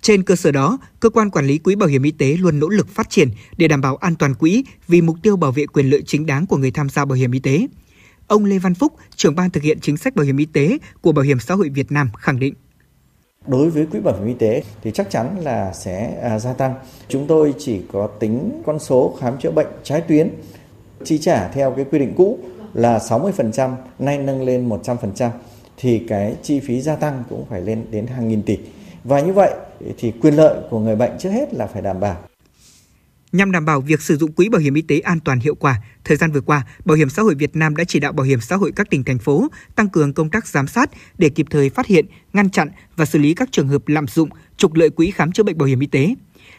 [0.00, 2.68] Trên cơ sở đó, cơ quan quản lý quỹ bảo hiểm y tế luôn nỗ
[2.68, 5.90] lực phát triển để đảm bảo an toàn quỹ vì mục tiêu bảo vệ quyền
[5.90, 7.66] lợi chính đáng của người tham gia bảo hiểm y tế.
[8.26, 11.12] Ông Lê Văn Phúc, trưởng ban thực hiện chính sách bảo hiểm y tế của
[11.12, 12.54] Bảo hiểm xã hội Việt Nam khẳng định
[13.48, 16.74] đối với quỹ bảo hiểm y tế thì chắc chắn là sẽ à, gia tăng.
[17.08, 20.30] Chúng tôi chỉ có tính con số khám chữa bệnh trái tuyến
[21.04, 22.38] chi trả theo cái quy định cũ
[22.74, 25.30] là 60%, nay nâng lên 100%
[25.76, 28.58] thì cái chi phí gia tăng cũng phải lên đến hàng nghìn tỷ.
[29.04, 29.50] Và như vậy
[29.98, 32.16] thì quyền lợi của người bệnh trước hết là phải đảm bảo.
[33.32, 35.82] Nhằm đảm bảo việc sử dụng quỹ bảo hiểm y tế an toàn hiệu quả,
[36.04, 38.40] thời gian vừa qua, Bảo hiểm xã hội Việt Nam đã chỉ đạo bảo hiểm
[38.40, 41.70] xã hội các tỉnh thành phố tăng cường công tác giám sát để kịp thời
[41.70, 45.10] phát hiện, ngăn chặn và xử lý các trường hợp lạm dụng, trục lợi quỹ
[45.10, 46.14] khám chữa bệnh bảo hiểm y tế.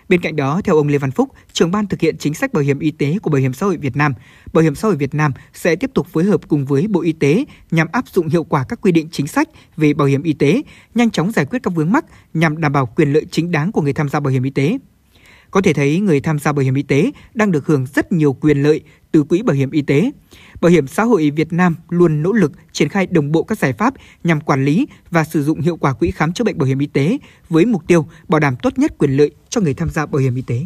[0.10, 2.64] Bên cạnh đó, theo ông Lê Văn Phúc, trưởng ban thực hiện chính sách bảo
[2.64, 4.14] hiểm y tế của Bảo hiểm xã hội Việt Nam,
[4.54, 7.12] Bảo hiểm xã hội Việt Nam sẽ tiếp tục phối hợp cùng với Bộ Y
[7.12, 10.34] tế nhằm áp dụng hiệu quả các quy định chính sách về bảo hiểm y
[10.34, 10.62] tế,
[10.96, 13.82] nhanh chóng giải quyết các vướng mắc nhằm đảm bảo quyền lợi chính đáng của
[13.82, 14.78] người tham gia bảo hiểm y tế.
[15.52, 18.34] Có thể thấy người tham gia bảo hiểm y tế đang được hưởng rất nhiều
[18.34, 18.82] quyền lợi
[19.12, 20.12] từ quỹ bảo hiểm y tế.
[20.62, 23.74] Bảo hiểm xã hội Việt Nam luôn nỗ lực triển khai đồng bộ các giải
[23.74, 23.94] pháp
[24.24, 26.86] nhằm quản lý và sử dụng hiệu quả quỹ khám chữa bệnh bảo hiểm y
[26.86, 27.18] tế
[27.50, 30.36] với mục tiêu bảo đảm tốt nhất quyền lợi cho người tham gia bảo hiểm
[30.36, 30.66] y tế.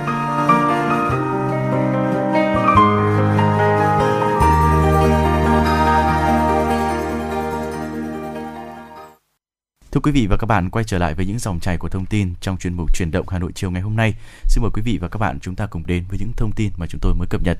[9.91, 12.05] Thưa quý vị và các bạn, quay trở lại với những dòng chảy của thông
[12.05, 14.13] tin trong chuyên mục truyền động Hà Nội chiều ngày hôm nay.
[14.45, 16.71] Xin mời quý vị và các bạn chúng ta cùng đến với những thông tin
[16.77, 17.57] mà chúng tôi mới cập nhật.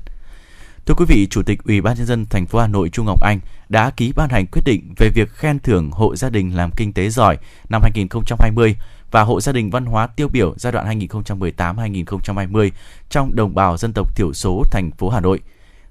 [0.86, 3.22] Thưa quý vị, Chủ tịch Ủy ban nhân dân thành phố Hà Nội Trung Ngọc
[3.22, 6.70] Anh đã ký ban hành quyết định về việc khen thưởng hộ gia đình làm
[6.76, 7.36] kinh tế giỏi
[7.68, 8.76] năm 2020
[9.10, 12.70] và hộ gia đình văn hóa tiêu biểu giai đoạn 2018-2020
[13.10, 15.40] trong đồng bào dân tộc thiểu số thành phố Hà Nội.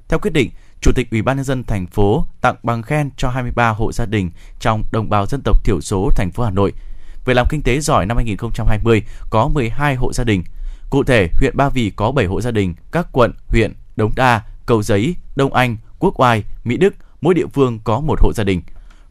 [0.07, 0.49] Theo quyết định,
[0.81, 4.05] Chủ tịch Ủy ban nhân dân thành phố tặng bằng khen cho 23 hộ gia
[4.05, 6.73] đình trong đồng bào dân tộc thiểu số thành phố Hà Nội.
[7.25, 10.43] Về làm kinh tế giỏi năm 2020 có 12 hộ gia đình.
[10.89, 14.41] Cụ thể, huyện Ba Vì có 7 hộ gia đình, các quận, huyện Đống Đa,
[14.65, 18.43] Cầu Giấy, Đông Anh, Quốc Oai, Mỹ Đức, mỗi địa phương có một hộ gia
[18.43, 18.61] đình.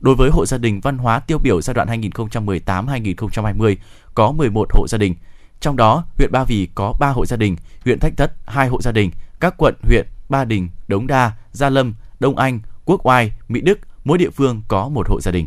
[0.01, 3.77] Đối với hộ gia đình văn hóa tiêu biểu giai đoạn 2018-2020
[4.15, 5.15] có 11 hộ gia đình.
[5.61, 8.83] Trong đó, huyện Ba Vì có 3 hộ gia đình, huyện Thách Thất 2 hộ
[8.83, 9.11] gia đình,
[9.41, 13.79] các quận, huyện Ba Đình, Đống Đa, Gia Lâm, Đông Anh, Quốc Oai, Mỹ Đức,
[14.05, 15.47] mỗi địa phương có một hộ gia đình.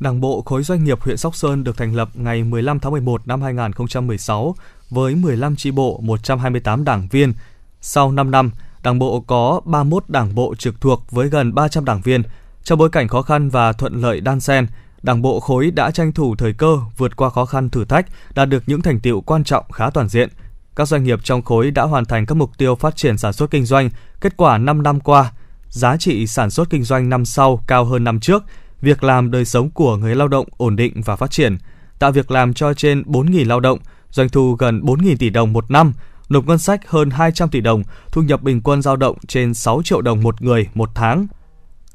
[0.00, 3.26] Đảng bộ khối doanh nghiệp huyện Sóc Sơn được thành lập ngày 15 tháng 11
[3.26, 4.54] năm 2016
[4.90, 7.32] với 15 chi bộ, 128 đảng viên.
[7.80, 8.50] Sau 5 năm,
[8.82, 12.22] Đảng bộ có 31 đảng bộ trực thuộc với gần 300 đảng viên.
[12.64, 14.66] Trong bối cảnh khó khăn và thuận lợi đan xen,
[15.02, 18.48] Đảng bộ khối đã tranh thủ thời cơ vượt qua khó khăn thử thách, đạt
[18.48, 20.28] được những thành tiệu quan trọng khá toàn diện.
[20.76, 23.50] Các doanh nghiệp trong khối đã hoàn thành các mục tiêu phát triển sản xuất
[23.50, 23.90] kinh doanh,
[24.20, 25.32] kết quả 5 năm qua,
[25.68, 28.44] giá trị sản xuất kinh doanh năm sau cao hơn năm trước,
[28.80, 31.58] việc làm đời sống của người lao động ổn định và phát triển,
[31.98, 33.78] tạo việc làm cho trên 4.000 lao động,
[34.10, 35.92] doanh thu gần 4.000 tỷ đồng một năm,
[36.28, 37.82] nộp ngân sách hơn 200 tỷ đồng,
[38.12, 41.26] thu nhập bình quân dao động trên 6 triệu đồng một người một tháng.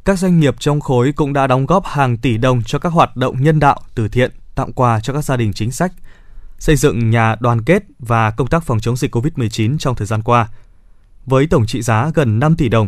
[0.06, 3.16] Các doanh nghiệp trong khối cũng đã đóng góp hàng tỷ đồng cho các hoạt
[3.16, 5.91] động nhân đạo, từ thiện, tặng quà cho các gia đình chính sách
[6.60, 10.22] xây dựng nhà đoàn kết và công tác phòng chống dịch COVID-19 trong thời gian
[10.22, 10.50] qua.
[11.26, 12.88] Với tổng trị giá gần 5 tỷ đồng,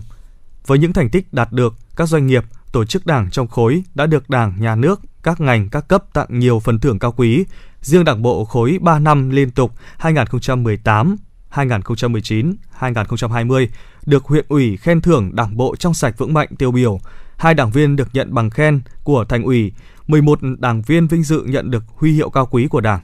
[0.66, 4.06] với những thành tích đạt được, các doanh nghiệp, tổ chức đảng trong khối đã
[4.06, 7.46] được Đảng, Nhà nước, các ngành, các cấp tặng nhiều phần thưởng cao quý.
[7.82, 11.16] Riêng Đảng bộ khối 3 năm liên tục 2018,
[11.50, 13.70] 2019, 2020
[14.06, 17.00] được huyện ủy khen thưởng Đảng bộ trong sạch vững mạnh tiêu biểu.
[17.38, 19.74] Hai đảng viên được nhận bằng khen của thành ủy,
[20.08, 23.00] 11 đảng viên vinh dự nhận được huy hiệu cao quý của Đảng.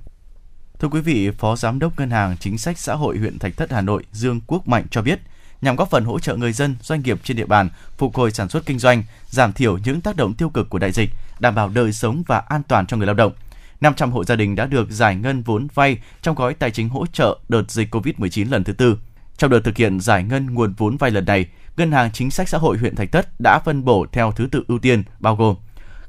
[0.79, 3.71] Thưa quý vị, Phó Giám đốc Ngân hàng Chính sách Xã hội huyện Thạch Thất
[3.71, 5.19] Hà Nội Dương Quốc Mạnh cho biết,
[5.61, 8.49] nhằm góp phần hỗ trợ người dân, doanh nghiệp trên địa bàn phục hồi sản
[8.49, 11.69] xuất kinh doanh, giảm thiểu những tác động tiêu cực của đại dịch, đảm bảo
[11.69, 13.33] đời sống và an toàn cho người lao động.
[13.81, 17.05] 500 hộ gia đình đã được giải ngân vốn vay trong gói tài chính hỗ
[17.05, 18.97] trợ đợt dịch COVID-19 lần thứ tư.
[19.37, 21.45] Trong đợt thực hiện giải ngân nguồn vốn vay lần này,
[21.77, 24.63] Ngân hàng Chính sách Xã hội huyện Thạch Thất đã phân bổ theo thứ tự
[24.67, 25.55] ưu tiên bao gồm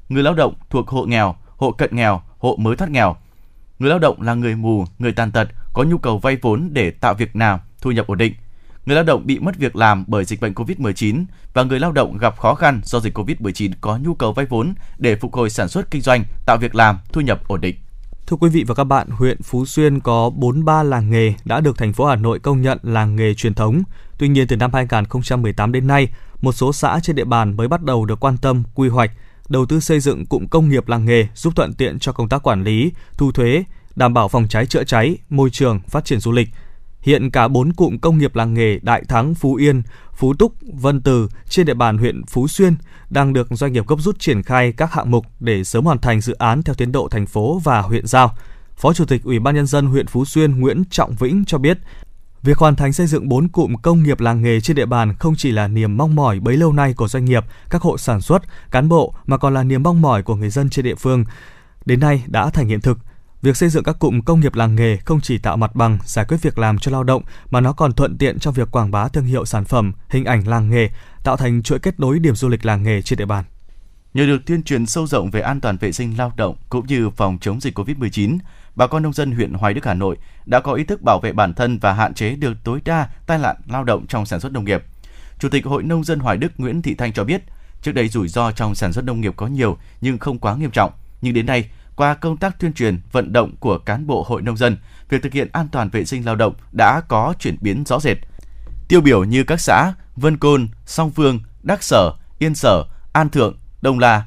[0.09, 3.16] người lao động thuộc hộ nghèo, hộ cận nghèo, hộ mới thoát nghèo.
[3.78, 6.90] Người lao động là người mù, người tàn tật có nhu cầu vay vốn để
[6.90, 8.35] tạo việc làm, thu nhập ổn định.
[8.86, 11.24] Người lao động bị mất việc làm bởi dịch bệnh COVID-19
[11.55, 14.74] và người lao động gặp khó khăn do dịch COVID-19 có nhu cầu vay vốn
[14.98, 17.77] để phục hồi sản xuất kinh doanh, tạo việc làm, thu nhập ổn định.
[18.27, 21.78] Thưa quý vị và các bạn, huyện Phú Xuyên có 43 làng nghề đã được
[21.78, 23.82] thành phố Hà Nội công nhận làng nghề truyền thống.
[24.19, 26.09] Tuy nhiên từ năm 2018 đến nay,
[26.40, 29.11] một số xã trên địa bàn mới bắt đầu được quan tâm quy hoạch,
[29.48, 32.43] đầu tư xây dựng cụm công nghiệp làng nghề giúp thuận tiện cho công tác
[32.43, 33.64] quản lý, thu thuế,
[33.97, 36.48] đảm bảo phòng cháy chữa cháy, môi trường, phát triển du lịch.
[37.01, 39.82] Hiện cả 4 cụm công nghiệp làng nghề Đại Thắng, Phú Yên,
[40.12, 42.74] Phú Túc, Vân Từ trên địa bàn huyện Phú Xuyên
[43.10, 46.20] đang được doanh nghiệp gấp rút triển khai các hạng mục để sớm hoàn thành
[46.20, 48.36] dự án theo tiến độ thành phố và huyện giao.
[48.77, 51.78] Phó Chủ tịch Ủy ban nhân dân huyện Phú Xuyên Nguyễn Trọng Vĩnh cho biết,
[52.47, 55.35] Việc hoàn thành xây dựng 4 cụm công nghiệp làng nghề trên địa bàn không
[55.36, 58.43] chỉ là niềm mong mỏi bấy lâu nay của doanh nghiệp, các hộ sản xuất,
[58.70, 61.24] cán bộ mà còn là niềm mong mỏi của người dân trên địa phương.
[61.85, 62.98] Đến nay đã thành hiện thực.
[63.43, 66.24] Việc xây dựng các cụm công nghiệp làng nghề không chỉ tạo mặt bằng, giải
[66.28, 69.09] quyết việc làm cho lao động mà nó còn thuận tiện trong việc quảng bá
[69.09, 70.89] thương hiệu sản phẩm, hình ảnh làng nghề,
[71.24, 73.44] tạo thành chuỗi kết nối điểm du lịch làng nghề trên địa bàn.
[74.14, 77.10] Nhờ được tuyên truyền sâu rộng về an toàn vệ sinh lao động cũng như
[77.10, 78.39] phòng chống dịch COVID-19,
[78.77, 80.16] bà con nông dân huyện Hoài Đức Hà Nội
[80.47, 83.39] đã có ý thức bảo vệ bản thân và hạn chế được tối đa tai
[83.39, 84.82] nạn lao động trong sản xuất nông nghiệp.
[85.39, 87.43] Chủ tịch Hội nông dân Hoài Đức Nguyễn Thị Thanh cho biết,
[87.82, 90.70] trước đây rủi ro trong sản xuất nông nghiệp có nhiều nhưng không quá nghiêm
[90.70, 90.93] trọng,
[91.23, 94.57] nhưng đến nay qua công tác tuyên truyền, vận động của cán bộ hội nông
[94.57, 94.77] dân,
[95.09, 98.16] việc thực hiện an toàn vệ sinh lao động đã có chuyển biến rõ rệt.
[98.89, 103.59] Tiêu biểu như các xã Vân Côn, Song Phương, Đắc Sở, Yên Sở, An Thượng,
[103.82, 104.24] Đông La.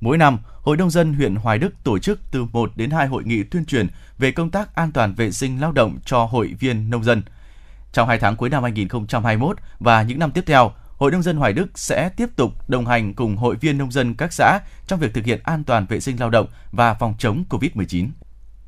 [0.00, 3.24] Mỗi năm, Hội nông dân huyện Hoài Đức tổ chức từ 1 đến 2 hội
[3.24, 3.86] nghị tuyên truyền
[4.18, 7.22] về công tác an toàn vệ sinh lao động cho hội viên nông dân.
[7.92, 11.52] Trong 2 tháng cuối năm 2021 và những năm tiếp theo, Hội nông dân Hoài
[11.52, 15.14] Đức sẽ tiếp tục đồng hành cùng hội viên nông dân các xã trong việc
[15.14, 18.08] thực hiện an toàn vệ sinh lao động và phòng chống COVID-19.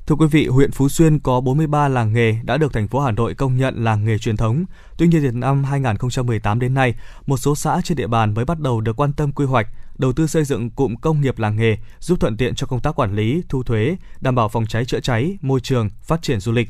[0.06, 3.10] Thưa quý vị, huyện Phú Xuyên có 43 làng nghề đã được thành phố Hà
[3.10, 4.64] Nội công nhận làng nghề truyền thống.
[4.98, 6.94] Tuy nhiên, từ năm 2018 đến nay,
[7.26, 9.68] một số xã trên địa bàn mới bắt đầu được quan tâm quy hoạch,
[9.98, 12.98] đầu tư xây dựng cụm công nghiệp làng nghề, giúp thuận tiện cho công tác
[12.98, 16.52] quản lý, thu thuế, đảm bảo phòng cháy chữa cháy, môi trường, phát triển du
[16.52, 16.68] lịch.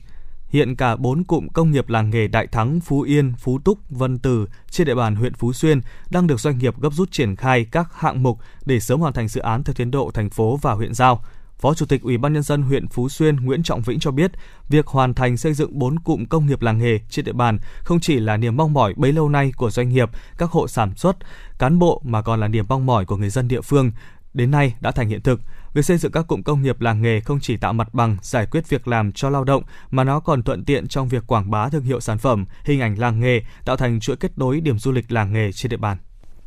[0.49, 4.19] Hiện cả 4 cụm công nghiệp làng nghề Đại Thắng, Phú Yên, Phú Túc, Vân
[4.19, 5.81] Từ trên địa bàn huyện Phú Xuyên
[6.11, 9.29] đang được doanh nghiệp gấp rút triển khai các hạng mục để sớm hoàn thành
[9.29, 11.25] dự án theo tiến độ thành phố và huyện giao.
[11.61, 14.33] Phó Chủ tịch Ủy ban nhân dân huyện Phú Xuyên Nguyễn Trọng Vĩnh cho biết,
[14.69, 18.01] việc hoàn thành xây dựng 4 cụm công nghiệp làng nghề trên địa bàn không
[18.01, 21.17] chỉ là niềm mong mỏi bấy lâu nay của doanh nghiệp, các hộ sản xuất,
[21.59, 23.93] cán bộ mà còn là niềm mong mỏi của người dân địa phương.
[24.35, 25.41] Đến nay đã thành hiện thực.
[25.75, 28.47] Việc xây dựng các cụm công nghiệp làng nghề không chỉ tạo mặt bằng, giải
[28.51, 31.69] quyết việc làm cho lao động mà nó còn thuận tiện trong việc quảng bá
[31.69, 34.93] thương hiệu sản phẩm, hình ảnh làng nghề, tạo thành chuỗi kết nối điểm du
[34.93, 35.99] lịch làng nghề trên địa bàn.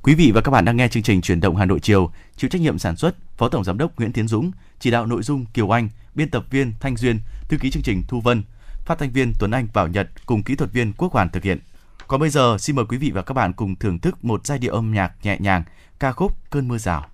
[0.03, 2.49] Quý vị và các bạn đang nghe chương trình Truyền động Hà Nội chiều, chịu
[2.49, 5.45] trách nhiệm sản xuất Phó Tổng giám đốc Nguyễn Tiến Dũng, chỉ đạo nội dung
[5.45, 7.19] Kiều Anh, biên tập viên Thanh Duyên,
[7.49, 8.43] thư ký chương trình Thu Vân,
[8.85, 11.59] phát thanh viên Tuấn Anh Bảo Nhật cùng kỹ thuật viên Quốc Hoàn thực hiện.
[12.07, 14.57] Còn bây giờ xin mời quý vị và các bạn cùng thưởng thức một giai
[14.57, 15.63] điệu âm nhạc nhẹ nhàng,
[15.99, 17.05] ca khúc Cơn mưa rào.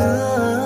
[0.00, 0.59] Từng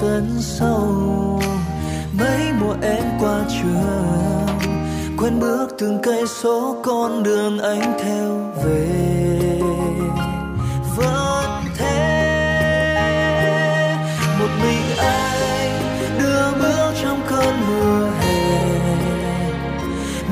[0.00, 1.42] xuân sân sâu.
[2.18, 4.46] Mấy mùa em qua trường
[5.18, 9.60] quen bước từng cây số con đường anh theo về.
[10.96, 12.26] Vẫn thế,
[14.38, 15.80] một mình anh
[16.18, 18.68] đưa bước trong cơn mưa hè.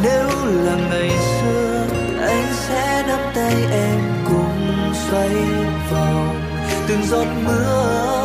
[0.03, 1.87] Nếu là ngày xưa,
[2.21, 5.31] anh sẽ nắm tay em cùng xoay
[5.91, 6.41] vòng,
[6.89, 8.18] từng giọt mưa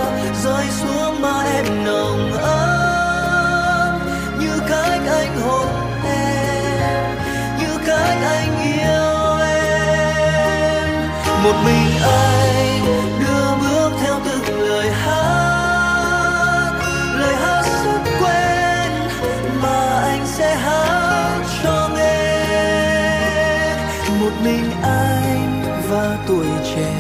[11.44, 12.86] một mình anh
[13.20, 16.72] đưa bước theo từng lời hát
[17.16, 18.92] lời hát rất quen
[19.62, 22.44] mà anh sẽ hát cho nghe.
[24.20, 26.92] Một mình anh và tuổi trẻ,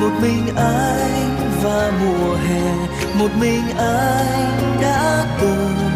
[0.00, 2.72] một mình anh và mùa hè,
[3.14, 5.87] một mình anh đã từng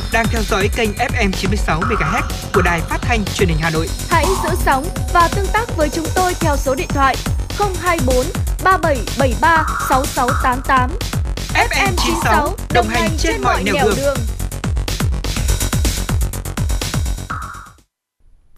[0.00, 2.22] bạn đang theo dõi kênh FM 96 MHz
[2.54, 3.88] của đài phát thanh truyền hình Hà Nội.
[4.10, 7.16] Hãy giữ sóng và tương tác với chúng tôi theo số điện thoại
[7.58, 8.26] 024
[8.64, 10.90] 3773 6688.
[11.54, 14.16] FM 96 đồng hành trên mọi nẻo đường.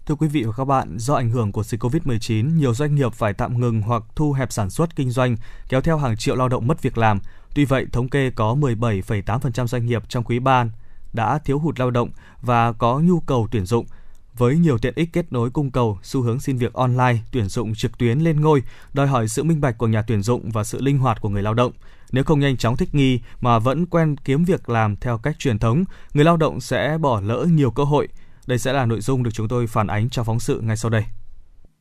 [0.06, 3.12] Thưa quý vị và các bạn, do ảnh hưởng của dịch Covid-19, nhiều doanh nghiệp
[3.14, 5.36] phải tạm ngừng hoặc thu hẹp sản xuất kinh doanh,
[5.68, 7.20] kéo theo hàng triệu lao động mất việc làm.
[7.54, 10.64] Tuy vậy, thống kê có 17,8% doanh nghiệp trong quý 3
[11.12, 12.10] đã thiếu hụt lao động
[12.40, 13.86] và có nhu cầu tuyển dụng.
[14.34, 17.74] Với nhiều tiện ích kết nối cung cầu, xu hướng xin việc online, tuyển dụng
[17.74, 18.62] trực tuyến lên ngôi,
[18.92, 21.42] đòi hỏi sự minh bạch của nhà tuyển dụng và sự linh hoạt của người
[21.42, 21.72] lao động.
[22.12, 25.58] Nếu không nhanh chóng thích nghi mà vẫn quen kiếm việc làm theo cách truyền
[25.58, 25.84] thống,
[26.14, 28.08] người lao động sẽ bỏ lỡ nhiều cơ hội.
[28.46, 30.90] Đây sẽ là nội dung được chúng tôi phản ánh trong phóng sự ngay sau
[30.90, 31.04] đây.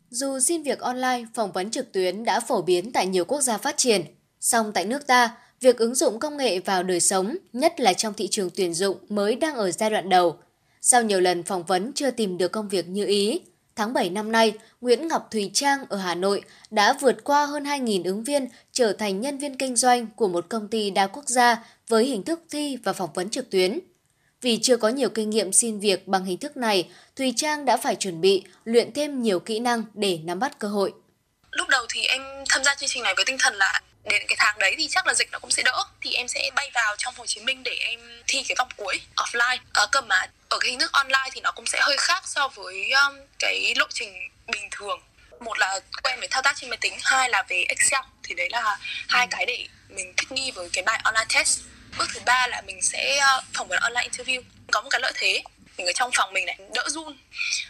[0.10, 3.58] Dù xin việc online, phỏng vấn trực tuyến đã phổ biến tại nhiều quốc gia
[3.58, 4.02] phát triển,
[4.40, 8.14] song tại nước ta, việc ứng dụng công nghệ vào đời sống, nhất là trong
[8.14, 10.38] thị trường tuyển dụng mới đang ở giai đoạn đầu.
[10.82, 13.42] Sau nhiều lần phỏng vấn chưa tìm được công việc như ý,
[13.76, 17.64] tháng 7 năm nay, Nguyễn Ngọc Thùy Trang ở Hà Nội đã vượt qua hơn
[17.64, 21.26] 2.000 ứng viên trở thành nhân viên kinh doanh của một công ty đa quốc
[21.28, 23.80] gia với hình thức thi và phỏng vấn trực tuyến.
[24.42, 27.78] Vì chưa có nhiều kinh nghiệm xin việc bằng hình thức này, Thùy Trang đã
[27.78, 30.94] phải chuẩn bị, luyện thêm nhiều kỹ năng để nắm bắt cơ hội.
[31.52, 34.36] Lúc đầu thì em tham gia chương trình này với tinh thần là đến cái
[34.40, 35.84] tháng đấy thì chắc là dịch nó cũng sẽ đỡ.
[36.02, 39.02] Thì em sẽ bay vào trong Hồ Chí Minh để em thi cái vòng cuối
[39.15, 39.57] offline.
[39.73, 42.48] Ở cơ mà ở cái hình thức online thì nó cũng sẽ hơi khác so
[42.48, 45.02] với um, cái lộ trình bình thường.
[45.40, 48.02] Một là quen với thao tác trên máy tính hai là về Excel.
[48.23, 48.78] Thì đấy là
[49.10, 51.60] hai cái để mình thích nghi với cái bài online test.
[51.98, 54.41] Bước thứ ba là mình sẽ ờ, phỏng vấn online interview.
[54.72, 55.44] Có một cái lợi thế
[55.78, 57.18] mình ở trong phòng mình này đỡ run.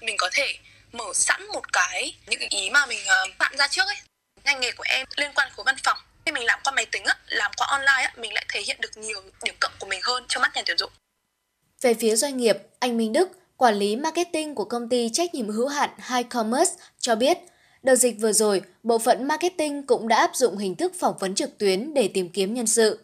[0.02, 0.58] Mình có thể
[0.92, 3.98] mở sẵn một cái những cái ý mà mình uh, bạn ra trước ấy.
[4.44, 7.04] Ngành nghề của em liên quan khối văn phòng khi mình làm qua máy tính
[7.06, 10.00] á, làm qua online á, mình lại thể hiện được nhiều điểm cộng của mình
[10.04, 10.92] hơn cho mắt nhà tuyển dụng.
[11.82, 15.50] Về phía doanh nghiệp, anh Minh Đức, quản lý marketing của công ty trách nhiệm
[15.50, 17.38] hữu hạn High Commerce cho biết,
[17.84, 21.36] đợt dịch vừa rồi, bộ phận marketing cũng đã áp dụng hình thức phỏng vấn
[21.36, 23.00] trực tuyến để tìm kiếm nhân sự.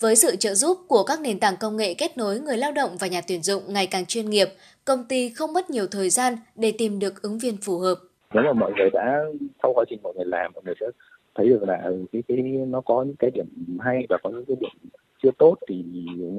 [0.00, 2.96] Với sự trợ giúp của các nền tảng công nghệ kết nối người lao động
[2.96, 4.48] và nhà tuyển dụng ngày càng chuyên nghiệp,
[4.84, 7.98] công ty không mất nhiều thời gian để tìm được ứng viên phù hợp.
[8.34, 9.18] Nếu mà mọi người đã
[9.62, 10.86] sau quá trình mọi người làm, mọi người sẽ
[11.38, 12.36] thấy được là ừ, cái cái,
[12.68, 13.46] nó có những cái điểm
[13.80, 14.90] hay và có những cái điểm
[15.22, 15.84] chưa tốt thì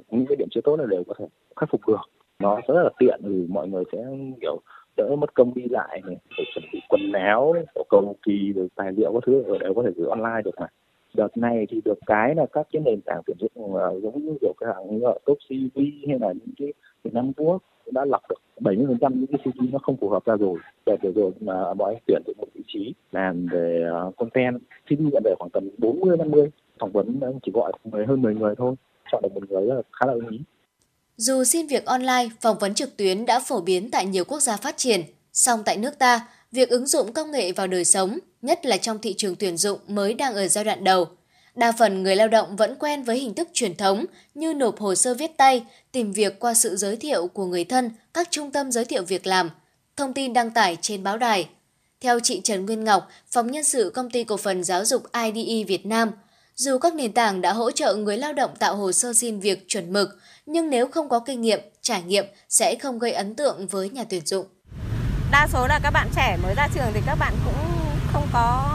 [0.09, 2.01] những cái điểm chưa tốt là đều có thể khắc phục được.
[2.39, 3.97] Nó rất là tiện thì mọi người sẽ,
[4.41, 4.59] kiểu,
[4.97, 7.53] đỡ mất công đi lại này, phải chuẩn bị quần áo
[7.89, 10.67] cầu kỳ, rồi tài liệu các thứ, đều có thể gửi online được mà
[11.13, 14.37] đợt này thì được cái là các cái nền tảng tuyển dụng uh, giống như
[14.41, 16.73] kiểu cái hàng như là top cv hay là những cái
[17.03, 20.09] việt nam quốc đã lọc được 70 phần trăm những cái CV nó không phù
[20.09, 20.59] hợp ra rồi.
[20.85, 24.59] Đợt vừa rồi mà bọn anh tuyển được một vị trí làm về uh, content
[24.89, 27.71] CV nhận về khoảng tầm 40 50 phỏng vấn chỉ gọi
[28.07, 28.75] hơn 10 người thôi.
[29.11, 30.39] Chọn được một người rất là khá là ưng ý.
[31.17, 34.57] Dù xin việc online, phỏng vấn trực tuyến đã phổ biến tại nhiều quốc gia
[34.57, 35.01] phát triển,
[35.33, 38.99] song tại nước ta, việc ứng dụng công nghệ vào đời sống, nhất là trong
[38.99, 41.07] thị trường tuyển dụng mới đang ở giai đoạn đầu.
[41.55, 44.95] Đa phần người lao động vẫn quen với hình thức truyền thống như nộp hồ
[44.95, 48.71] sơ viết tay, tìm việc qua sự giới thiệu của người thân, các trung tâm
[48.71, 49.49] giới thiệu việc làm,
[49.97, 51.49] thông tin đăng tải trên báo đài.
[52.01, 55.63] Theo chị Trần Nguyên Ngọc, phòng nhân sự công ty cổ phần giáo dục IDE
[55.63, 56.11] Việt Nam,
[56.55, 59.67] dù các nền tảng đã hỗ trợ người lao động tạo hồ sơ xin việc
[59.67, 60.09] chuẩn mực,
[60.45, 64.03] nhưng nếu không có kinh nghiệm, trải nghiệm sẽ không gây ấn tượng với nhà
[64.03, 64.45] tuyển dụng.
[65.31, 67.55] Đa số là các bạn trẻ mới ra trường thì các bạn cũng
[68.13, 68.65] không có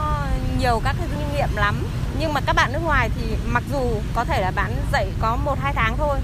[0.59, 1.87] nhiều các cái kinh nghiệm lắm.
[2.19, 5.37] Nhưng mà các bạn nước ngoài thì mặc dù có thể là bạn dạy có
[5.45, 6.19] 1-2 tháng thôi,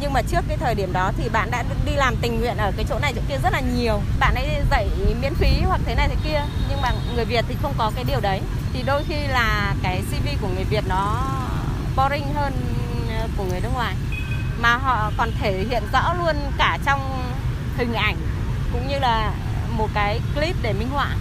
[0.00, 2.72] nhưng mà trước cái thời điểm đó thì bạn đã đi làm tình nguyện ở
[2.76, 4.00] cái chỗ này, chỗ kia rất là nhiều.
[4.20, 4.88] Bạn ấy dạy
[5.20, 8.04] miễn phí hoặc thế này thế kia, nhưng mà người Việt thì không có cái
[8.04, 8.40] điều đấy.
[8.72, 11.22] Thì đôi khi là cái CV của người Việt nó
[11.96, 12.52] boring hơn
[13.18, 13.94] ờ, của người nước ngoài.
[14.60, 17.00] Mà họ còn thể hiện rõ luôn cả trong
[17.76, 18.16] hình ảnh,
[18.72, 19.32] cũng như là
[19.78, 21.16] một cái clip để minh họa.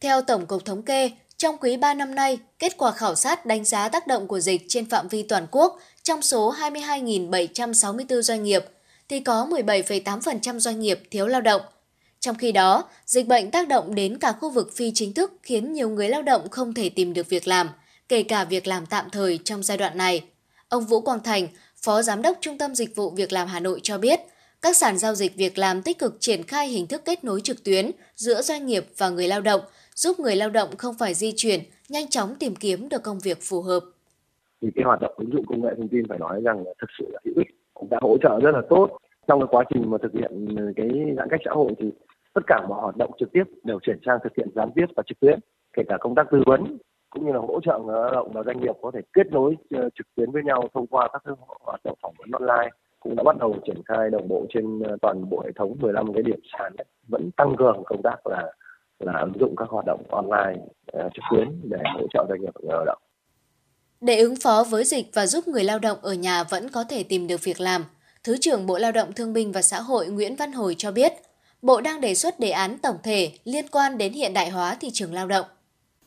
[0.00, 3.64] Theo Tổng cục Thống kê, trong quý 3 năm nay, kết quả khảo sát đánh
[3.64, 8.64] giá tác động của dịch trên phạm vi toàn quốc trong số 22.764 doanh nghiệp
[9.08, 11.62] thì có 17,8% doanh nghiệp thiếu lao động.
[12.20, 15.72] Trong khi đó, dịch bệnh tác động đến cả khu vực phi chính thức khiến
[15.72, 17.70] nhiều người lao động không thể tìm được việc làm,
[18.08, 20.24] kể cả việc làm tạm thời trong giai đoạn này.
[20.68, 21.48] Ông Vũ Quang Thành,
[21.82, 24.20] Phó Giám đốc Trung tâm Dịch vụ Việc làm Hà Nội cho biết,
[24.62, 27.64] các sàn giao dịch việc làm tích cực triển khai hình thức kết nối trực
[27.64, 29.60] tuyến giữa doanh nghiệp và người lao động,
[29.94, 33.38] giúp người lao động không phải di chuyển, nhanh chóng tìm kiếm được công việc
[33.40, 33.80] phù hợp.
[34.62, 37.04] Thì cái hoạt động ứng dụng công nghệ thông tin phải nói rằng thực sự
[37.12, 38.98] là hữu ích, cũng đã hỗ trợ rất là tốt
[39.28, 41.90] trong cái quá trình mà thực hiện cái giãn cách xã hội thì
[42.34, 45.02] tất cả mọi hoạt động trực tiếp đều chuyển sang thực hiện gián tiếp và
[45.06, 45.38] trực tuyến,
[45.72, 46.78] kể cả công tác tư vấn
[47.10, 49.56] cũng như là hỗ trợ người lao động và doanh nghiệp có thể kết nối
[49.70, 51.22] ờ, trực tuyến với nhau thông qua các
[51.60, 52.70] hoạt động phỏng vấn online
[53.02, 56.12] cũng đã bắt đầu triển khai đồng bộ trên ờ, toàn bộ hệ thống 15
[56.14, 56.72] cái điểm sàn
[57.08, 58.52] vẫn tăng cường công tác là
[58.98, 60.62] là ứng dụng các hoạt động online
[60.96, 62.98] uh, trực tuyến để hỗ trợ doanh nghiệp và người lao động.
[64.00, 67.02] Để ứng phó với dịch và giúp người lao động ở nhà vẫn có thể
[67.02, 67.84] tìm được việc làm,
[68.24, 71.12] Thứ trưởng Bộ Lao động Thương binh và Xã hội Nguyễn Văn Hồi cho biết,
[71.62, 74.90] Bộ đang đề xuất đề án tổng thể liên quan đến hiện đại hóa thị
[74.92, 75.46] trường lao động.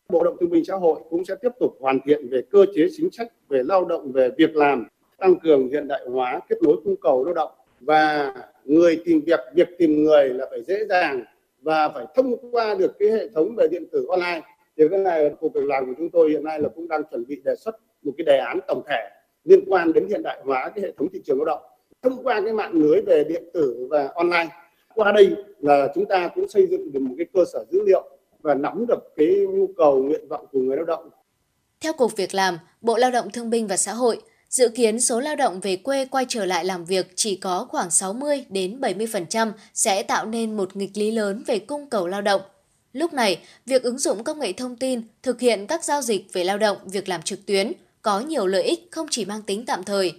[0.08, 2.86] Bộ Động Thương binh Xã hội cũng sẽ tiếp tục hoàn thiện về cơ chế
[2.96, 4.86] chính sách về lao động, về việc làm,
[5.18, 8.34] tăng cường hiện đại hóa kết nối cung cầu lao động và
[8.64, 11.24] người tìm việc, việc tìm người là phải dễ dàng
[11.60, 14.40] và phải thông qua được cái hệ thống về điện tử online.
[14.76, 17.26] Thì cái này cục việc làm của chúng tôi hiện nay là cũng đang chuẩn
[17.26, 19.10] bị đề xuất một cái đề án tổng thể
[19.44, 21.62] liên quan đến hiện đại hóa cái hệ thống thị trường lao động
[22.02, 24.48] thông qua cái mạng lưới về điện tử và online
[24.94, 28.10] qua đây là chúng ta cũng xây dựng được một cái cơ sở dữ liệu
[28.42, 31.10] và nắm được cái nhu cầu nguyện vọng của người lao động.
[31.80, 34.18] Theo Cục Việc làm, Bộ Lao động Thương binh và Xã hội,
[34.56, 37.90] dự kiến số lao động về quê quay trở lại làm việc chỉ có khoảng
[37.90, 42.40] 60 đến 70% sẽ tạo nên một nghịch lý lớn về cung cầu lao động.
[42.92, 46.44] Lúc này, việc ứng dụng công nghệ thông tin thực hiện các giao dịch về
[46.44, 47.72] lao động, việc làm trực tuyến
[48.02, 50.12] có nhiều lợi ích không chỉ mang tính tạm thời.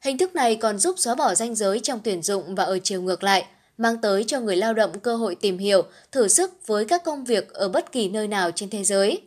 [0.00, 3.02] Hình thức này còn giúp xóa bỏ ranh giới trong tuyển dụng và ở chiều
[3.02, 3.44] ngược lại–
[3.80, 5.82] mang tới cho người lao động cơ hội tìm hiểu,
[6.12, 9.20] thử sức với các công việc ở bất kỳ nơi nào trên thế giới.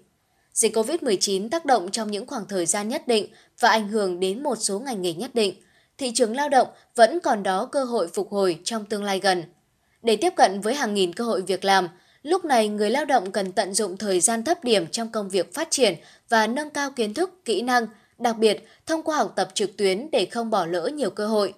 [0.53, 3.27] Dịch COVID-19 tác động trong những khoảng thời gian nhất định
[3.63, 5.53] và ảnh hưởng đến một số ngành nghề nhất định.
[5.97, 9.43] Thị trường lao động vẫn còn đó cơ hội phục hồi trong tương lai gần.
[10.01, 11.87] Để tiếp cận với hàng nghìn cơ hội việc làm,
[12.23, 15.53] lúc này người lao động cần tận dụng thời gian thấp điểm trong công việc
[15.53, 15.95] phát triển
[16.29, 17.87] và nâng cao kiến thức, kỹ năng,
[18.19, 21.53] đặc biệt thông qua học tập trực tuyến để không bỏ lỡ nhiều cơ hội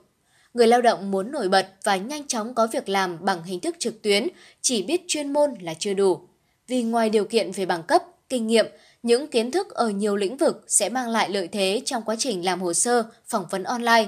[0.53, 3.75] người lao động muốn nổi bật và nhanh chóng có việc làm bằng hình thức
[3.79, 4.27] trực tuyến
[4.61, 6.19] chỉ biết chuyên môn là chưa đủ.
[6.67, 8.65] Vì ngoài điều kiện về bằng cấp, kinh nghiệm,
[9.05, 12.45] những kiến thức ở nhiều lĩnh vực sẽ mang lại lợi thế trong quá trình
[12.45, 14.05] làm hồ sơ, phỏng vấn online.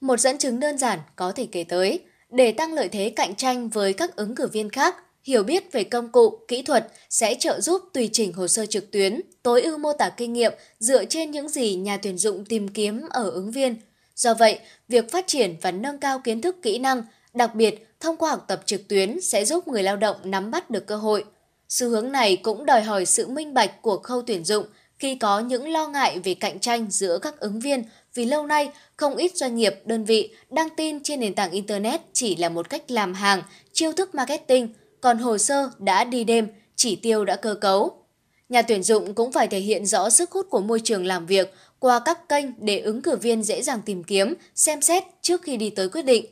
[0.00, 2.00] Một dẫn chứng đơn giản có thể kể tới,
[2.30, 5.84] để tăng lợi thế cạnh tranh với các ứng cử viên khác, hiểu biết về
[5.84, 9.78] công cụ, kỹ thuật sẽ trợ giúp tùy chỉnh hồ sơ trực tuyến, tối ưu
[9.78, 13.50] mô tả kinh nghiệm dựa trên những gì nhà tuyển dụng tìm kiếm ở ứng
[13.50, 13.76] viên–
[14.20, 14.58] Do vậy,
[14.88, 17.02] việc phát triển và nâng cao kiến thức kỹ năng,
[17.34, 20.70] đặc biệt thông qua học tập trực tuyến sẽ giúp người lao động nắm bắt
[20.70, 21.24] được cơ hội.
[21.70, 24.66] Xu hướng này cũng đòi hỏi sự minh bạch của khâu tuyển dụng
[24.98, 27.84] khi có những lo ngại về cạnh tranh giữa các ứng viên
[28.14, 32.00] vì lâu nay không ít doanh nghiệp, đơn vị đăng tin trên nền tảng Internet
[32.12, 33.42] chỉ là một cách làm hàng,
[33.72, 34.68] chiêu thức marketing,
[35.00, 38.04] còn hồ sơ đã đi đêm, chỉ tiêu đã cơ cấu.
[38.48, 41.54] Nhà tuyển dụng cũng phải thể hiện rõ sức hút của môi trường làm việc
[41.78, 45.56] qua các kênh để ứng cử viên dễ dàng tìm kiếm, xem xét trước khi
[45.56, 46.26] đi tới quyết định.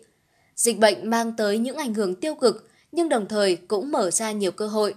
[0.56, 4.32] Dịch bệnh mang tới những ảnh hưởng tiêu cực nhưng đồng thời cũng mở ra
[4.32, 4.94] nhiều cơ hội.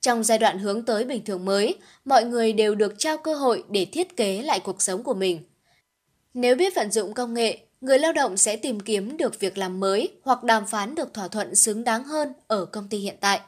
[0.00, 3.64] Trong giai đoạn hướng tới bình thường mới, mọi người đều được trao cơ hội
[3.70, 5.44] để thiết kế lại cuộc sống của mình.
[6.34, 9.80] Nếu biết vận dụng công nghệ, người lao động sẽ tìm kiếm được việc làm
[9.80, 13.40] mới hoặc đàm phán được thỏa thuận xứng đáng hơn ở công ty hiện tại.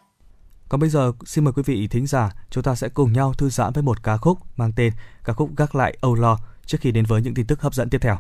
[0.69, 3.51] Còn bây giờ, xin mời quý vị thính giả, chúng ta sẽ cùng nhau thư
[3.51, 4.93] giãn với một ca khúc mang tên
[5.25, 7.91] ca khúc Gác lại Âu Lo trước khi đến với những tin tức hấp dẫn
[7.91, 8.17] tiếp theo.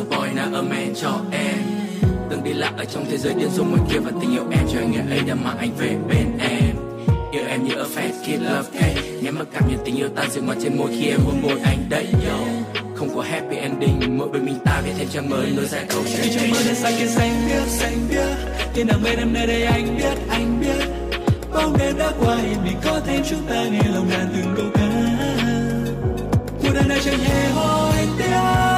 [0.00, 1.58] A boy not a man cho em.
[2.30, 4.66] Từng đi lạc ở trong thế giới điên rồ ngoài kia Và tình yêu em.
[4.72, 6.76] Cho anh ngày ấy đã mang anh về bên em.
[7.32, 9.02] Yêu em như a fat kid love cake.
[9.22, 11.60] Nghe mắt cảm nhận tình yêu ta dừng mặt trên môi khi em hôn môi
[11.64, 12.38] anh đấy, yo.
[12.96, 16.02] Không có happy ending, Mỗi bên mình ta viết thêm trang mới nối dài câu
[16.04, 18.36] chuyện Khi trong mơ đã xanh kia xanh biếc xanh biếc.
[18.74, 20.86] Thiên đàng bên em nơi đây anh biết anh biết.
[21.54, 24.66] Bóng đêm đã qua hiện mình có thêm chúng ta nghe lòng ngàn từng câu
[24.74, 24.80] ca.
[26.62, 28.69] Cuộc đời này chẳng hề hối tiếc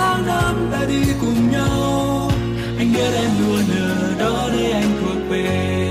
[0.00, 2.30] tháng năm ta đi cùng nhau.
[2.78, 5.89] Anh biết em luôn ở đó để anh thuộc về.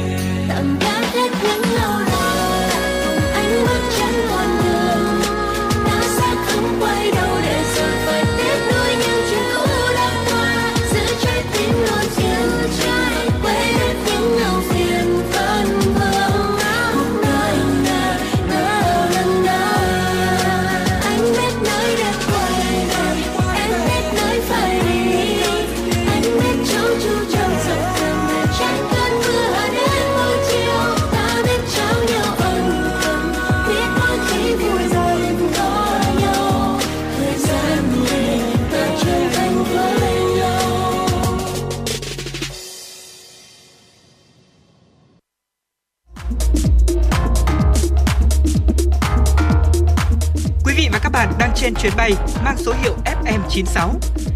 [51.69, 52.11] Trên chuyến bay
[52.43, 53.89] mang số hiệu FM96.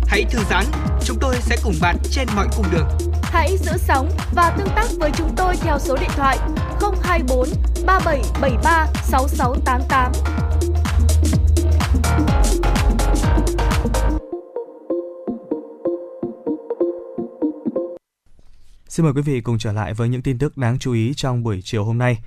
[0.07, 0.65] Hãy thư giãn,
[1.05, 2.88] chúng tôi sẽ cùng bạn trên mọi cung đường.
[3.23, 6.38] Hãy giữ sóng và tương tác với chúng tôi theo số điện thoại
[7.03, 7.47] 024
[7.85, 10.11] 3773 6688.
[18.88, 21.43] Xin mời quý vị cùng trở lại với những tin tức đáng chú ý trong
[21.43, 22.18] buổi chiều hôm nay.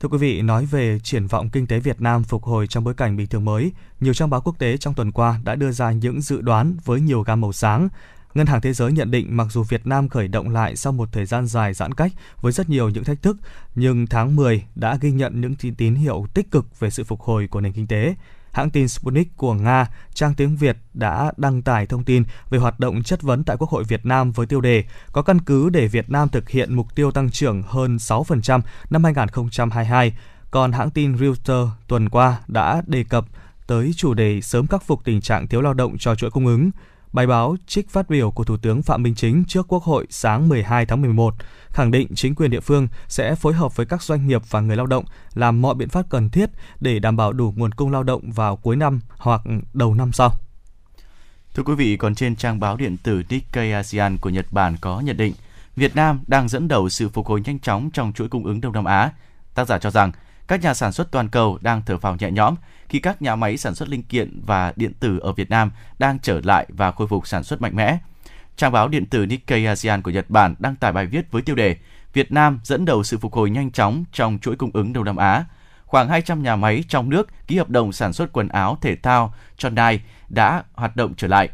[0.00, 2.94] Thưa quý vị, nói về triển vọng kinh tế Việt Nam phục hồi trong bối
[2.94, 5.92] cảnh bình thường mới, nhiều trang báo quốc tế trong tuần qua đã đưa ra
[5.92, 7.88] những dự đoán với nhiều gam màu sáng.
[8.34, 11.08] Ngân hàng Thế giới nhận định mặc dù Việt Nam khởi động lại sau một
[11.12, 13.36] thời gian dài giãn cách với rất nhiều những thách thức,
[13.74, 17.20] nhưng tháng 10 đã ghi nhận những tín tín hiệu tích cực về sự phục
[17.20, 18.14] hồi của nền kinh tế.
[18.52, 22.80] Hãng tin Sputnik của Nga, trang tiếng Việt đã đăng tải thông tin về hoạt
[22.80, 25.88] động chất vấn tại Quốc hội Việt Nam với tiêu đề có căn cứ để
[25.88, 28.60] Việt Nam thực hiện mục tiêu tăng trưởng hơn 6%
[28.90, 30.12] năm 2022.
[30.50, 33.24] Còn hãng tin Reuters tuần qua đã đề cập
[33.66, 36.70] tới chủ đề sớm khắc phục tình trạng thiếu lao động cho chuỗi cung ứng.
[37.12, 40.48] Bài báo trích phát biểu của Thủ tướng Phạm Minh Chính trước Quốc hội sáng
[40.48, 41.34] 12 tháng 11
[41.72, 44.76] khẳng định chính quyền địa phương sẽ phối hợp với các doanh nghiệp và người
[44.76, 48.02] lao động làm mọi biện pháp cần thiết để đảm bảo đủ nguồn cung lao
[48.02, 49.42] động vào cuối năm hoặc
[49.74, 50.30] đầu năm sau.
[51.54, 55.00] Thưa quý vị, còn trên trang báo điện tử Nikkei ASEAN của Nhật Bản có
[55.00, 55.34] nhận định
[55.76, 58.72] Việt Nam đang dẫn đầu sự phục hồi nhanh chóng trong chuỗi cung ứng Đông
[58.72, 59.10] Nam Á.
[59.54, 60.12] Tác giả cho rằng
[60.48, 62.54] các nhà sản xuất toàn cầu đang thở phào nhẹ nhõm
[62.88, 66.18] khi các nhà máy sản xuất linh kiện và điện tử ở Việt Nam đang
[66.18, 67.98] trở lại và khôi phục sản xuất mạnh mẽ.
[68.60, 71.56] Trang báo điện tử Nikkei ASEAN của Nhật Bản đăng tải bài viết với tiêu
[71.56, 71.76] đề
[72.12, 75.16] Việt Nam dẫn đầu sự phục hồi nhanh chóng trong chuỗi cung ứng Đông Nam
[75.16, 75.44] Á.
[75.84, 79.34] Khoảng 200 nhà máy trong nước ký hợp đồng sản xuất quần áo, thể thao
[79.62, 81.48] Hyundai đã hoạt động trở lại.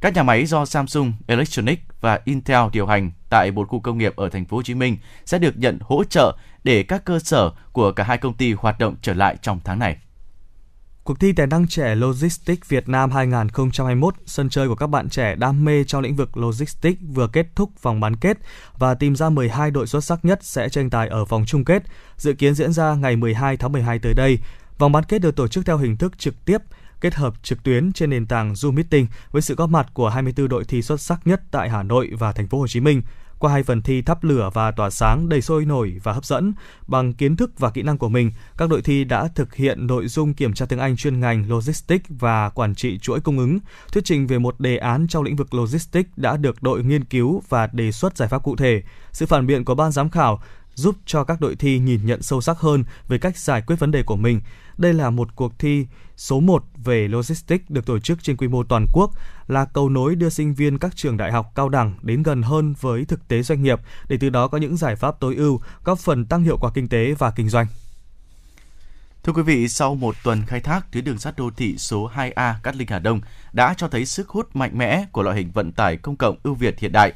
[0.00, 4.16] Các nhà máy do Samsung Electronics và Intel điều hành tại một khu công nghiệp
[4.16, 7.50] ở thành phố Hồ Chí Minh sẽ được nhận hỗ trợ để các cơ sở
[7.72, 9.96] của cả hai công ty hoạt động trở lại trong tháng này.
[11.06, 15.34] Cuộc thi tài năng trẻ Logistics Việt Nam 2021, sân chơi của các bạn trẻ
[15.34, 18.38] đam mê trong lĩnh vực logistics vừa kết thúc vòng bán kết
[18.78, 21.82] và tìm ra 12 đội xuất sắc nhất sẽ tranh tài ở vòng chung kết,
[22.16, 24.38] dự kiến diễn ra ngày 12 tháng 12 tới đây.
[24.78, 26.58] Vòng bán kết được tổ chức theo hình thức trực tiếp,
[27.00, 30.48] kết hợp trực tuyến trên nền tảng Zoom Meeting với sự góp mặt của 24
[30.48, 33.02] đội thi xuất sắc nhất tại Hà Nội và thành phố Hồ Chí Minh.
[33.38, 36.54] Qua hai phần thi thắp lửa và tỏa sáng đầy sôi nổi và hấp dẫn,
[36.86, 40.08] bằng kiến thức và kỹ năng của mình, các đội thi đã thực hiện nội
[40.08, 43.58] dung kiểm tra tiếng Anh chuyên ngành Logistics và quản trị chuỗi cung ứng,
[43.92, 47.42] thuyết trình về một đề án trong lĩnh vực Logistics đã được đội nghiên cứu
[47.48, 48.82] và đề xuất giải pháp cụ thể.
[49.12, 50.40] Sự phản biện của ban giám khảo
[50.76, 53.90] giúp cho các đội thi nhìn nhận sâu sắc hơn về cách giải quyết vấn
[53.90, 54.40] đề của mình.
[54.76, 55.86] Đây là một cuộc thi
[56.16, 59.10] số 1 về logistics được tổ chức trên quy mô toàn quốc,
[59.48, 62.74] là cầu nối đưa sinh viên các trường đại học cao đẳng đến gần hơn
[62.80, 65.98] với thực tế doanh nghiệp để từ đó có những giải pháp tối ưu, góp
[65.98, 67.66] phần tăng hiệu quả kinh tế và kinh doanh.
[69.22, 72.54] Thưa quý vị, sau một tuần khai thác, tuyến đường sắt đô thị số 2A
[72.62, 73.20] Cát Linh Hà Đông
[73.52, 76.54] đã cho thấy sức hút mạnh mẽ của loại hình vận tải công cộng ưu
[76.54, 77.12] việt hiện đại.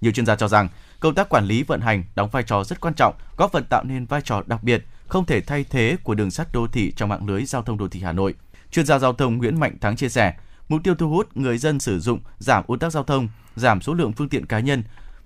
[0.00, 0.68] Nhiều chuyên gia cho rằng,
[1.02, 3.84] công tác quản lý vận hành đóng vai trò rất quan trọng, góp phần tạo
[3.84, 7.08] nên vai trò đặc biệt, không thể thay thế của đường sắt đô thị trong
[7.08, 8.34] mạng lưới giao thông đô thị Hà Nội.
[8.70, 10.34] Chuyên gia giao thông Nguyễn Mạnh Thắng chia sẻ,
[10.68, 13.94] mục tiêu thu hút người dân sử dụng, giảm ùn tắc giao thông, giảm số
[13.94, 14.82] lượng phương tiện cá nhân.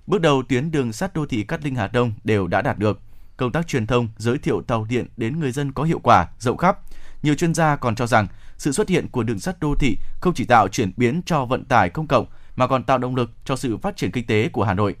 [0.07, 2.99] Bước đầu tuyến đường sắt đô thị Cát Linh Hà Đông đều đã đạt được.
[3.37, 6.57] Công tác truyền thông, giới thiệu tàu điện đến người dân có hiệu quả, rộng
[6.57, 6.79] khắp.
[7.23, 8.27] Nhiều chuyên gia còn cho rằng
[8.57, 11.65] sự xuất hiện của đường sắt đô thị không chỉ tạo chuyển biến cho vận
[11.65, 12.25] tải công cộng
[12.55, 14.95] mà còn tạo động lực cho sự phát triển kinh tế của Hà Nội.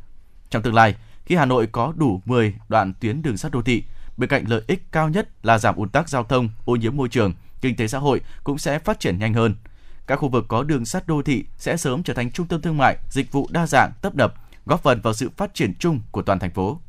[0.49, 0.95] Trong tương lai,
[1.25, 3.83] khi Hà Nội có đủ 10 đoạn tuyến đường sắt đô thị,
[4.17, 7.09] bên cạnh lợi ích cao nhất là giảm ùn tắc giao thông, ô nhiễm môi
[7.09, 9.55] trường, kinh tế xã hội cũng sẽ phát triển nhanh hơn.
[10.07, 12.77] Các khu vực có đường sắt đô thị sẽ sớm trở thành trung tâm thương
[12.77, 14.33] mại, dịch vụ đa dạng, tấp nập,
[14.65, 16.79] góp phần vào sự phát triển chung của toàn thành phố.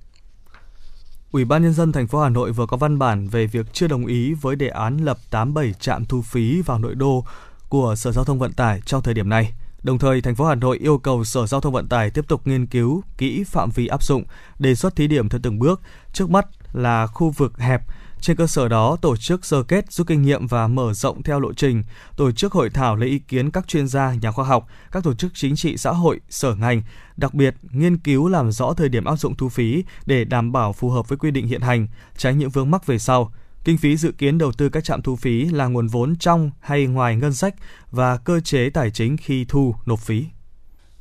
[1.33, 3.89] Ủy ban nhân dân thành phố Hà Nội vừa có văn bản về việc chưa
[3.89, 7.25] đồng ý với đề án lập 87 trạm thu phí vào nội đô
[7.69, 9.53] của Sở Giao thông Vận tải trong thời điểm này.
[9.89, 12.47] Đồng thời, thành phố Hà Nội yêu cầu Sở Giao thông Vận tải tiếp tục
[12.47, 14.25] nghiên cứu kỹ phạm vi áp dụng,
[14.59, 15.81] đề xuất thí điểm theo từng bước.
[16.13, 17.83] Trước mắt là khu vực hẹp,
[18.21, 21.41] trên cơ sở đó, tổ chức sơ kết rút kinh nghiệm và mở rộng theo
[21.41, 21.83] lộ trình,
[22.17, 25.15] tổ chức hội thảo lấy ý kiến các chuyên gia, nhà khoa học, các tổ
[25.15, 26.83] chức chính trị xã hội, sở ngành,
[27.17, 30.73] đặc biệt nghiên cứu làm rõ thời điểm áp dụng thu phí để đảm bảo
[30.73, 31.87] phù hợp với quy định hiện hành,
[32.17, 33.33] tránh những vướng mắc về sau.
[33.69, 36.87] Kinh phí dự kiến đầu tư các trạm thu phí là nguồn vốn trong hay
[36.87, 37.55] ngoài ngân sách
[37.91, 40.25] và cơ chế tài chính khi thu nộp phí.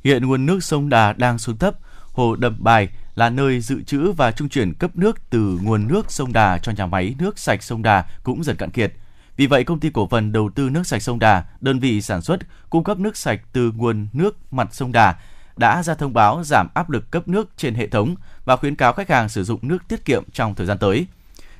[0.04, 1.74] Hiện nguồn nước sông Đà đang xuống thấp,
[2.12, 6.12] hồ Đầm Bài là nơi dự trữ và trung chuyển cấp nước từ nguồn nước
[6.12, 8.92] sông Đà cho nhà máy nước sạch sông Đà cũng dần cạn kiệt.
[9.36, 12.22] Vì vậy, công ty cổ phần đầu tư nước sạch sông Đà, đơn vị sản
[12.22, 12.40] xuất
[12.70, 15.16] cung cấp nước sạch từ nguồn nước mặt sông Đà
[15.56, 18.14] đã ra thông báo giảm áp lực cấp nước trên hệ thống
[18.44, 21.06] và khuyến cáo khách hàng sử dụng nước tiết kiệm trong thời gian tới.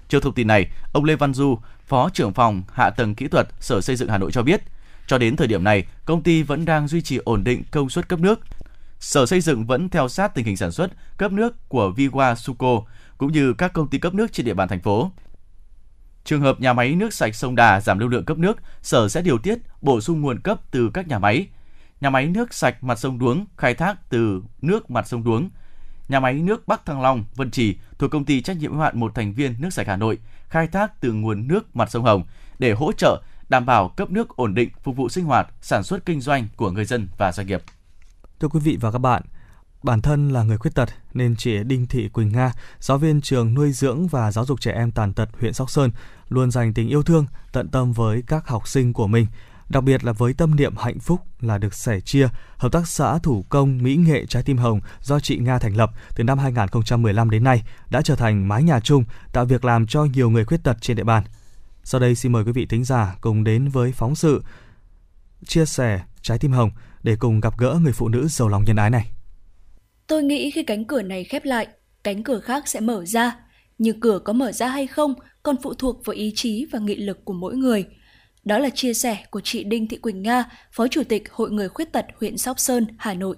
[0.08, 3.48] Trước thông tin này, ông Lê Văn Du, Phó trưởng phòng Hạ tầng Kỹ thuật
[3.60, 4.62] Sở Xây dựng Hà Nội cho biết,
[5.06, 8.08] cho đến thời điểm này, công ty vẫn đang duy trì ổn định công suất
[8.08, 8.40] cấp nước.
[9.00, 12.82] Sở Xây dựng vẫn theo sát tình hình sản xuất, cấp nước của Viwa Suco
[13.18, 15.10] cũng như các công ty cấp nước trên địa bàn thành phố.
[16.24, 19.22] Trường hợp nhà máy nước sạch sông Đà giảm lưu lượng cấp nước, Sở sẽ
[19.22, 21.46] điều tiết, bổ sung nguồn cấp từ các nhà máy.
[22.00, 25.50] Nhà máy nước sạch mặt sông Đuống khai thác từ nước mặt sông Đuống.
[26.08, 29.00] Nhà máy nước Bắc Thăng Long, Vân Trì thuộc công ty trách nhiệm hữu hạn
[29.00, 30.18] một thành viên nước sạch Hà Nội
[30.48, 32.22] khai thác từ nguồn nước mặt sông Hồng
[32.58, 36.06] để hỗ trợ đảm bảo cấp nước ổn định phục vụ sinh hoạt, sản xuất
[36.06, 37.62] kinh doanh của người dân và doanh nghiệp.
[38.40, 39.22] Thưa quý vị và các bạn,
[39.82, 43.54] Bản thân là người khuyết tật nên chị Đinh Thị Quỳnh Nga, giáo viên trường
[43.54, 45.90] nuôi dưỡng và giáo dục trẻ em tàn tật huyện Sóc Sơn,
[46.28, 49.26] luôn dành tình yêu thương, tận tâm với các học sinh của mình,
[49.68, 53.18] đặc biệt là với tâm niệm hạnh phúc là được sẻ chia, hợp tác xã
[53.18, 57.30] thủ công mỹ nghệ Trái tim hồng do chị Nga thành lập từ năm 2015
[57.30, 60.62] đến nay đã trở thành mái nhà chung, tạo việc làm cho nhiều người khuyết
[60.64, 61.24] tật trên địa bàn.
[61.84, 64.42] Sau đây xin mời quý vị thính giả cùng đến với phóng sự
[65.46, 66.70] chia sẻ Trái tim hồng
[67.02, 69.10] để cùng gặp gỡ người phụ nữ giàu lòng nhân ái này.
[70.06, 71.66] Tôi nghĩ khi cánh cửa này khép lại,
[72.04, 73.36] cánh cửa khác sẽ mở ra.
[73.78, 76.96] Nhưng cửa có mở ra hay không còn phụ thuộc vào ý chí và nghị
[76.96, 77.86] lực của mỗi người.
[78.48, 81.68] Đó là chia sẻ của chị Đinh Thị Quỳnh Nga, Phó Chủ tịch Hội Người
[81.68, 83.36] Khuyết Tật huyện Sóc Sơn, Hà Nội.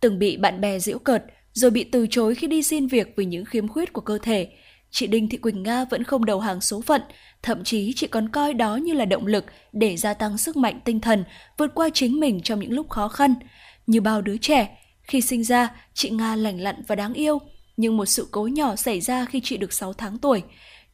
[0.00, 3.24] Từng bị bạn bè giễu cợt, rồi bị từ chối khi đi xin việc vì
[3.24, 4.48] những khiếm khuyết của cơ thể,
[4.90, 7.02] chị Đinh Thị Quỳnh Nga vẫn không đầu hàng số phận,
[7.42, 10.80] thậm chí chị còn coi đó như là động lực để gia tăng sức mạnh
[10.84, 11.24] tinh thần,
[11.58, 13.34] vượt qua chính mình trong những lúc khó khăn.
[13.86, 17.38] Như bao đứa trẻ, khi sinh ra, chị Nga lành lặn và đáng yêu,
[17.76, 20.42] nhưng một sự cố nhỏ xảy ra khi chị được 6 tháng tuổi.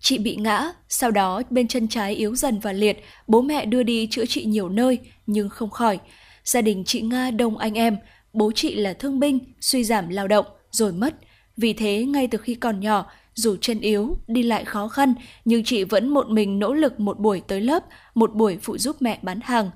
[0.00, 3.82] Chị bị ngã, sau đó bên chân trái yếu dần và liệt, bố mẹ đưa
[3.82, 5.98] đi chữa trị nhiều nơi nhưng không khỏi.
[6.44, 7.96] Gia đình chị Nga đông anh em,
[8.32, 11.14] bố chị là thương binh, suy giảm lao động, rồi mất.
[11.56, 15.14] Vì thế ngay từ khi còn nhỏ, dù chân yếu, đi lại khó khăn,
[15.44, 18.96] nhưng chị vẫn một mình nỗ lực một buổi tới lớp, một buổi phụ giúp
[19.00, 19.70] mẹ bán hàng.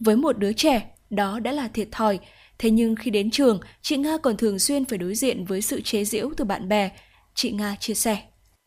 [0.00, 2.18] Với một đứa trẻ, đó đã là thiệt thòi.
[2.58, 5.80] Thế nhưng khi đến trường, chị Nga còn thường xuyên phải đối diện với sự
[5.80, 6.90] chế giễu từ bạn bè.
[7.34, 8.18] Chị Nga chia sẻ.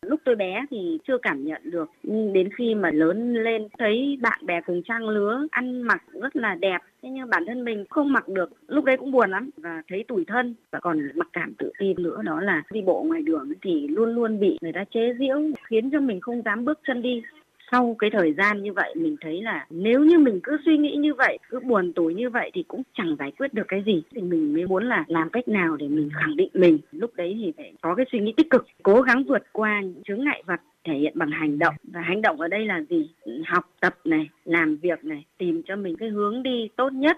[0.06, 4.18] Lúc tôi bé thì chưa cảm nhận được, nhưng đến khi mà lớn lên thấy
[4.20, 7.84] bạn bè cùng trang lứa ăn mặc rất là đẹp, thế nhưng bản thân mình
[7.90, 10.54] không mặc được, lúc đấy cũng buồn lắm và thấy tủi thân.
[10.70, 14.14] Và còn mặc cảm tự ti nữa đó là đi bộ ngoài đường thì luôn
[14.14, 17.22] luôn bị người ta chế giễu khiến cho mình không dám bước chân đi
[17.70, 20.96] sau cái thời gian như vậy mình thấy là nếu như mình cứ suy nghĩ
[20.96, 24.02] như vậy cứ buồn tủi như vậy thì cũng chẳng giải quyết được cái gì.
[24.14, 26.78] Thì mình mới muốn là làm cách nào để mình khẳng định mình.
[26.92, 30.02] Lúc đấy thì phải có cái suy nghĩ tích cực cố gắng vượt qua những
[30.04, 31.74] chướng ngại vật thể hiện bằng hành động.
[31.92, 33.10] Và hành động ở đây là gì?
[33.46, 37.16] Học tập này làm việc này tìm cho mình cái hướng đi tốt nhất.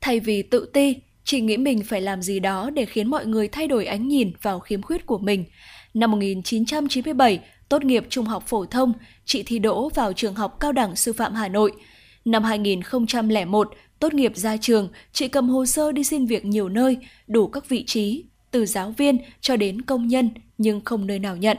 [0.00, 3.48] Thay vì tự ti, chị nghĩ mình phải làm gì đó để khiến mọi người
[3.48, 5.44] thay đổi ánh nhìn vào khiếm khuyết của mình.
[5.94, 7.40] Năm 1997,
[7.72, 8.92] tốt nghiệp trung học phổ thông,
[9.24, 11.72] chị thi đỗ vào trường học cao đẳng sư phạm Hà Nội.
[12.24, 16.96] Năm 2001, tốt nghiệp ra trường, chị cầm hồ sơ đi xin việc nhiều nơi,
[17.26, 21.36] đủ các vị trí, từ giáo viên cho đến công nhân, nhưng không nơi nào
[21.36, 21.56] nhận.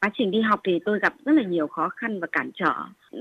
[0.00, 2.72] quá trình đi học thì tôi gặp rất là nhiều khó khăn và cản trở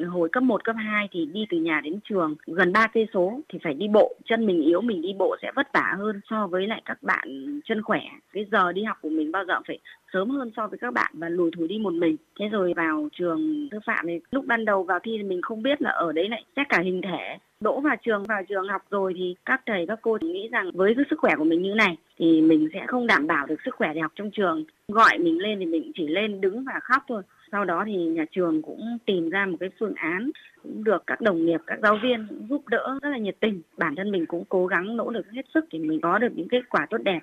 [0.04, 3.40] hồi cấp 1, cấp 2 thì đi từ nhà đến trường gần 3 cây số
[3.50, 6.48] thì phải đi bộ chân mình yếu mình đi bộ sẽ vất vả hơn so
[6.48, 8.02] với lại các bạn chân khỏe.
[8.34, 9.80] Cái giờ đi học của mình bao giờ phải
[10.14, 12.18] sớm hơn so với các bạn và lùi thủi đi một mình.
[12.40, 15.64] Thế rồi vào trường sư phạm thì lúc ban đầu vào thi thì mình không
[15.64, 17.38] biết là ở đấy lại xét cả hình thể.
[17.60, 20.96] Đỗ vào trường vào trường học rồi thì các thầy các cô nghĩ rằng với
[20.96, 23.76] cái sức khỏe của mình như này thì mình sẽ không đảm bảo được sức
[23.76, 24.64] khỏe để học trong trường.
[24.88, 27.22] Gọi mình lên thì mình chỉ lên đứng và khóc thôi
[27.56, 30.32] sau đó thì nhà trường cũng tìm ra một cái phương án
[30.64, 33.96] cũng được các đồng nghiệp các giáo viên giúp đỡ rất là nhiệt tình bản
[33.98, 36.62] thân mình cũng cố gắng nỗ lực hết sức để mình có được những kết
[36.70, 37.20] quả tốt đẹp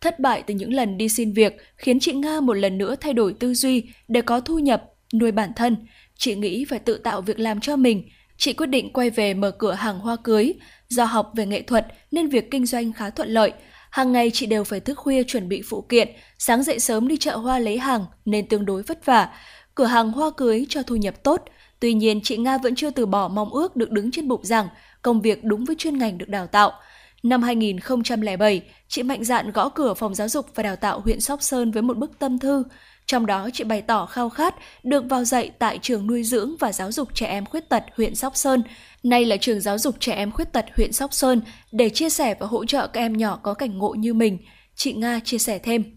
[0.00, 3.12] Thất bại từ những lần đi xin việc khiến chị Nga một lần nữa thay
[3.12, 4.84] đổi tư duy để có thu nhập,
[5.14, 5.76] nuôi bản thân.
[6.18, 8.08] Chị nghĩ phải tự tạo việc làm cho mình.
[8.36, 10.52] Chị quyết định quay về mở cửa hàng hoa cưới.
[10.88, 13.52] Do học về nghệ thuật nên việc kinh doanh khá thuận lợi.
[13.94, 16.08] Hàng ngày chị đều phải thức khuya chuẩn bị phụ kiện,
[16.38, 19.28] sáng dậy sớm đi chợ hoa lấy hàng nên tương đối vất vả.
[19.74, 21.42] Cửa hàng hoa cưới cho thu nhập tốt.
[21.80, 24.68] Tuy nhiên, chị Nga vẫn chưa từ bỏ mong ước được đứng trên bục giảng,
[25.02, 26.72] công việc đúng với chuyên ngành được đào tạo.
[27.22, 31.42] Năm 2007, chị mạnh dạn gõ cửa phòng giáo dục và đào tạo huyện Sóc
[31.42, 32.64] Sơn với một bức tâm thư.
[33.06, 36.72] Trong đó, chị bày tỏ khao khát được vào dạy tại trường nuôi dưỡng và
[36.72, 38.62] giáo dục trẻ em khuyết tật huyện Sóc Sơn,
[39.02, 41.40] nay là trường giáo dục trẻ em khuyết tật huyện Sóc Sơn,
[41.72, 44.38] để chia sẻ và hỗ trợ các em nhỏ có cảnh ngộ như mình.
[44.74, 45.96] Chị Nga chia sẻ thêm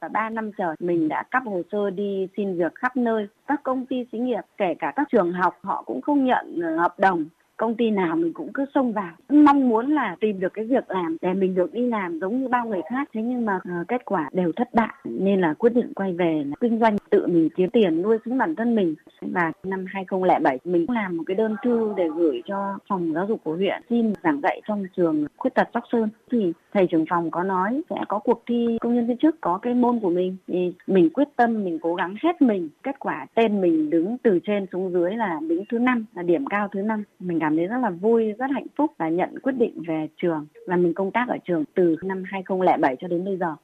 [0.00, 3.28] và 3 năm trời mình đã cấp hồ sơ đi xin việc khắp nơi.
[3.46, 6.76] Các công ty xí nghiệp kể cả các trường học họ cũng không nhận ờ,
[6.76, 7.24] hợp đồng.
[7.56, 9.12] Công ty nào mình cũng cứ xông vào.
[9.28, 12.48] Mong muốn là tìm được cái việc làm để mình được đi làm giống như
[12.48, 13.08] bao người khác.
[13.14, 14.94] Thế nhưng mà uh, kết quả đều thất bại.
[15.04, 18.38] Nên là quyết định quay về là kinh doanh tự mình kiếm tiền nuôi sống
[18.38, 18.94] bản thân mình.
[19.20, 23.26] Và năm 2007 mình cũng làm một cái đơn thư để gửi cho phòng giáo
[23.26, 26.08] dục của huyện xin giảng dạy trong trường khuyết tật Sóc Sơn.
[26.30, 29.58] Thì thầy trưởng phòng có nói sẽ có cuộc thi công nhân viên chức có
[29.62, 33.26] cái môn của mình thì mình quyết tâm mình cố gắng hết mình kết quả
[33.34, 36.80] tên mình đứng từ trên xuống dưới là đứng thứ năm là điểm cao thứ
[36.80, 40.06] năm mình cảm thấy rất là vui rất hạnh phúc và nhận quyết định về
[40.22, 43.54] trường và mình công tác ở trường từ năm 2007 cho đến bây giờ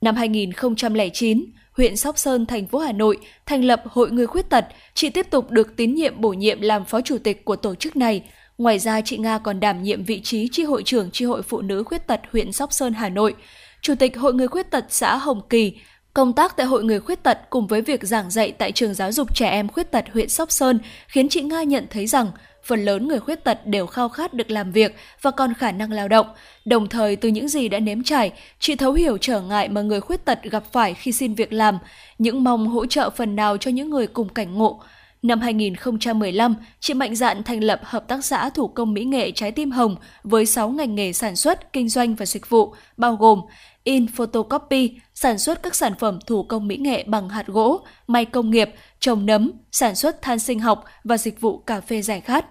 [0.00, 1.44] Năm 2009,
[1.76, 4.64] huyện Sóc Sơn, thành phố Hà Nội thành lập Hội Người Khuyết Tật.
[4.94, 7.96] Chị tiếp tục được tín nhiệm bổ nhiệm làm phó chủ tịch của tổ chức
[7.96, 8.22] này.
[8.58, 11.60] Ngoài ra, chị Nga còn đảm nhiệm vị trí tri hội trưởng tri hội phụ
[11.60, 13.34] nữ khuyết tật huyện Sóc Sơn, Hà Nội,
[13.80, 15.72] chủ tịch Hội Người Khuyết Tật xã Hồng Kỳ,
[16.14, 19.12] Công tác tại Hội Người Khuyết Tật cùng với việc giảng dạy tại trường giáo
[19.12, 20.78] dục trẻ em khuyết tật huyện Sóc Sơn
[21.08, 22.30] khiến chị Nga nhận thấy rằng
[22.64, 25.92] phần lớn người khuyết tật đều khao khát được làm việc và còn khả năng
[25.92, 26.26] lao động.
[26.64, 30.00] Đồng thời từ những gì đã nếm trải, chị thấu hiểu trở ngại mà người
[30.00, 31.78] khuyết tật gặp phải khi xin việc làm,
[32.18, 34.80] những mong hỗ trợ phần nào cho những người cùng cảnh ngộ.
[35.22, 39.52] Năm 2015, chị mạnh dạn thành lập Hợp tác xã Thủ công Mỹ nghệ Trái
[39.52, 43.40] tim Hồng với 6 ngành nghề sản xuất, kinh doanh và dịch vụ, bao gồm
[43.84, 48.24] in photocopy, sản xuất các sản phẩm thủ công mỹ nghệ bằng hạt gỗ, may
[48.24, 48.70] công nghiệp,
[49.00, 52.46] trồng nấm, sản xuất than sinh học và dịch vụ cà phê giải khát.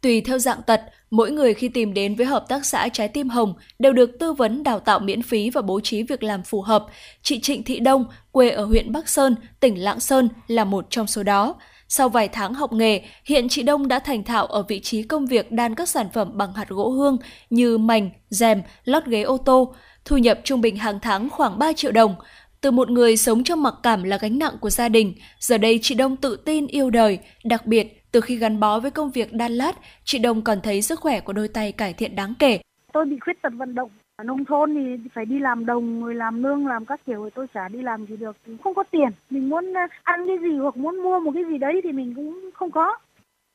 [0.00, 0.80] Tùy theo dạng tật,
[1.10, 4.32] mỗi người khi tìm đến với Hợp tác xã Trái tim Hồng đều được tư
[4.32, 6.86] vấn đào tạo miễn phí và bố trí việc làm phù hợp.
[7.22, 11.06] Chị Trịnh Thị Đông, quê ở huyện Bắc Sơn, tỉnh Lạng Sơn là một trong
[11.06, 11.54] số đó.
[11.94, 15.26] Sau vài tháng học nghề, hiện chị Đông đã thành thạo ở vị trí công
[15.26, 17.18] việc đan các sản phẩm bằng hạt gỗ hương
[17.50, 19.74] như mảnh, rèm, lót ghế ô tô.
[20.04, 22.14] Thu nhập trung bình hàng tháng khoảng 3 triệu đồng.
[22.60, 25.78] Từ một người sống trong mặc cảm là gánh nặng của gia đình, giờ đây
[25.82, 29.32] chị Đông tự tin yêu đời, đặc biệt từ khi gắn bó với công việc
[29.32, 29.72] đan lát,
[30.04, 32.60] chị Đông còn thấy sức khỏe của đôi tay cải thiện đáng kể.
[32.92, 33.90] tôi bị khuyết tật vận động
[34.22, 37.30] ở nông thôn thì phải đi làm đồng rồi làm nương làm các kiểu thì
[37.34, 40.58] tôi chả đi làm gì được không có tiền mình muốn à, ăn cái gì
[40.58, 42.98] hoặc muốn mua một cái gì đấy thì mình cũng không có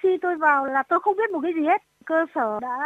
[0.04, 1.82] Khi tôi vào là tôi không biết một cái gì hết.
[2.06, 2.78] Cơ sở đã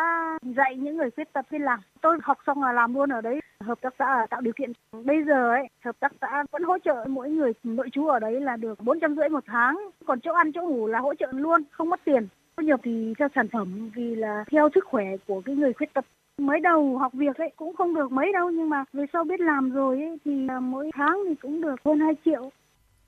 [0.42, 1.80] dạy những người khuyết tật viên làm.
[2.02, 3.40] Tôi học xong là làm luôn ở đấy.
[3.60, 4.72] Hợp tác xã tạo điều kiện.
[5.06, 8.42] Bây giờ ấy, hợp tác xã vẫn hỗ trợ mỗi người nội trú ở đấy
[8.42, 9.90] là được bốn trăm rưỡi một tháng.
[10.06, 12.28] Còn chỗ ăn chỗ ngủ là hỗ trợ luôn, không mất tiền.
[12.58, 15.94] Thu nhập thì cho sản phẩm vì là theo sức khỏe của cái người khuyết
[15.94, 16.06] tật
[16.38, 19.40] mới đầu học việc ấy cũng không được mấy đâu nhưng mà về sau biết
[19.40, 20.32] làm rồi ấy thì
[20.62, 22.52] mỗi tháng thì cũng được hơn 2 triệu.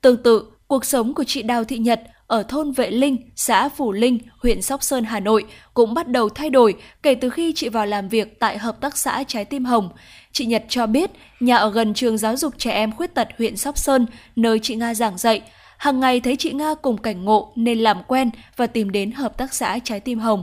[0.00, 3.92] Tương tự, cuộc sống của chị Đào Thị Nhật ở thôn Vệ Linh, xã Phủ
[3.92, 5.44] Linh, huyện Sóc Sơn, Hà Nội
[5.74, 8.96] cũng bắt đầu thay đổi kể từ khi chị vào làm việc tại Hợp tác
[8.96, 9.88] xã Trái Tim Hồng.
[10.32, 11.10] Chị Nhật cho biết,
[11.40, 14.06] nhà ở gần trường giáo dục trẻ em khuyết tật huyện Sóc Sơn,
[14.36, 15.42] nơi chị Nga giảng dạy.
[15.78, 19.38] Hàng ngày thấy chị Nga cùng cảnh ngộ nên làm quen và tìm đến Hợp
[19.38, 20.42] tác xã Trái Tim Hồng.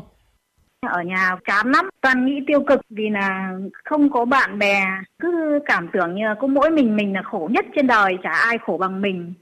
[0.87, 3.53] Ở nhà chán lắm, toàn nghĩ tiêu cực vì là
[3.85, 4.83] không có bạn bè,
[5.19, 8.57] cứ cảm tưởng như có mỗi mình mình là khổ nhất trên đời, chả ai
[8.65, 9.33] khổ bằng mình.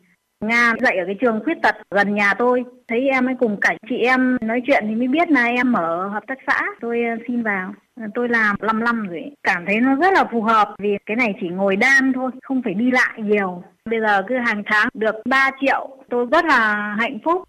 [0.46, 3.78] Nga dạy ở cái trường khuyết tật gần nhà tôi, thấy em ấy cùng cảnh
[3.90, 7.24] chị em nói chuyện thì mới biết là em ở hợp tác xã, tôi ờ,
[7.28, 7.74] xin vào.
[8.16, 11.36] Tôi làm 5 năm rồi, cảm thấy nó rất là phù hợp vì cái này
[11.42, 13.64] chỉ ngồi đan thôi, không phải đi lại nhiều.
[13.86, 17.44] Bây giờ cứ hàng tháng được 3 triệu, tôi rất là hạnh phúc.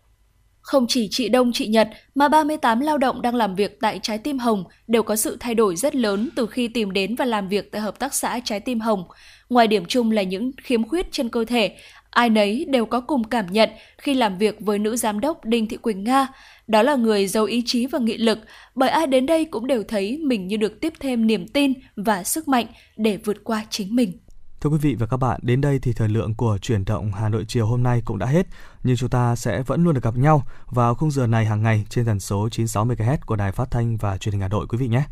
[0.60, 4.18] Không chỉ chị Đông chị Nhật mà 38 lao động đang làm việc tại Trái
[4.18, 7.48] Tim Hồng đều có sự thay đổi rất lớn từ khi tìm đến và làm
[7.48, 9.04] việc tại Hợp tác xã Trái Tim Hồng.
[9.48, 11.76] Ngoài điểm chung là những khiếm khuyết trên cơ thể,
[12.10, 15.68] ai nấy đều có cùng cảm nhận khi làm việc với nữ giám đốc Đinh
[15.68, 16.26] Thị Quỳnh Nga.
[16.66, 18.38] Đó là người giàu ý chí và nghị lực,
[18.74, 22.24] bởi ai đến đây cũng đều thấy mình như được tiếp thêm niềm tin và
[22.24, 22.66] sức mạnh
[22.96, 24.18] để vượt qua chính mình.
[24.60, 27.28] Thưa quý vị và các bạn, đến đây thì thời lượng của chuyển động Hà
[27.28, 28.46] Nội chiều hôm nay cũng đã hết,
[28.84, 31.86] nhưng chúng ta sẽ vẫn luôn được gặp nhau vào khung giờ này hàng ngày
[31.88, 34.78] trên tần số 96 MHz của Đài Phát thanh và Truyền hình Hà Nội quý
[34.78, 35.04] vị nhé.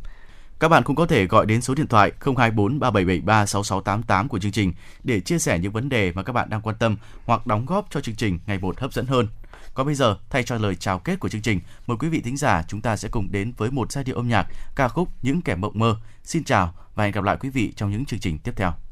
[0.61, 4.53] Các bạn cũng có thể gọi đến số điện thoại 024 3773 6688 của chương
[4.53, 4.73] trình
[5.05, 7.87] để chia sẻ những vấn đề mà các bạn đang quan tâm hoặc đóng góp
[7.91, 9.29] cho chương trình ngày một hấp dẫn hơn.
[9.75, 12.37] Còn bây giờ, thay cho lời chào kết của chương trình, mời quý vị thính
[12.37, 14.47] giả chúng ta sẽ cùng đến với một giai điệu âm nhạc
[14.77, 15.97] ca khúc Những kẻ mộng mơ.
[16.25, 18.88] Xin chào và hẹn gặp lại quý vị trong những chương trình tiếp theo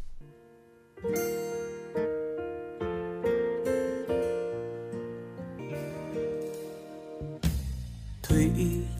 [8.23, 8.51] thủy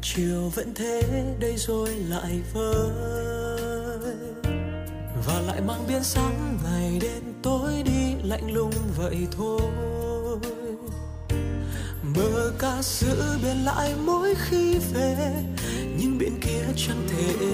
[0.03, 1.03] chiều vẫn thế,
[1.41, 2.91] đây rồi lại vơi.
[5.27, 9.61] Và lại mang biến sáng ngày đêm tối đi lạnh lùng vậy thôi
[12.17, 15.17] mơ ca giữ bên lại mỗi khi về,
[15.99, 17.47] nhưng bên kia chẳng thể.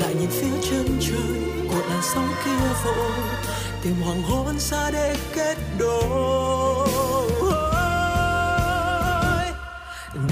[0.00, 3.12] Lại nhìn phía chân trời của làn sóng kia vội,
[3.82, 6.88] tìm hoàng hôn xa để kết đôi.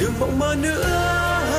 [0.00, 0.84] Đừng mộng mơ nữa,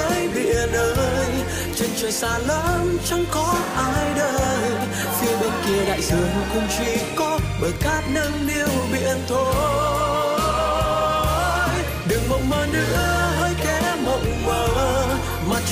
[0.09, 1.27] hãy biển ơi,
[1.75, 4.71] chân trời xa lắm, chẳng có ai đời
[5.21, 10.14] phía bên kia đại dương cũng chỉ có bờ cát nâng niu biển thôi.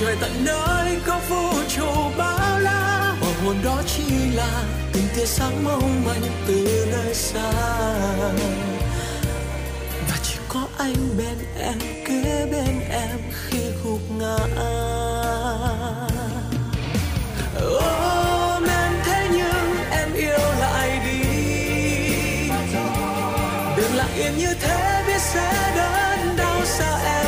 [0.03, 3.15] Trời tận nơi có vũ trụ bao la.
[3.21, 4.63] Hoàng hồn đó chỉ là
[4.93, 7.51] từng tia sáng mong manh từ nơi xa.
[10.09, 14.37] Và chỉ có anh bên em, kế bên em khi gục ngã.
[17.61, 21.23] Ôm em thế nhưng em yêu lại đi.
[23.77, 27.22] Đừng lặng yên như thế biết sẽ đớn đau xa em.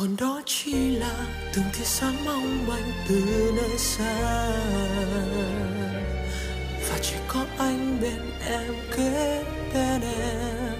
[0.00, 4.50] Còn đó chỉ là từng tia sáng mong manh từ nơi xa.
[6.88, 9.44] Và chỉ có anh bên em kế
[9.74, 10.78] bên em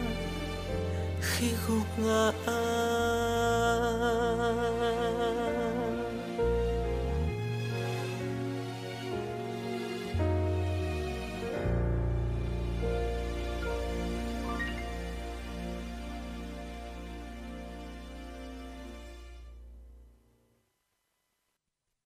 [1.20, 2.32] khi gục ngã.